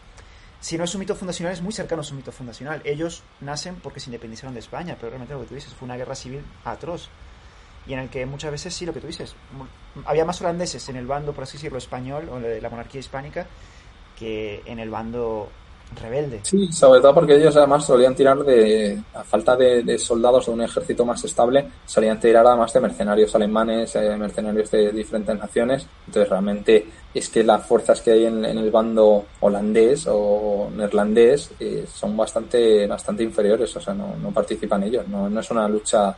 [0.60, 2.82] Si no es un mito fundacional, es muy cercano a su mito fundacional.
[2.84, 5.96] Ellos nacen porque se independizaron de España, pero realmente lo que tú dices fue una
[5.96, 7.08] guerra civil atroz.
[7.86, 9.34] Y en el que muchas veces sí, lo que tú dices,
[10.04, 13.46] había más holandeses en el bando, por así decirlo, español o de la monarquía hispánica
[14.18, 15.50] que en el bando
[16.42, 20.62] Sí, sobre todo porque ellos además solían tirar de, a falta de, soldados de un
[20.62, 25.86] ejército más estable, solían tirar además de mercenarios alemanes, eh, mercenarios de diferentes naciones.
[26.06, 31.84] Entonces realmente es que las fuerzas que hay en, el bando holandés o neerlandés eh,
[31.92, 36.16] son bastante, bastante inferiores, o sea, no, no participan ellos, no, no es una lucha,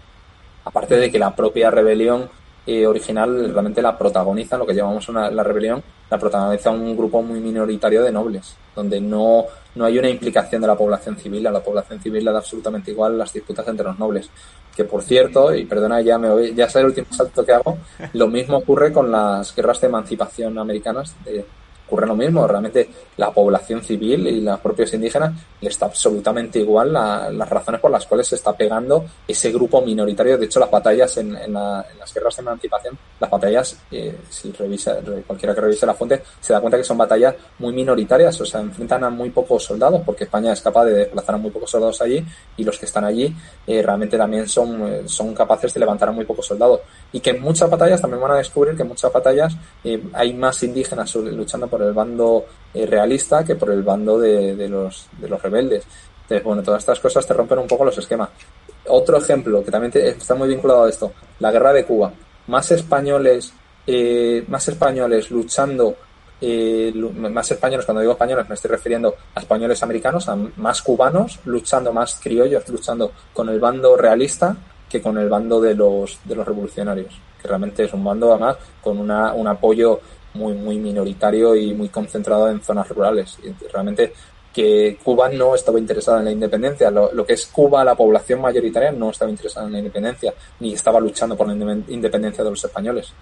[0.65, 2.29] aparte de que la propia rebelión
[2.65, 7.21] eh, original realmente la protagoniza, lo que llamamos una, la rebelión, la protagoniza un grupo
[7.21, 11.51] muy minoritario de nobles, donde no, no hay una implicación de la población civil, a
[11.51, 14.29] la población civil le da absolutamente igual las disputas entre los nobles.
[14.75, 17.79] Que por cierto, y perdona, ya me ya es el último salto que hago,
[18.15, 21.45] lo mismo ocurre con las guerras de emancipación americanas de,
[21.93, 22.47] ocurre lo mismo.
[22.47, 22.89] Realmente
[23.19, 28.07] la población civil y los propios indígenas le está absolutamente igual las razones por las
[28.07, 30.39] cuales se está pegando ese grupo minoritario.
[30.39, 34.97] De hecho, las batallas en, las guerras de emancipación, las batallas, eh, si revisa,
[35.27, 38.61] cualquiera que revise la fuente, se da cuenta que son batallas muy minoritarias, o sea,
[38.61, 42.01] enfrentan a muy pocos soldados, porque España es capaz de desplazar a muy pocos soldados
[42.01, 42.25] allí
[42.57, 43.35] y los que están allí
[43.67, 46.81] eh, realmente también son, eh, son capaces de levantar a muy pocos soldados.
[47.13, 49.55] Y que en muchas batallas también van a descubrir que en muchas batallas
[50.15, 55.09] hay más indígenas luchando por el bando eh, realista que por el bando de, los,
[55.19, 55.85] de los rebeldes.
[56.23, 58.31] Entonces, bueno, todas estas cosas te rompen un poco los esquemas.
[58.89, 62.13] Otro ejemplo que también está muy vinculado a esto, la guerra de Cuba.
[62.47, 63.53] Más españoles,
[63.87, 65.95] eh, más españoles luchando,
[66.41, 71.39] eh, más españoles, cuando digo españoles me estoy refiriendo a españoles americanos, a más cubanos
[71.45, 74.57] luchando, más criollos luchando con el bando realista
[74.93, 78.59] que con el bando de los, de los revolucionarios, que realmente es un bando además
[78.83, 79.99] con una, un apoyo
[80.35, 83.39] muy, muy minoritario y muy concentrado en zonas rurales.
[83.43, 84.13] Y realmente
[84.53, 86.91] que Cuba no estaba interesada en la independencia.
[86.91, 91.01] Lo, que es Cuba, la población mayoritaria, no estaba interesada en la independencia, ni estaba
[91.01, 93.15] luchando por la independencia de los españoles.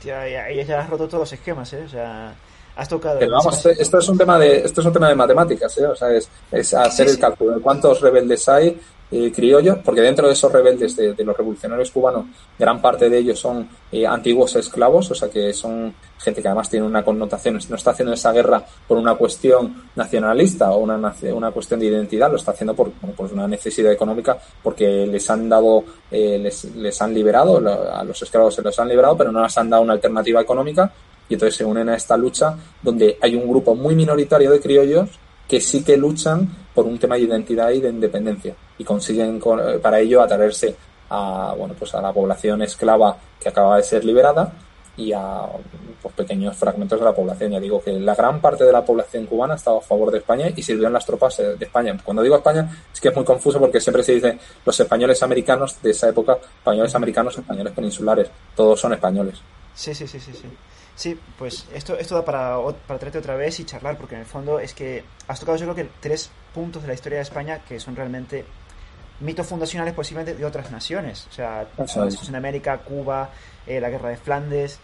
[0.00, 1.82] Tía, y ya has roto todos los esquemas, ¿eh?
[1.84, 2.34] O sea,
[2.74, 3.18] has tocado...
[3.18, 5.86] Pero vamos, esto es un tema de, esto es un tema de matemáticas, ¿eh?
[5.86, 10.26] O sea, es, es hacer el cálculo de cuántos rebeldes hay, eh, criollos, porque dentro
[10.26, 12.26] de esos rebeldes de, los revolucionarios cubanos,
[12.58, 16.68] gran parte de ellos son eh, antiguos esclavos, o sea que son gente que además
[16.68, 21.50] tiene una connotación, no está haciendo esa guerra por una cuestión nacionalista o una, una
[21.52, 22.90] cuestión de identidad, lo está haciendo por,
[23.32, 28.56] una necesidad económica, porque les han dado, eh, les, les han liberado, a los esclavos
[28.56, 30.92] se los han liberado, pero no les han dado una alternativa económica
[31.28, 35.10] y entonces se unen a esta lucha donde hay un grupo muy minoritario de criollos
[35.48, 39.78] que sí que luchan por un tema de identidad y de independencia y consiguen eh,
[39.80, 40.74] para ello atraerse
[41.08, 44.52] a bueno pues a la población esclava que acaba de ser liberada
[44.96, 45.46] y a
[46.02, 47.52] pues, pequeños fragmentos de la población.
[47.52, 50.48] Ya digo que la gran parte de la población cubana estaba a favor de España
[50.54, 51.96] y sirvió en las tropas eh, de España.
[52.02, 55.80] Cuando digo España es que es muy confuso porque siempre se dice los españoles americanos
[55.82, 59.40] de esa época, españoles americanos, españoles peninsulares, todos son españoles.
[59.74, 60.48] Sí, sí, sí, sí, sí.
[60.96, 64.26] Sí, pues esto, esto da para, para traerte otra vez y charlar, porque en el
[64.26, 67.60] fondo es que has tocado yo creo que tres puntos de la historia de España
[67.68, 68.46] que son realmente
[69.20, 71.26] mitos fundacionales posiblemente de otras naciones.
[71.30, 71.68] O sea,
[72.28, 73.30] en América, Cuba,
[73.66, 74.78] eh, la guerra de Flandes,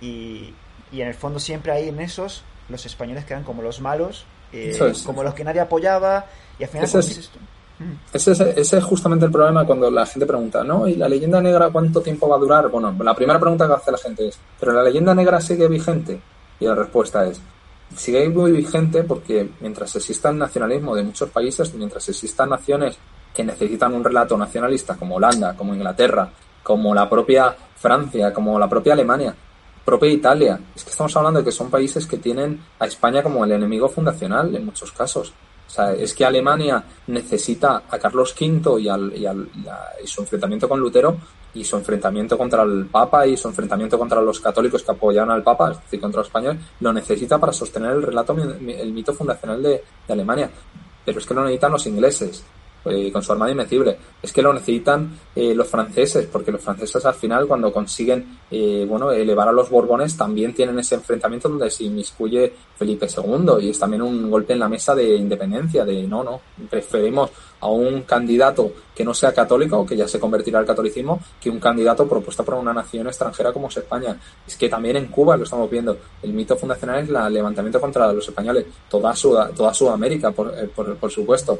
[0.00, 0.54] y,
[0.90, 4.78] y, en el fondo siempre ahí en esos los españoles quedan como los malos, eh,
[5.04, 6.26] como los que nadie apoyaba,
[6.58, 6.88] y al final...
[8.12, 10.86] Ese es, justamente el problema cuando la gente pregunta, ¿no?
[10.86, 12.68] ¿Y la leyenda negra cuánto tiempo va a durar?
[12.68, 16.20] Bueno, la primera pregunta que hace la gente es, ¿pero la leyenda negra sigue vigente?
[16.58, 17.40] Y la respuesta es,
[17.96, 22.98] sigue muy vigente porque mientras exista el nacionalismo de muchos países, mientras existan naciones
[23.34, 26.30] que necesitan un relato nacionalista como Holanda, como Inglaterra,
[26.62, 29.34] como la propia Francia, como la propia Alemania,
[29.84, 30.60] propia Italia.
[30.74, 33.88] Es que estamos hablando de que son países que tienen a España como el enemigo
[33.88, 35.32] fundacional en muchos casos.
[35.70, 40.80] O sea, es que Alemania necesita a Carlos V y, al, y, su enfrentamiento con
[40.80, 41.16] Lutero
[41.54, 45.44] y su enfrentamiento contra el Papa y su enfrentamiento contra los católicos que apoyaban al
[45.44, 49.62] Papa, es decir, contra los españoles, lo necesita para sostener el relato, el mito fundacional
[49.62, 50.50] de, Alemania.
[51.04, 52.42] Pero es que lo necesitan los ingleses.
[52.84, 53.96] Eh, con su armada invencible.
[54.22, 58.86] Es que lo necesitan eh, los franceses, porque los franceses al final cuando consiguen eh,
[58.88, 63.70] bueno elevar a los Borbones también tienen ese enfrentamiento donde se inmiscuye Felipe II y
[63.70, 67.30] es también un golpe en la mesa de independencia, de no, no, preferimos
[67.60, 71.60] a un candidato que no sea católico, que ya se convertirá al catolicismo, que un
[71.60, 74.18] candidato propuesto por una nación extranjera como es España.
[74.46, 75.96] Es que también en Cuba lo estamos viendo.
[76.22, 79.14] El mito fundacional es el levantamiento contra los españoles, toda,
[79.54, 81.58] toda Sudamérica, por, por, por supuesto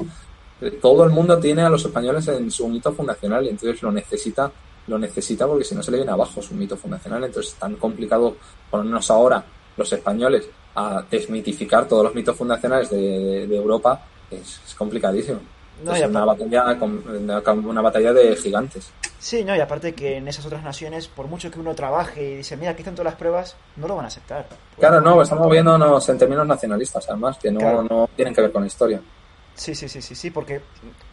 [0.69, 4.51] todo el mundo tiene a los españoles en su mito fundacional y entonces lo necesita,
[4.87, 7.23] lo necesita porque si no se le viene abajo su mito fundacional.
[7.23, 8.35] Entonces es tan complicado
[8.69, 9.43] ponernos ahora
[9.75, 15.39] los españoles a desmitificar todos los mitos fundacionales de, Europa, es, complicadísimo.
[15.93, 16.77] es una batalla,
[17.53, 18.91] una batalla de gigantes.
[19.17, 22.35] Sí, no, y aparte que en esas otras naciones, por mucho que uno trabaje y
[22.37, 24.47] dice, mira, aquí están todas las pruebas, no lo van a aceptar.
[24.79, 28.61] Claro, no, estamos viéndonos en términos nacionalistas, además, que no, no tienen que ver con
[28.61, 29.01] la historia.
[29.55, 30.61] Sí, sí, sí, sí, sí, porque,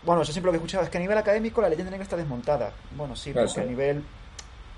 [0.04, 2.04] bueno, yo siempre lo que he escuchado es que a nivel académico la leyenda negra
[2.04, 2.72] está desmontada.
[2.92, 4.02] Bueno, sí, porque a nivel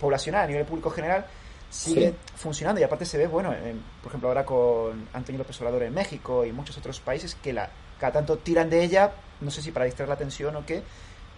[0.00, 1.26] poblacional, a nivel público general,
[1.70, 3.54] sigue funcionando y aparte se ve, bueno,
[4.02, 7.70] por ejemplo, ahora con Antonio López Obrador en México y muchos otros países que la
[8.00, 10.82] cada tanto tiran de ella, no sé si para distraer la atención o qué,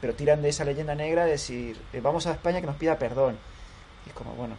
[0.01, 2.97] pero tiran de esa leyenda negra de decir, eh, vamos a España que nos pida
[2.99, 3.37] perdón.
[4.07, 4.55] Y es como, bueno,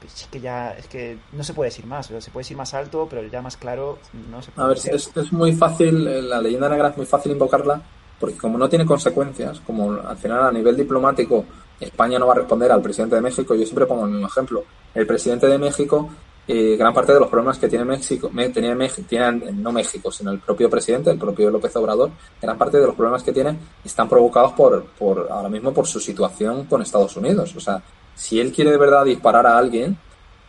[0.00, 2.74] pues es que ya, es que no se puede decir más, se puede decir más
[2.74, 3.98] alto, pero ya más claro
[4.30, 7.06] no se puede A ver, es, es, muy fácil, eh, la leyenda negra es muy
[7.06, 7.80] fácil invocarla,
[8.18, 11.44] porque como no tiene consecuencias, como al final a nivel diplomático
[11.80, 14.64] España no va a responder al presidente de México, yo siempre pongo el mismo ejemplo.
[14.94, 16.08] El presidente de México,
[16.46, 20.32] eh, gran parte de los problemas que tiene México, tenía México, tienen, no México, sino
[20.32, 22.10] el propio presidente, el propio López Obrador,
[22.40, 26.00] gran parte de los problemas que tiene están provocados por, por ahora mismo por su
[26.00, 27.54] situación con Estados Unidos.
[27.54, 27.80] O sea,
[28.18, 29.96] si él quiere de verdad disparar a alguien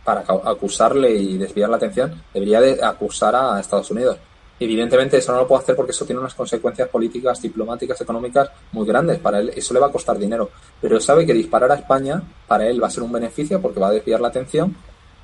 [0.03, 4.17] para acusarle y desviar la atención, debería de acusar a Estados Unidos.
[4.59, 8.87] Evidentemente eso no lo puede hacer porque eso tiene unas consecuencias políticas, diplomáticas, económicas muy
[8.87, 9.19] grandes.
[9.19, 10.49] Para él eso le va a costar dinero.
[10.81, 13.89] Pero sabe que disparar a España para él va a ser un beneficio porque va
[13.89, 14.75] a desviar la atención,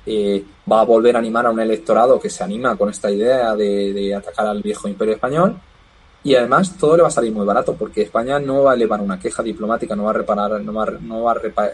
[0.06, 3.56] eh, va a volver a animar a un electorado que se anima con esta idea
[3.56, 5.60] de atacar al viejo imperio español
[6.22, 9.00] y además todo le va a salir muy barato porque España no va a elevar
[9.00, 11.70] una queja diplomática, no va a reparar, no va, a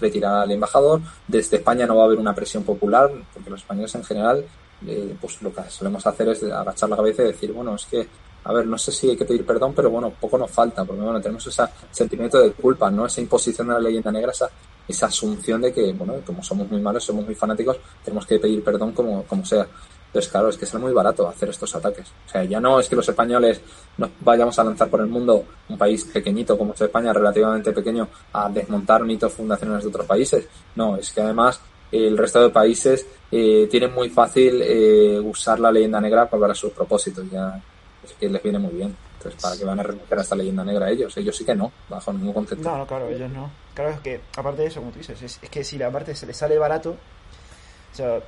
[0.00, 3.94] retirar al embajador, desde España no va a haber una presión popular, porque los españoles
[3.94, 4.44] en general,
[4.86, 8.08] eh, pues lo que solemos hacer es agachar la cabeza y decir, bueno, es que,
[8.44, 11.02] a ver, no sé si hay que pedir perdón, pero bueno, poco nos falta, porque
[11.02, 11.62] bueno, tenemos ese
[11.92, 13.06] sentimiento de culpa, ¿no?
[13.06, 14.50] Esa imposición de la leyenda negra, esa,
[14.88, 18.64] esa asunción de que, bueno, como somos muy malos, somos muy fanáticos, tenemos que pedir
[18.64, 19.68] perdón como, como sea.
[20.08, 22.06] Entonces, claro, es que sale muy barato hacer estos ataques.
[22.26, 23.60] O sea, ya no es que los españoles
[23.98, 28.08] nos vayamos a lanzar por el mundo, un país pequeñito como es España, relativamente pequeño,
[28.32, 30.48] a desmontar mitos fundacionales de otros países.
[30.76, 31.60] No, es que además
[31.92, 36.72] el resto de países eh, tienen muy fácil eh, usar la leyenda negra para sus
[36.72, 37.30] propósitos.
[37.30, 37.60] Ya
[38.02, 38.96] es que les viene muy bien.
[39.18, 41.14] Entonces, ¿para qué van a renunciar esta leyenda negra ellos?
[41.18, 42.70] Ellos sí que no, bajo ningún concepto.
[42.70, 43.50] No, no, claro, ellos no.
[43.74, 46.14] Claro, es que, aparte de eso, como tú dices, es, es que si la parte
[46.14, 48.20] se les sale barato, o sea,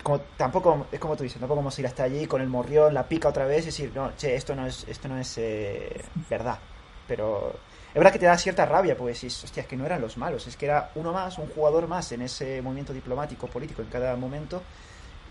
[0.00, 2.48] es como tampoco es como tú dices tampoco como si ir hasta allí con el
[2.48, 5.36] morrión la pica otra vez y decir no che esto no es esto no es
[5.36, 6.58] eh, verdad
[7.06, 7.52] pero
[7.88, 10.16] es verdad que te da cierta rabia porque decís hostia es que no eran los
[10.16, 13.88] malos es que era uno más un jugador más en ese movimiento diplomático político en
[13.88, 14.62] cada momento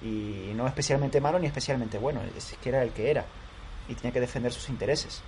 [0.04, 3.26] y no especialmente malo ni especialmente bueno es que era el que era
[3.88, 5.24] y tenía que defender sus intereses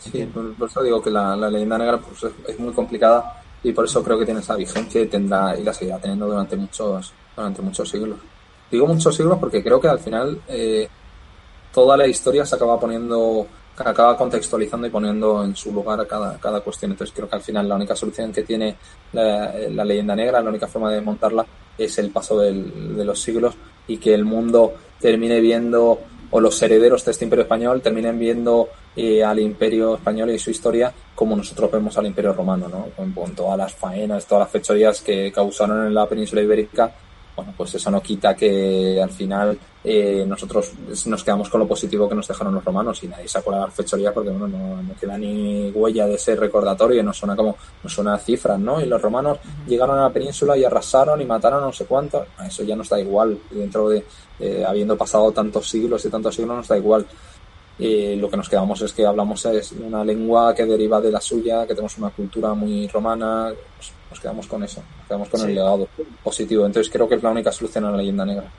[0.00, 4.00] sí por, eso digo que la, leyenda negra pues, es muy complicada y por eso
[4.04, 7.88] creo que tiene esa vigencia y tendrá y la seguirá teniendo durante muchos durante muchos
[7.88, 8.16] siglos.
[8.70, 10.88] Digo muchos siglos porque creo que al final eh,
[11.74, 13.44] toda la historia se acaba poniendo,
[13.76, 16.92] acaba contextualizando y poniendo en su lugar cada, cada cuestión.
[16.92, 18.76] Entonces creo que al final la única solución que tiene
[19.12, 21.44] la, leyenda negra, la única forma de montarla
[21.76, 23.54] es el paso de los siglos
[23.88, 25.98] y que el mundo termine viendo
[26.30, 30.50] o los herederos de este imperio español terminen viendo eh, al imperio español y su
[30.50, 32.86] historia como nosotros vemos al imperio romano, ¿no?
[33.14, 36.92] Con, todas las faenas, todas las fechorías que causaron en la península ibérica
[37.36, 40.72] bueno, pues eso no quita que al final eh, nosotros
[41.04, 43.66] nos quedamos con lo positivo que nos dejaron los romanos y nadie se acuerda de
[43.66, 47.90] las fechorías porque bueno, no, queda ni huella de ese recordatorio, no suena como, no
[47.90, 48.80] suena cifras, ¿no?
[48.80, 52.64] Y los romanos llegaron a la península y arrasaron y mataron no sé cuántos, eso
[52.64, 54.02] ya nos da igual, dentro de,
[54.66, 57.06] habiendo pasado tantos siglos y tantos siglos nos da igual.
[57.78, 61.20] Y lo que nos quedamos es que hablamos es una lengua que deriva de la
[61.20, 65.40] suya, que tenemos una cultura muy romana, pues, nos quedamos con eso, nos quedamos con
[65.42, 65.88] el legado
[66.22, 66.64] positivo.
[66.64, 68.50] Entonces creo que es la única solución a la leyenda negra.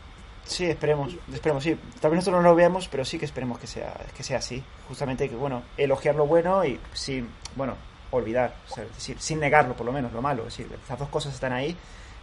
[0.43, 1.75] Sí, esperemos, esperemos, sí.
[1.99, 4.63] Tal vez nosotros no lo veamos, pero sí que esperemos que sea, que sea así.
[4.87, 7.73] Justamente que, bueno, elogiar lo bueno y sin, bueno,
[8.11, 8.55] olvidar,
[8.95, 10.43] decir, sin negarlo por lo menos, lo malo.
[10.47, 11.75] Es decir, las dos cosas están ahí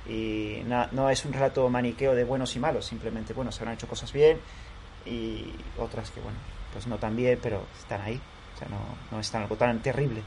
[0.08, 0.62] y
[0.92, 4.12] no es un relato maniqueo de buenos y malos, simplemente, bueno, se han hecho cosas
[4.12, 4.38] bien
[5.04, 5.46] y
[5.78, 6.38] otras que, bueno,
[6.74, 8.20] pues no tan bien, pero están ahí.
[8.54, 8.78] O sea, no,
[9.10, 10.22] no es tan algo tan terrible.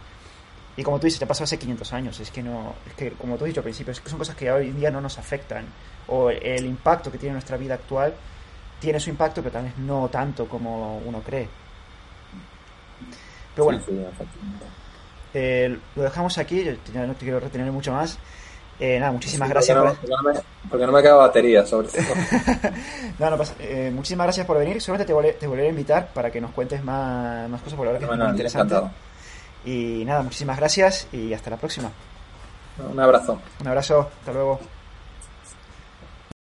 [0.75, 2.19] Y como tú dices, ya pasó hace 500 años.
[2.19, 4.35] Es que no, es que como tú has dicho al principio, es que son cosas
[4.35, 5.65] que hoy en día no nos afectan.
[6.07, 8.13] O el impacto que tiene nuestra vida actual
[8.79, 11.47] tiene su impacto, pero tal vez no tanto como uno cree.
[13.55, 13.81] Pero bueno,
[15.33, 16.63] eh, lo dejamos aquí.
[16.63, 18.19] Yo ya no te quiero retener mucho más.
[18.79, 19.77] Eh, nada, muchísimas Sí, gracias.
[19.77, 20.39] Porque por- no, me,
[20.69, 22.01] porque no me queda batería, sobre todo.
[23.19, 24.79] No, no pasa- eh, muchísimas gracias por venir.
[24.81, 27.93] Seguramente te, volveré- te volveré a invitar para que nos cuentes más, más cosas, porque
[27.93, 28.75] la verdad que es Bueno, muy interesante.
[29.65, 31.89] Y nada, muchísimas gracias y hasta la próxima.
[32.91, 33.39] Un abrazo.
[33.61, 34.59] Un abrazo, hasta luego.